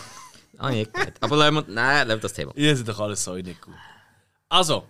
[0.58, 1.12] Ah, nicht gut.
[1.20, 2.52] Aber lassen wir, nein, lassen wir das Thema.
[2.54, 3.74] Ihr seid doch alles so nicht gut.
[4.48, 4.86] Also,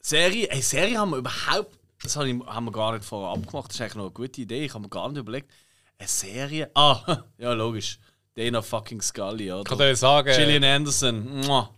[0.00, 0.48] Serie.
[0.50, 1.76] Ey, Serie haben wir überhaupt.
[2.02, 3.68] Das habe ich- haben wir gar nicht vorher abgemacht.
[3.70, 4.64] Das ist eigentlich noch eine gute Idee.
[4.64, 5.50] Ich habe mir gar nicht überlegt.
[5.98, 6.70] Eine Serie.
[6.74, 7.98] Ah, ja, logisch.
[8.36, 9.60] Dana fucking Scully, oder?
[9.62, 11.40] Ich kann dir sagen, Gillian Anderson.
[11.40, 11.74] Mua.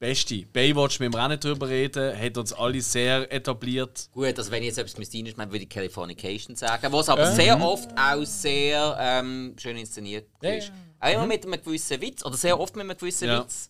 [0.00, 0.44] Beste.
[0.46, 2.18] Baywatch, wir auch nicht drüber reden.
[2.20, 4.08] Hat uns alle sehr etabliert.
[4.10, 7.60] Gut, also wenn ich jetzt etwas müsste reinschmeißen, würde ich Californication sagen, was aber sehr
[7.62, 10.68] oft auch sehr ähm, schön inszeniert ist.
[10.68, 10.74] ja.
[11.02, 13.42] Auch immer mit einem gewissen Witz, oder sehr oft mit einem gewissen Ja.
[13.42, 13.68] Witz.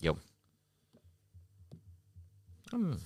[0.00, 0.14] Ja.
[2.70, 2.98] Hm.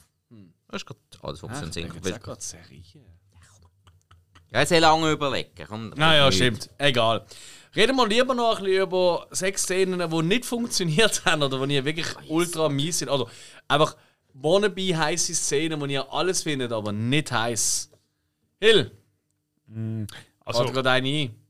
[0.69, 2.83] Das ist gerade alles, was Ah, uns ich in den gerade Serie.
[4.51, 5.51] Ja, sehr lange überlegen.
[5.67, 6.37] Komm, Naja, nicht.
[6.37, 6.71] stimmt.
[6.79, 7.27] Egal.
[7.77, 12.07] Reden wir lieber noch ein bisschen über Sexszenen, die nicht funktioniert haben oder die wirklich
[12.29, 13.09] ultra mies sind.
[13.11, 13.27] Oder
[13.67, 13.97] einfach
[14.33, 17.91] wannabe heiße Szenen, die ihr alles findet, aber nicht heiß.
[18.61, 18.91] Hill,
[20.45, 21.48] also, fällt gerade eine ein.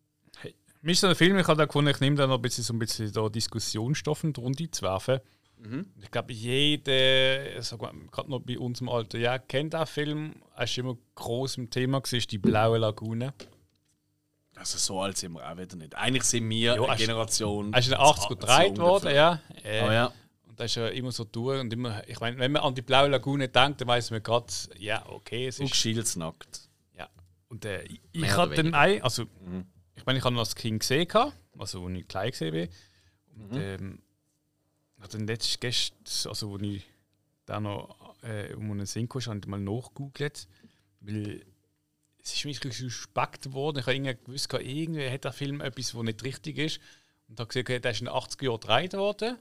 [0.89, 2.73] Mir ist so ein Film, ich habe gefunden, ich nehme da noch ein bisschen, so
[2.73, 5.21] ein bisschen da Diskussionsstoff in die Runde zu werfen.
[6.01, 10.37] Ich glaube, jeder, mal, gerade noch bei uns im Alter, ja, kennt den Film.
[10.57, 13.35] Er ist immer groß im Thema, gewesen, die Blaue Lagune.
[14.55, 15.95] Also so alt sind wir auch wieder nicht.
[15.95, 17.73] Eigentlich sind wir Ja, eine Generation.
[17.75, 18.85] Er ist in den 80er so gedreht ungefähr.
[18.85, 19.43] worden, ja.
[19.63, 20.13] Äh, Oh ja.
[20.49, 22.83] Und da ist ja immer so durch und immer, ich meine, wenn man an die
[22.83, 24.47] Blaue Lagune denkt, dann weiß man gerade,
[24.79, 26.67] ja, okay, es Und ist Shields nackt.
[26.97, 27.11] Ja.
[27.49, 29.27] Und äh, ich, ich hatte dann ein, also
[29.99, 31.09] ich meine, ich habe noch das Kind gesehen,
[31.59, 32.69] also als ich klein gesehen bin.
[33.35, 34.03] Und ähm,
[34.99, 35.99] habe dann letztes gestern,
[36.31, 36.85] also als ich
[37.47, 40.49] da noch äh, um einen Sinn kam, habe ich mal nachgegoogelt,
[41.01, 41.45] weil
[42.23, 43.79] es ist bisschen suspekt worden.
[43.79, 46.81] Ich habe irgendwie gewusst, irgendwie hat der Film etwas, was nicht richtig ist.
[47.29, 49.39] Und habe gesehen, okay, der ist in den 80er Jahren gedreht worden.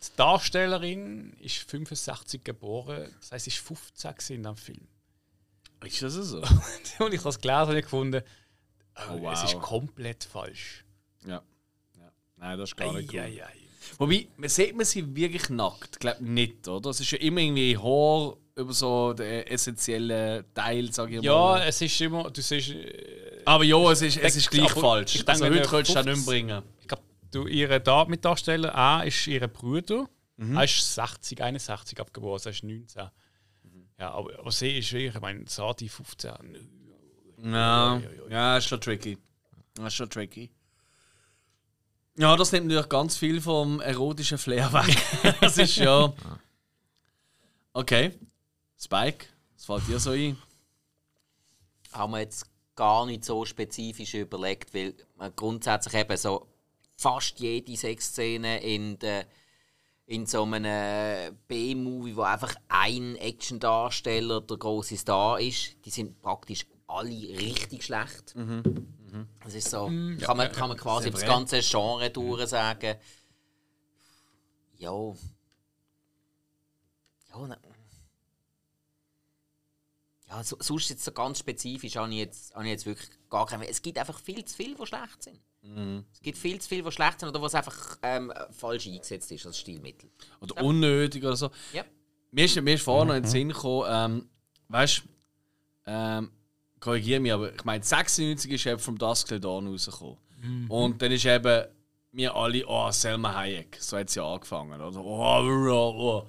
[0.00, 4.88] Die Darstellerin ist 65 geboren, das heißt, sie ist 15 gewesen in diesem Film.
[5.84, 6.38] Ist das so?
[7.04, 8.22] Und ich habe es gelesen und gefunden,
[9.10, 9.62] oh, Oh, es ist wow.
[9.62, 10.84] komplett falsch.
[11.26, 11.42] ja.
[11.96, 12.12] ja.
[12.36, 13.20] Nein, das ist gar nicht gut.
[13.98, 15.90] Wobei, man sieht man sie wirklich nackt?
[15.94, 16.90] Ich glaube nicht, oder?
[16.90, 21.62] Es ist ja immer irgendwie Haar über so den essentiellen Teil, sage ich Ja, mal.
[21.62, 25.14] es ist immer, du siehst, äh, Aber ja, es ist, es ist gleich falsch.
[25.14, 26.62] ich denke, also heute könntest du das 50 nicht bringen.
[26.80, 30.56] ich glaube, du, ihre da Mitdarsteller, A ist ihr Bruder, Mhm.
[30.56, 33.02] er ist 60, 61 abgeboren, also er ist 19.
[33.62, 33.88] Mhm.
[33.98, 36.30] Ja, aber, aber sie ist wirklich, ich meine, Sadi 15.
[37.42, 39.18] Ja, ja, ist schon tricky.
[39.74, 40.50] Das ist schon tricky.
[42.16, 45.36] Ja, das nimmt natürlich ganz viel vom erotischen Flair weg.
[45.40, 46.12] das ist ja.
[47.72, 48.18] Okay.
[48.76, 50.36] Spike, was fällt dir so ein?
[51.92, 56.46] haben wir jetzt gar nicht so spezifisch überlegt, weil man grundsätzlich eben so
[56.96, 59.26] fast jede Sexszene in, der,
[60.06, 66.66] in so einem B-Movie, wo einfach ein Action-Darsteller der große Star ist, die sind praktisch
[66.88, 68.34] alle richtig schlecht.
[69.44, 72.96] Das ist so, kann, man, kann man quasi über das ganze Genre durch sagen.
[74.76, 75.14] Ja.
[77.30, 77.58] Ja, ne.
[80.28, 83.46] Ja, so, sonst jetzt so ganz spezifisch habe ich jetzt, habe ich jetzt wirklich gar
[83.46, 83.66] keine.
[83.66, 85.40] Es gibt einfach viel zu viel, die schlecht sind.
[86.12, 89.46] Es gibt viel zu viel, die schlecht sind oder was einfach ähm, falsch eingesetzt ist
[89.46, 90.10] als Stilmittel.
[90.40, 91.50] Oder unnötig oder so.
[91.72, 91.84] Ja.
[92.30, 94.30] Mir ist, mir ist vorhin noch in den Sinn gekommen, ähm,
[94.68, 95.08] weißt du,
[95.86, 96.30] ähm,
[96.80, 100.16] korrigiere mich, aber ich meine, 96 ist eben vom Dusk Till Dawn rausgekommen.
[100.68, 101.64] Und dann ist eben,
[102.12, 105.00] wir alle, oh, Selma Hayek, so hat sie angefangen, oder?
[105.04, 106.28] Oh, oh, oh.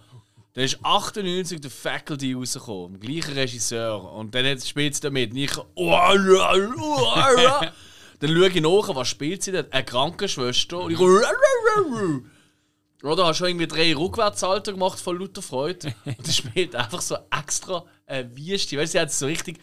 [0.54, 4.12] Dann ist 98 der Faculty rausgekommen, dem gleichen Regisseur.
[4.14, 5.32] Und dann hat- spielt sie damit.
[5.32, 7.66] Und ich, oh, oh, oh, oh.
[8.22, 9.72] Dann schaue ich nach, was spielt sie denn?
[9.72, 10.80] Eine Krankenschwester.
[10.82, 11.00] Und ich,
[13.02, 15.94] oder hast schon irgendwie drei Rückwärtssalter gemacht von lauter Freude.
[16.04, 18.78] Und die spielt einfach so extra äh, Wüste.
[18.78, 19.60] Weißt du, sie hat es so richtig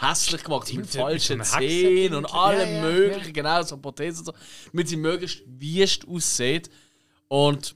[0.00, 0.68] hässlich gemacht.
[0.68, 3.32] Mit mit falschen einem Zähnen und allem Ja, ja, möglichen.
[3.32, 4.32] Genau, so Prothesen und so.
[4.72, 6.70] Damit sie möglichst wüst aussieht.
[7.28, 7.74] Und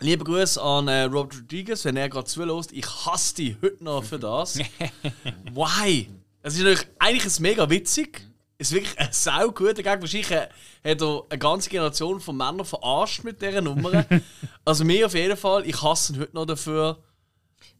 [0.00, 2.72] liebe Grüße an äh, Robert Rodriguez, wenn er gerade zulässt.
[2.72, 4.58] Ich hasse dich heute noch für das.
[5.52, 6.08] Why?
[6.42, 8.22] Es ist natürlich eigentlich mega witzig.
[8.58, 10.00] Es ist wirklich ein sau guter Gag.
[10.00, 10.48] Wahrscheinlich äh,
[10.84, 14.06] hat er eine ganze Generation von Männern verarscht mit dieser Nummer.
[14.64, 15.66] also mir auf jeden Fall.
[15.66, 17.02] Ich hasse ihn heute noch dafür.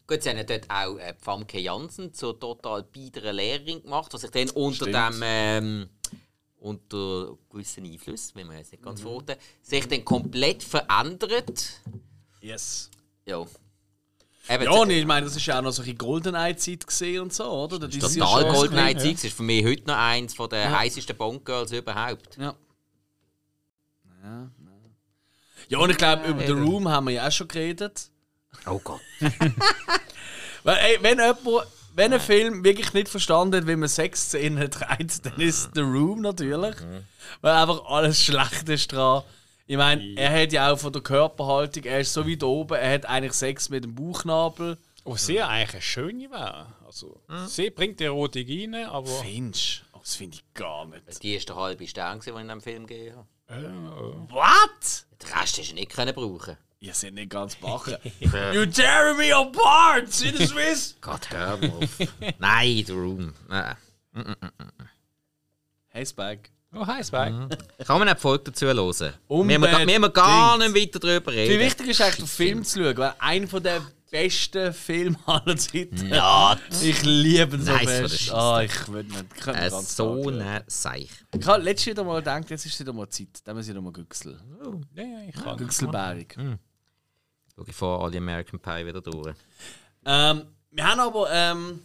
[0.07, 4.21] Gut, sie haben ja dort auch äh, Famke Jansen zur total biederen Lehrerin gemacht, was
[4.21, 4.95] sich dann unter Stimmt.
[4.95, 5.89] dem ähm,
[6.59, 11.81] unter gewissen Einfluss, wenn man es nicht ganz verraten, sich dann komplett verändert.
[12.41, 12.89] Yes.
[13.25, 13.45] Ja.
[14.49, 17.33] Eben, Ja, und ich meine, das ist ja auch noch so ein GoldenEye-Zeit gesehen und
[17.33, 17.77] so, oder?
[17.77, 19.13] Das ist ja Total schon- GoldenEye Zeit.
[19.15, 22.37] Das ist für mich heute noch eins von der heißesten Bond-Girls überhaupt.
[22.37, 22.55] Ja.
[24.23, 24.49] Ja,
[25.69, 26.63] ja, und ich glaube, über The eben.
[26.63, 28.09] Room haben wir ja auch schon geredet.
[28.65, 29.01] Oh Gott.
[30.63, 35.25] Weil, ey, wenn jemand, wenn ein Film wirklich nicht verstanden hat, wie man Sexszenen treibt,
[35.25, 36.75] dann ist The Room natürlich.
[37.41, 39.23] Weil einfach alles schlecht ist dran.
[39.65, 42.93] Ich meine, er hat ja auch von der Körperhaltung, er ist so weit oben, er
[42.93, 44.77] hat eigentlich Sex mit dem Bauchnabel.
[45.03, 46.67] Oh, sie eigentlich eine schöne wäre.
[46.85, 49.07] Also, sie bringt die Erotik rein, aber.
[49.07, 49.83] Finch?
[49.93, 51.23] Oh, das finde ich gar nicht.
[51.23, 54.27] Die ist der halbe Stern, den ich in diesem Film gegeben habe.
[54.29, 55.05] What?
[55.21, 56.57] Den Rest hast du nicht können brauchen.
[56.79, 57.95] Ihr seid nicht ganz bachen.
[58.53, 60.95] you tear me apart, in the Swiss!
[61.01, 61.89] Gott, hör mal auf.
[62.39, 63.33] Nein, The Room.
[63.47, 63.75] Nein.
[65.87, 66.49] Hey, Spike.
[66.73, 67.49] Oh, hi, Spike.
[67.85, 68.77] Kann man eine Folge dazu hören?
[68.77, 69.63] Wir müssen, Unbedingt.
[69.71, 71.59] gar- wir müssen gar nicht weiter darüber Wie reden.
[71.59, 76.09] wichtig ist eigentlich, den Film zu schauen, weil einer von der besten Filme aller Zeiten.
[76.09, 78.31] Ja, Ich liebe ihn so Nice der fest.
[78.33, 79.47] Ah, ich würde nicht.
[79.47, 81.09] Äh, so ein Seich.
[81.37, 83.27] Ich habe letztes wieder mal gedacht, jetzt ist wieder mal Zeit.
[83.45, 84.39] Dann müssen wir wieder mal güchseln.
[84.93, 85.57] Ja, ja, ich kann.
[85.57, 86.35] Güchselbärig.
[87.57, 89.35] Schau ich vor alle American Pie wieder durch.
[90.05, 91.81] Ähm, wir haben aber ähm,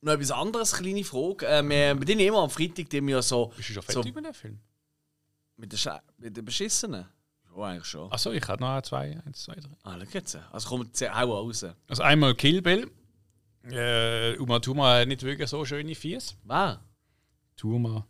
[0.00, 1.46] noch etwas anderes, kleine Frage.
[1.46, 3.92] Äh, wir, wir tun immer am Freitag die wir ja so, Bist du schon so
[3.92, 4.58] fertig mit dem Film?
[5.56, 7.06] mit, den mit den Beschissenen.
[7.54, 8.10] Ja, eigentlich schon.
[8.10, 9.76] Achso, ich habe noch zwei, eins, zwei, drei.
[9.82, 10.38] Ah, jetzt.
[10.52, 11.66] Also kommt sie auch raus.
[11.88, 12.90] Also einmal Kill Bill.
[13.64, 16.34] Äh, Uma Thurman hat nicht wirklich so schöne Fies.
[16.44, 16.80] Wer?
[17.56, 18.04] Thurman.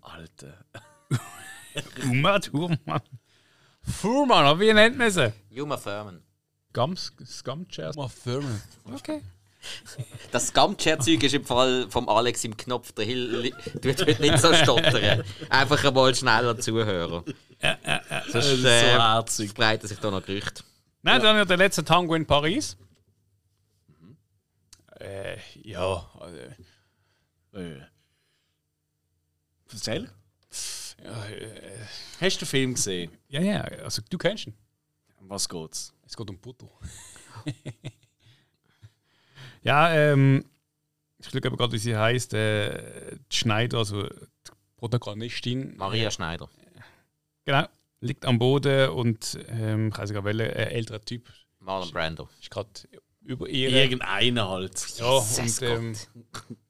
[0.00, 0.64] Alter.
[2.04, 3.00] Uma Thurman.
[4.00, 5.32] Thurman, wie nennt man sie?
[5.50, 5.78] Juma.
[6.72, 7.92] Gums, Scumchair.
[7.96, 8.62] Uma Thurman.
[8.92, 9.22] Okay.
[10.32, 12.92] Das Scamchat-Zeug ist im Fall vom Alex im Knopf.
[12.92, 15.22] Der Hill tut heute nicht so stottern.
[15.50, 17.22] Einfach einmal schneller zuhören.
[17.24, 19.50] Sonst Das ist so äh, herzig.
[19.50, 20.64] verbreiten sich da noch Gerüchte.
[21.02, 22.76] Nein, dann ja der letzte Tango in Paris.
[24.98, 26.08] Äh, ja,
[27.52, 27.80] äh, Äh.
[29.72, 30.10] Erzähl.
[31.04, 31.86] Ja, äh,
[32.20, 33.12] Hast du den Film gesehen?
[33.28, 34.54] ja, ja, also du kennst ihn.
[35.18, 35.92] Um was geht's?
[36.04, 36.68] Es geht um Butter.
[39.62, 40.44] ja, ähm,
[41.18, 42.34] ich schaue aber gerade, wie sie heißt.
[42.34, 45.76] Äh, Schneider, also die Protagonistin.
[45.76, 46.48] Maria Schneider.
[47.44, 47.66] Genau.
[48.00, 51.28] liegt am Boden und ähm, ich weiß nicht, welcher äh, älterer Typ
[51.60, 52.28] Marlon Brando.
[52.40, 52.70] ist gerade
[53.24, 53.70] über ihr.
[53.70, 54.98] Irgendeiner halt.
[54.98, 55.96] Ja, Jesus und ähm,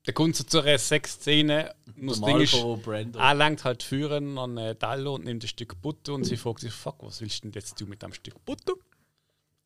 [0.06, 1.74] der kommt so zu einer Sexszene.
[1.96, 5.80] Und das Ding ist, er lenkt halt führen an äh, Dallo und nimmt ein Stück
[5.80, 8.44] Butter und sie fragt sich, fuck, was willst du denn jetzt tun mit dem Stück
[8.44, 8.74] Butter?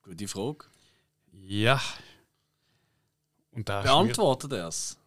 [0.03, 0.67] Gute Frage.
[1.33, 1.81] Ja.
[3.53, 4.99] Und da Beantwortet er es?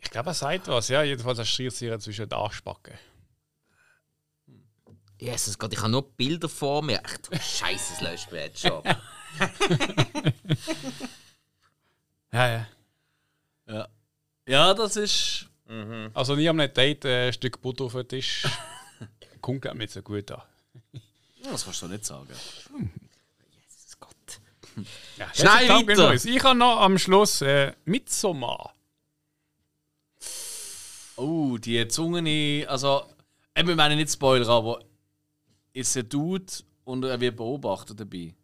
[0.00, 1.02] Ich glaube, er sagt was, ja.
[1.02, 2.94] Jedenfalls erschriert sie ihr zwischen den Arschbacken.
[5.18, 7.00] Jesus Gott, ich habe nur Bilder vor mir.
[7.02, 8.82] Ach du Scheiße, das löscht jetzt schon.
[12.32, 12.66] Ja, ja.
[13.66, 13.88] Ja.
[14.46, 15.46] Ja, das ist.
[16.14, 18.46] Also nie am Date äh, ein Stück Butter auf den Tisch.
[19.40, 20.42] Kommt glaub ich, nicht so gut an.
[21.42, 22.28] Das kannst du nicht sagen.
[22.28, 24.40] Jesus Gott.
[25.16, 26.12] Ja, Schnell weiter.
[26.12, 28.74] Ich habe noch am Schluss äh, Midsommar.
[31.16, 32.66] Oh, die Zunge.
[32.68, 33.04] Also,
[33.56, 34.84] eben, wir meinen nicht Spoiler, aber
[35.72, 36.52] ist ein Dude
[36.84, 38.34] und er wird beobachtet dabei.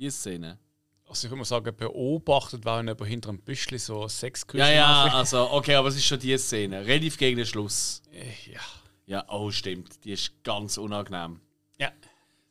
[0.00, 0.58] Die Szene.
[1.06, 4.86] Also ich würde mal sagen, beobachtet, weil jemand hinter einem Büschli so Sexküche Ja, ja,
[5.04, 5.14] macht.
[5.14, 6.86] also, okay, aber es ist schon die Szene.
[6.86, 8.02] Relativ gegen den Schluss.
[8.12, 8.60] Äh, Ja.
[9.06, 10.04] Ja, oh, stimmt.
[10.04, 11.40] Die ist ganz unangenehm.
[11.80, 11.90] Ja.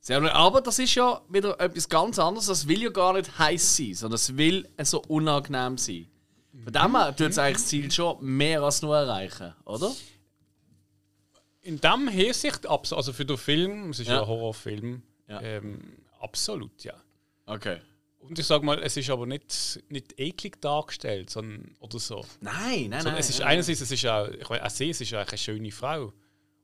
[0.01, 2.47] Sehr, aber das ist ja wieder etwas ganz anderes.
[2.47, 6.07] Das will ja gar nicht heiß sein, sondern es will so unangenehm sein.
[6.63, 9.95] Von dem her tut es eigentlich das Ziel schon mehr als nur erreichen, oder?
[11.61, 14.21] In dem Hinsicht, also für den Film, es ist ja, Ja.
[14.21, 15.41] ein Horrorfilm, Ja.
[15.41, 16.93] ähm, absolut, ja.
[17.49, 17.79] Okay.
[18.19, 22.25] Und ich sage mal, es ist aber nicht, nicht eklig dargestellt, sondern oder so.
[22.41, 23.19] Nein, nein, sondern nein.
[23.19, 23.47] es ist nein.
[23.49, 26.13] einerseits, es ist auch, ich meine, auch sie, es ist eigentlich eine schöne Frau.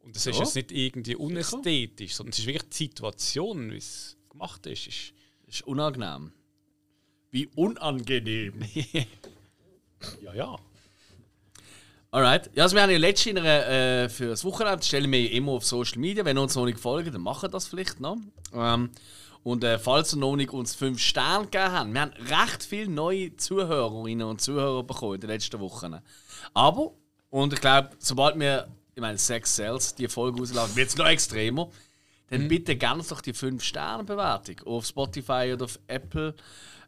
[0.03, 0.43] Und es ist Ja.
[0.43, 4.87] jetzt nicht irgendwie unästhetisch, sondern es ist wirklich die Situation, wie es gemacht ist.
[4.87, 5.13] ist
[5.47, 6.31] ist unangenehm.
[7.31, 8.53] Wie unangenehm.
[10.21, 10.55] ja, ja.
[12.11, 12.49] Alright.
[12.55, 15.65] Ja, also wir haben ja letztens äh, für das Wochenende, stellen wir ja immer auf
[15.65, 16.23] Social Media.
[16.23, 18.17] Wenn ihr uns noch nicht folgt, dann machen das vielleicht noch.
[18.53, 18.89] Ähm,
[19.45, 22.89] und äh, falls ihr noch nicht uns 5 Sterne gegeben habt, wir haben recht viele
[22.89, 25.99] neue Zuhörerinnen und Zuhörer bekommen in den letzten Wochen.
[26.55, 26.93] Aber,
[27.29, 31.05] und ich glaube, sobald wir, ich meine, Sex Sales, die Folge rausladen, wird es noch
[31.05, 31.69] extremer.
[32.31, 36.33] Dann bitte gerne doch die 5-Sterne-Bewertung auf Spotify oder auf Apple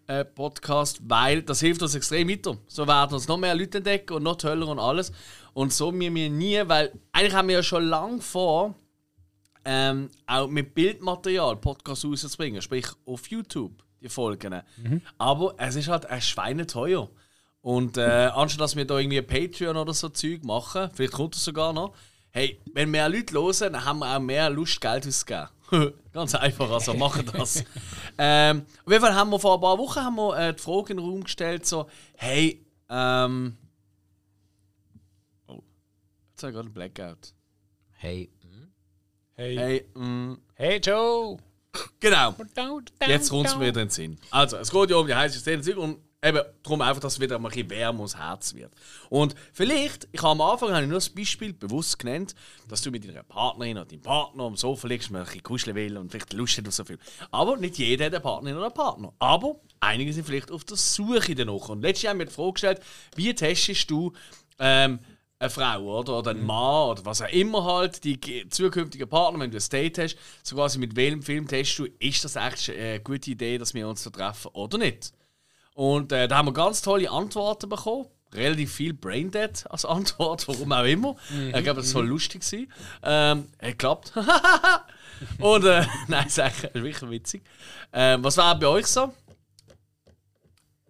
[0.08, 2.58] äh, Podcast, weil das hilft uns extrem weiter.
[2.66, 5.12] So werden uns noch mehr Leute entdecken und noch toller und alles.
[5.54, 8.74] Und so wir mir nie, weil eigentlich haben wir ja schon lange vor,
[9.70, 14.62] ähm, auch mit Bildmaterial Podcasts rauszubringen, sprich auf YouTube die Folgen.
[15.18, 17.10] Aber es ist halt ein Schweineteuer.
[17.60, 21.44] Und äh, anstatt dass wir da irgendwie Patreon oder so Zeug machen, vielleicht kommt es
[21.44, 21.94] sogar noch,
[22.30, 25.50] hey, wenn mehr Leute hören, dann haben wir auch mehr Lust, Geld auszugeben.
[26.14, 27.66] Ganz einfach, also machen das.
[28.18, 30.92] ähm, auf jeden Fall haben wir vor ein paar Wochen haben wir, äh, die Frage
[30.92, 33.58] in den Raum gestellt, so, hey, ähm.
[35.48, 35.62] Oh,
[36.32, 37.34] jetzt habe ich gerade einen Blackout.
[37.92, 38.30] Hey.
[39.40, 41.38] Hey, Hey, mm, hey Joe!
[42.00, 42.34] genau.
[43.06, 44.18] Jetzt kommt es mir wieder in den Sinn.
[44.32, 47.38] Also, es geht ja um die heiße Szene und eben darum einfach, dass es wieder
[47.38, 48.74] mal ein bisschen wärmer ums Herz wird.
[49.12, 52.34] Und vielleicht, ich habe am Anfang habe ich nur das Beispiel bewusst genannt,
[52.68, 55.76] dass du mit deiner Partnerin oder deinem Partner am Sofa liegst, mal ein bisschen kuscheln
[55.76, 56.98] will und vielleicht Lust hat auf so viel.
[57.30, 59.14] Aber nicht jeder hat eine Partnerin oder einen Partner.
[59.20, 61.70] Aber einige sind vielleicht auf der Suche danach.
[61.70, 62.82] Und letztes Jahr haben wir die Frage gestellt,
[63.16, 64.14] wie testest du
[64.58, 64.98] ähm,
[65.40, 69.40] eine Frau oder, oder einen Mann oder was auch immer halt, die ge- zukünftige Partner,
[69.40, 72.70] wenn du ein Date hast, so quasi mit welchem Film testest du, ist das echt
[72.70, 75.14] eine gute Idee, dass wir uns da treffen oder nicht?
[75.76, 78.08] Und äh, da haben wir ganz tolle Antworten bekommen.
[78.34, 81.16] Relativ viel Braindead als Antwort, warum auch immer.
[81.56, 82.68] Ich glaube, das soll lustig sein.
[83.04, 84.14] Ähm, hat geklappt.
[85.40, 87.44] Und äh, nein, ist eigentlich ist wirklich witzig.
[87.94, 89.14] Ähm, was war bei euch so?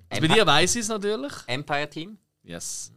[0.10, 1.34] Also bei dir weiß ich es natürlich.
[1.48, 2.18] Empire Team.
[2.44, 2.92] Yes.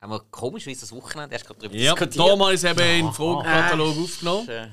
[0.00, 2.28] Haben wir komisch, wie das Wochenende erst gerade drüber Ja, diskutiert.
[2.28, 4.48] damals eben in den Fragenkatalog aufgenommen.
[4.48, 4.68] Äh,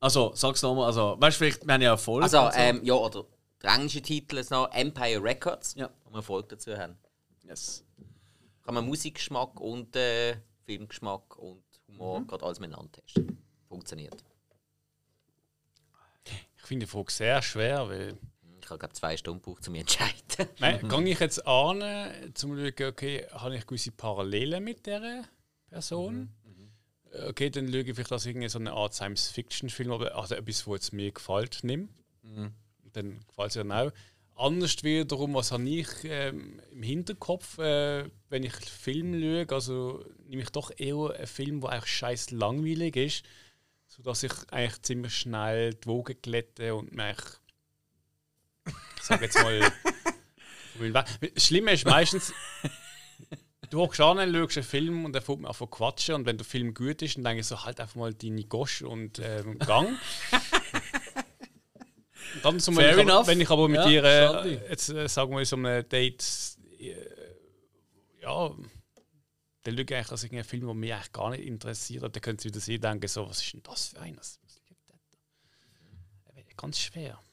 [0.00, 0.86] Also, sag's nochmal.
[0.86, 2.22] Also, weißt du, vielleicht, wir haben ja Erfolg.
[2.24, 2.50] Also, so.
[2.54, 3.24] ähm, ja, oder
[3.62, 5.88] der englische Titel ist noch Empire Records, Ja.
[6.04, 6.98] wo wir Erfolg dazu haben.
[7.42, 7.82] yes.
[8.62, 13.42] Kann man Musikgeschmack und äh, Filmgeschmack und Humor gerade alles miteinander testen.
[13.68, 14.22] Funktioniert.
[16.56, 18.16] Ich finde die Frage sehr schwer, weil.
[18.64, 20.54] Ich habe zwei Stunden gebraucht, um mich zu entscheiden.
[20.58, 25.24] Nein, gehe ich jetzt an, um zu schauen, okay, habe ich gewisse Parallelen mit dieser
[25.68, 26.30] Person?
[27.28, 30.74] Okay, dann schaue ich vielleicht als irgendwie so eine Art Science-Fiction-Film, aber also etwas, was
[30.74, 31.88] jetzt mir gefällt, nimm.
[32.92, 33.92] Dann gefällt es ja auch.
[34.36, 40.42] Anders wiederum, was habe ich ähm, im Hinterkopf, äh, wenn ich Film schaue, also nehme
[40.42, 43.24] ich doch eher einen Film, der eigentlich scheiß langweilig ist,
[43.86, 47.16] sodass ich eigentlich ziemlich schnell die Wogen glätte und mich
[49.02, 49.72] sage jetzt mal.
[51.36, 52.32] Schlimme ist meistens,
[53.70, 56.36] du hockst an, schaust einen Film und dann fängt man an zu quatschen und wenn
[56.36, 59.58] der Film gut ist, dann denke ich so, halt einfach mal deine Gosch und ähm,
[59.58, 59.96] Gang.
[62.34, 64.88] Und dann, so, wenn, Fair ich aber, wenn ich aber mit Ja, dir, äh, jetzt
[64.88, 66.24] äh, sagen wir so einem Date,
[66.80, 66.94] äh,
[68.22, 68.50] ja,
[69.62, 72.02] dann schaue ich eigentlich also einen Film, der mich eigentlich gar nicht interessiert.
[72.02, 74.34] Dann können sie wieder sehen denken, so, was ist denn das für?
[76.34, 77.23] Äh, Ganz schwer.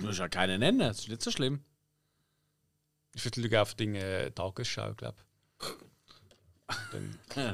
[0.00, 1.64] Du musst ja keinen nennen, das ist nicht so schlimm.
[3.14, 5.66] Ich würde auf Dinge äh, Tagesschau, glaube ich.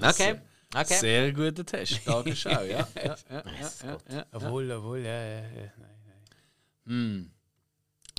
[0.02, 0.38] Okay.
[0.74, 0.94] Okay.
[0.98, 2.04] Sehr guter Test.
[2.04, 2.64] Tagesschau, ja.
[2.64, 3.42] ja, ja, ja,
[3.82, 4.26] ja, ja.
[4.32, 5.72] Jawohl, jawohl, ja, ja, ja.
[6.84, 7.32] Nein.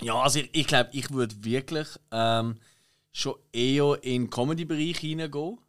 [0.01, 2.55] Ja, also ich, ich glaube, ich würde wirklich ähm,
[3.11, 5.59] schon eher in den Comedy-Bereich hineingehen.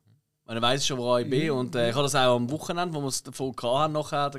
[0.44, 1.50] Weil ich weiss schon, wo ich bin.
[1.50, 4.30] Und äh, ich habe das auch am Wochenende, wo wir es davon hatten, nachher.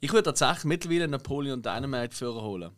[0.00, 2.72] Ich würde tatsächlich mittlerweile Napoleon Dynamite führen holen.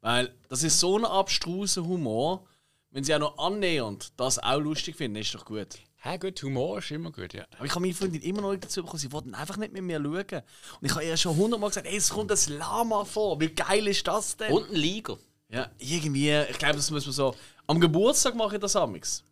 [0.00, 2.46] Weil das ist so ein abstruser Humor.
[2.90, 5.78] Wenn sie auch noch annähernd das auch lustig finden, ist doch gut.
[6.04, 7.44] Ja, gut, Humor ist immer gut, ja.
[7.56, 9.82] Aber ich habe meine Freundin immer noch nicht dazu bekommen, sie wollten einfach nicht mit
[9.82, 10.42] mir schauen.
[10.80, 13.38] Und ich habe ihr schon hundertmal gesagt, ey, es kommt ein Lama vor.
[13.38, 14.50] Wie geil ist das denn?
[14.50, 15.18] Und ein Liger.
[15.50, 17.34] Ja, irgendwie, ich glaube, das muss man so.
[17.66, 19.24] Am Geburtstag mache ich das amix.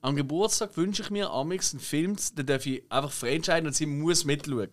[0.00, 3.74] Am Geburtstag wünsche ich mir amix einen Film, den darf ich einfach frei entscheiden und
[3.74, 4.70] sie muss mitschauen.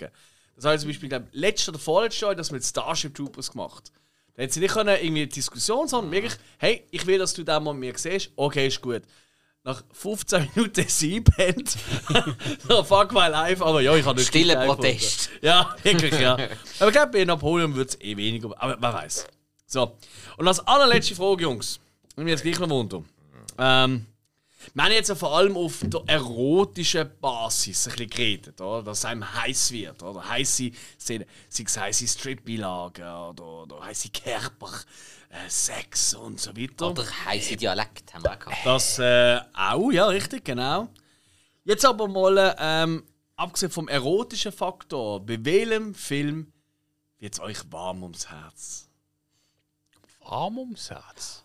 [0.56, 3.92] Das habe ich zum Beispiel, glaube letztes oder vorletztes Jahr das mit Starship Troopers gemacht.
[4.36, 7.44] Da hat sie nicht können, irgendwie eine Diskussion, sondern wirklich, hey, ich will, dass du
[7.44, 8.32] den mal mit mir siehst.
[8.36, 9.04] Okay, ist gut.
[9.64, 11.78] Nach 15 Minuten sie eingepennt.
[12.68, 14.66] so, fuck my life, aber ja, ich habe nicht gefunden.
[14.66, 15.30] Protest.
[15.42, 16.34] Ja, wirklich, ja.
[16.80, 18.50] Aber ich glaube, bei Napoleon wird es eh weniger.
[18.58, 19.28] Aber man weiß.
[19.68, 19.98] So.
[20.38, 21.80] Und als allerletzte Frage, Jungs.
[22.16, 23.06] Und mir jetzt gleich noch wundern.
[23.58, 24.08] Ähm,
[24.74, 28.84] wir haben jetzt ja vor allem auf der erotischen Basis ein bisschen geredet, oder?
[28.84, 30.04] dass es einem heiß wird.
[30.04, 34.72] Oder heisse Szenen, sei es heisse Strip-Beilagen oder, oder heisse Körper,
[35.30, 36.92] äh, Sex und so weiter.
[36.92, 38.66] Oder heisse Dialekt haben wir auch gehabt.
[38.66, 40.90] Das äh, auch, ja, richtig, genau.
[41.64, 43.04] Jetzt aber mal, ähm,
[43.36, 46.52] abgesehen vom erotischen Faktor, bei welchem Film
[47.20, 48.90] wird es euch warm ums Herz?
[50.24, 51.44] Warm ums Herz.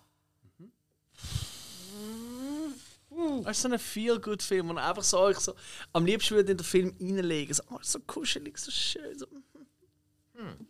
[3.44, 5.54] Das ist so ein Feel-Good-Film, wo man einfach so euch so
[5.92, 7.54] am liebsten würde in den Film reinlegen.
[7.54, 9.18] So, oh, so kuschelig, so schön.
[9.18, 9.26] So.
[10.34, 10.66] Hm.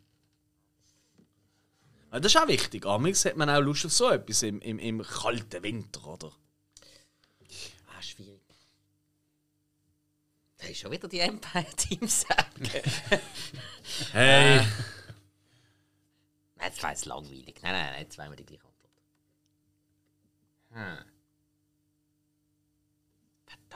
[2.12, 2.86] Ja, Das ist auch wichtig.
[2.86, 6.32] Amigs hat man auch Lust auf so etwas im, im, im kalten Winter, oder?
[7.88, 8.40] Ah, schwierig.
[10.58, 12.70] Da ist schon wieder die Empire-Teams sagen.
[14.12, 14.58] Hey!
[16.56, 17.56] Nein, das war jetzt langweilig.
[17.62, 18.92] Nein, nein, nein, jetzt wollen wir die gleiche Antwort.
[20.70, 21.15] Hm.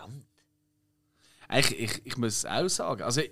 [0.00, 0.26] Verdammt.
[1.52, 3.02] Ich, ich, ich muss es auch sagen.
[3.02, 3.22] Also,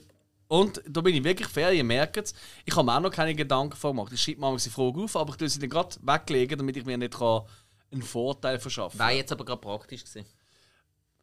[0.49, 2.35] und da bin ich wirklich fair, ihr merkt es.
[2.65, 4.13] Ich habe mir auch noch keine Gedanken vorgemacht.
[4.13, 6.85] Ich schreibe manchmal die Frage auf, aber ich tue sie dann gerade weglegen, damit ich
[6.85, 7.43] mir nicht kann
[7.91, 9.17] einen Vorteil verschaffen Wäre kann.
[9.17, 10.27] jetzt aber gerade praktisch gewesen.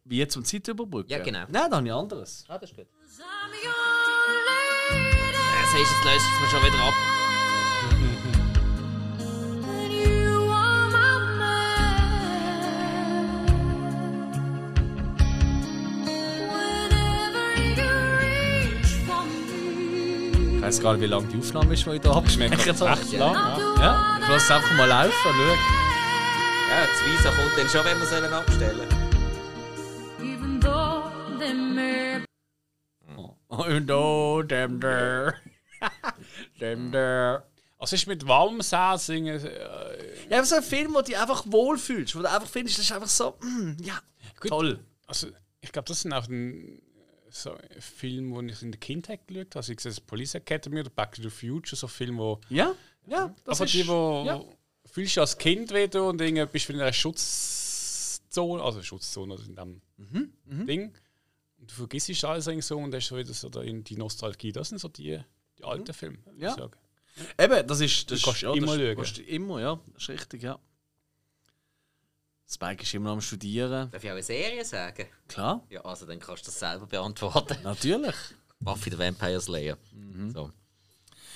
[0.04, 1.12] Wie zum Zeit überbrücken.
[1.12, 1.46] Ja, genau.
[1.50, 2.46] Nein, da habe ich anderes.
[2.48, 2.88] Ah, das ist gut.
[2.88, 2.92] Du,
[5.82, 7.15] jetzt löst es mir schon wieder ab.
[20.66, 23.00] Weiß gar nicht, wie lange die Aufnahme ist, die ich da abgeschmeckt habe.
[23.00, 23.76] Echt lang, ja.
[23.78, 25.12] Ja, ich lasse es einfach mal laufen.
[25.22, 25.30] Schau.
[26.70, 28.90] Ja, das Visa kommt dann schon, wenn wir sollen abstellen
[33.48, 35.36] Oh no, dem der.
[36.60, 37.46] dem der.
[37.78, 39.40] Was ist mit warmem Herz singen?
[39.46, 42.80] Äh, Ja, aber so ein Film, wo du dich einfach wohlfühlst, wo du einfach findest,
[42.80, 44.00] das ist einfach so, mm, ja,
[44.48, 44.80] toll.
[45.06, 45.28] also,
[45.62, 46.82] ich glaube, das sind auch ein,
[47.36, 49.58] so Filme, die ich in der Kindheit geschaut habe.
[49.58, 52.40] Also, ich sehe das Police Academy oder Back to the Future, so Filme, wo.
[52.50, 52.76] Ja,
[53.08, 53.74] ja, das aber ist...
[53.74, 54.44] die, wo, ja.
[54.86, 59.46] fühlst du als Kind wieder und irgendwie bist du in einer Schutzzone, also Schutzzone also
[59.46, 60.94] in dem Mhm, Ding.
[61.58, 64.52] Und du vergisst alles eigentlich so und hast so wieder so da in die Nostalgie.
[64.52, 65.20] Das sind so die,
[65.58, 66.18] die alten Filme.
[66.26, 66.70] würd ich Ja.
[67.40, 68.12] Eben, das ist...
[68.12, 68.96] Das Du kannst ist, ja, immer das, schauen.
[68.96, 70.60] kannst Immer, ja, das ist richtig, ja.
[72.48, 73.90] Spike ist immer noch am Studieren.
[73.92, 75.06] Darf ich auch eine Serie sagen?
[75.28, 77.58] Klar, Ja, also dann kannst du das selber beantworten.
[77.64, 78.16] natürlich.
[78.60, 79.78] Buffy the Vampire Slayer.
[80.34, 80.52] So.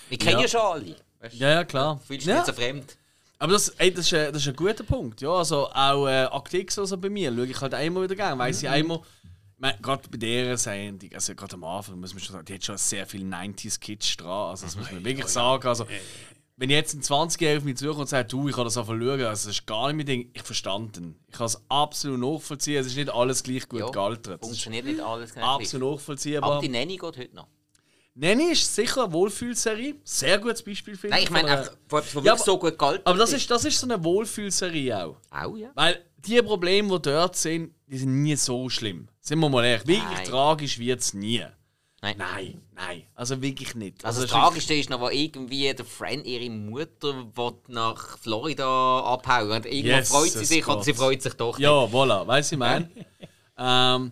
[0.09, 0.41] Ich kenne Ja.
[0.41, 0.47] ja.
[0.47, 0.95] schon alle.
[1.19, 1.99] Weißt, Ja, ja, klar.
[2.05, 2.37] Fühlst du ja.
[2.37, 2.95] nicht so fremd?
[3.39, 5.21] Aber das, ey, das, ist, ein- das ist ein guter Punkt.
[5.21, 8.37] Ja, also auch äh, Akt X also bei mir schaue ich halt einmal wieder gerne.
[8.37, 12.21] Weiss ich einmal, ich meine, gerade bei dieser Sendung, also gerade am Anfang, muss man
[12.21, 14.49] schon sagen, die hat schon sehr viel 90s-Kitsch dran.
[14.51, 15.67] Also das muss man wirklich sagen.
[15.67, 15.85] Also,
[16.59, 19.09] wenn jetzt ein 20-Jähriger auf mich zukommt und sagt, du, ich kann das einfach schauen,
[19.11, 21.15] also das ist gar nicht mein Ding, ich verstanden.
[21.27, 24.41] Ich kann es absolut nachvollziehen, es ist nicht alles gleich gut Ja, gealtert.
[24.43, 25.45] Funktioniert nicht alles gleich.
[25.45, 26.51] absolut nachvollziehbar.
[26.51, 27.47] Aber die Nanny geht heute noch.
[28.15, 29.95] Nanny ist sicher eine Wohlfühlserie.
[30.03, 33.31] Sehr gutes Beispiel, finde Nein, ich meine einfach, was Ja, so gut gehalten Aber das
[33.31, 33.49] ist.
[33.49, 35.15] das ist so eine Wohlfühlserie auch.
[35.31, 35.71] Auch, ja.
[35.75, 39.07] Weil die Probleme, die dort sind, die sind nie so schlimm.
[39.21, 39.87] Sind wir mal ehrlich.
[39.87, 41.45] Wirklich tragisch wird es nie.
[42.01, 42.15] Nein.
[42.17, 43.03] Nein, nein.
[43.15, 44.05] Also wirklich nicht.
[44.05, 48.17] Also das es ist Tragischste ist noch, wo irgendwie der Friend ihre Mutter will nach
[48.17, 50.99] Florida abhauen und irgendwann Jesus freut sie sich und sie Gott.
[50.99, 51.65] freut sich doch nicht.
[51.65, 52.89] Ja, voilà, weißt du, ich meine.
[53.57, 54.11] ähm,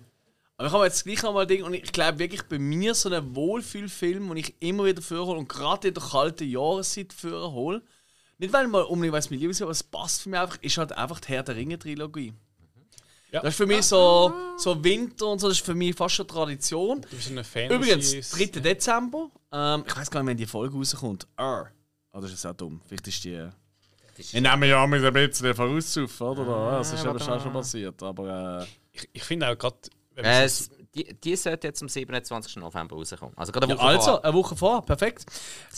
[0.57, 3.09] aber ich habe jetzt gleich nochmal ein Ding, und ich glaube wirklich bei mir so
[3.09, 7.84] einen Wohlfühlfilm, den ich immer wieder vorhole und gerade in der kalten Jahreszeit vorhole.
[8.39, 10.57] Nicht weil mal unbedingt, weil es mir lieb ist, aber es passt für mich einfach,
[10.61, 12.34] ist halt einfach die Herr der Ringe-Trilogie.
[13.31, 13.41] Ja.
[13.41, 16.27] Das ist für mich so, so Winter und so, das ist für mich fast schon
[16.27, 17.01] Tradition.
[17.01, 17.69] Du bist ein Fan.
[17.71, 18.45] Übrigens, 3.
[18.61, 21.27] Dezember, ähm, ich weiß gar nicht, wenn die Folge rauskommt.
[21.37, 21.71] R.
[22.13, 22.81] Oh, das ist auch dumm.
[22.87, 23.47] Vielleicht ist die.
[24.17, 26.77] Ich nehme ja mit ein bisschen vorauszufen, oder?
[26.79, 28.01] Das ist ja das auch schon passiert.
[28.01, 29.77] Aber äh, Ich, ich finde auch gerade.
[30.15, 32.55] Äh, es, die, die sollte jetzt am 27.
[32.55, 33.37] November rauskommen.
[33.37, 34.25] Also gerade eine ja, Woche also, vorher.
[34.25, 35.25] eine Woche vor, perfekt.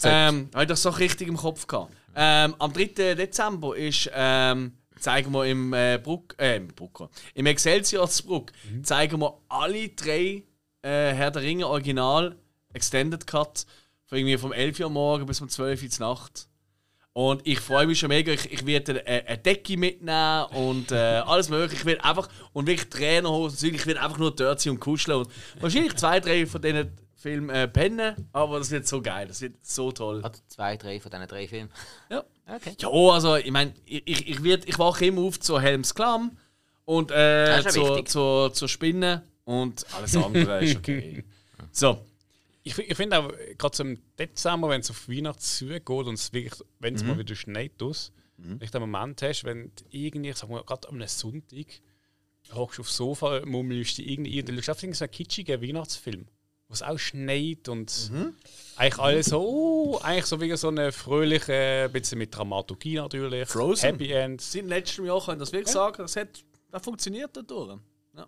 [0.03, 1.91] Ähm, habe ich das so richtig im Kopf gehabt.
[2.15, 3.15] Ähm, am 3.
[3.15, 8.51] Dezember ist, ähm, zeigen wir im äh, Bruck, äh, im Brucker, im Excelsior-Bruck,
[8.83, 10.43] zeigen wir alle drei
[10.81, 12.35] äh, Herr der Ringe Original
[12.73, 13.65] Extended Cut
[14.05, 16.47] von irgendwie vom 11 Uhr morgen bis um 12 Uhr Nacht.
[17.13, 18.31] Und ich freue mich schon mega.
[18.31, 20.95] Ich, ich werde eine, eine Decke mitnehmen und äh,
[21.25, 21.81] alles mögliche.
[21.81, 25.19] Ich werde einfach, und wirklich Trainerhosen, ich werde einfach nur dort sein und kuscheln.
[25.19, 29.27] Und wahrscheinlich zwei, drei von diesen Filmen äh, pennen, aber das wird so geil.
[29.27, 30.21] Das wird so toll.
[30.23, 31.69] Also zwei, drei von diesen drei Filmen.
[32.09, 32.23] Ja.
[32.55, 32.75] Okay.
[32.79, 36.37] Ja, also ich meine, ich, ich, ich, ich wache immer auf zu Helms Klamm
[36.85, 41.23] und äh, zur, zur, zur Spinne und alles andere ist okay.
[41.71, 42.03] So,
[42.63, 46.33] Ich, ich finde auch, gerade so im Dezember, wenn es auf Weihnachten zugeht und es
[46.33, 50.31] wirklich, wenn es mal wieder schneit, tut, wenn du einen Moment hast, wenn du irgendwie,
[50.33, 51.67] sag mal, gerade am Sonntag,
[52.53, 56.25] hockst du aufs Sofa, mummelst dich irgendwie, du schaust irgendwie so einen kitschigen Weihnachtsfilm,
[56.69, 58.11] wo es auch schneit und
[58.75, 63.49] eigentlich alles so, oh, eigentlich so wie so eine fröhliche, ein bisschen mit Dramaturgie natürlich,
[63.49, 63.85] Frozen.
[63.89, 64.39] Happy End.
[64.39, 66.29] seit letztem Jahr können das wirklich sagen, das, hat,
[66.71, 67.79] das funktioniert dadurch.
[68.15, 68.27] Ja.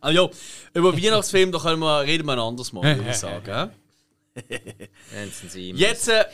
[0.00, 0.30] Also ja,
[0.72, 3.70] über Weihnachtsfilme da können wir, reden wir ein anderes Mal, würde ich sagen.
[5.74, 6.24] Jetzt, äh,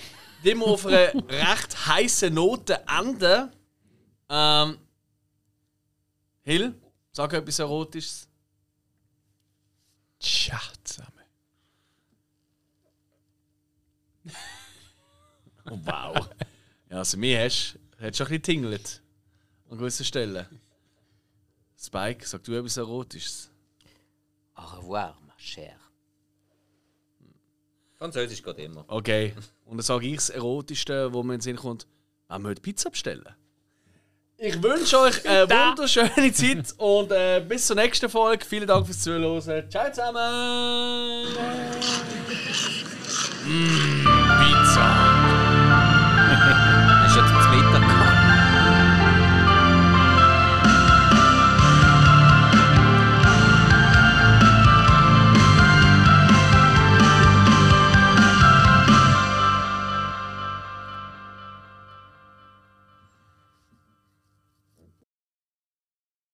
[0.45, 3.51] die wir auf einer recht heißen Note enden.
[4.29, 4.79] Ähm,
[6.43, 6.75] Hill,
[7.11, 8.29] sag etwas Erotisches.
[10.23, 11.25] Tja, zusammen.
[15.65, 16.29] Oh, wow.
[16.91, 19.03] ja, also mir hast du schon ein bisschen tingelt.
[19.69, 20.47] An gewissen Stellen.
[21.77, 23.51] Spike, sag du etwas Erotisches.
[24.55, 25.79] Au revoir, ma chère.
[27.99, 28.85] Französisch geht immer.
[28.89, 29.35] Okay.
[29.65, 31.87] Und dann sage ich das Erotischste, wo mir in den Sinn kommt,
[32.29, 33.35] wir heute Pizza bestellen.
[34.45, 38.45] Ich wünsche euch eine wunderschöne Zeit und äh, bis zur nächsten Folge.
[38.45, 39.71] Vielen Dank fürs Zuhören.
[39.71, 41.29] Ciao zusammen!
[43.47, 44.05] Mm,
[44.41, 45.22] Pizza!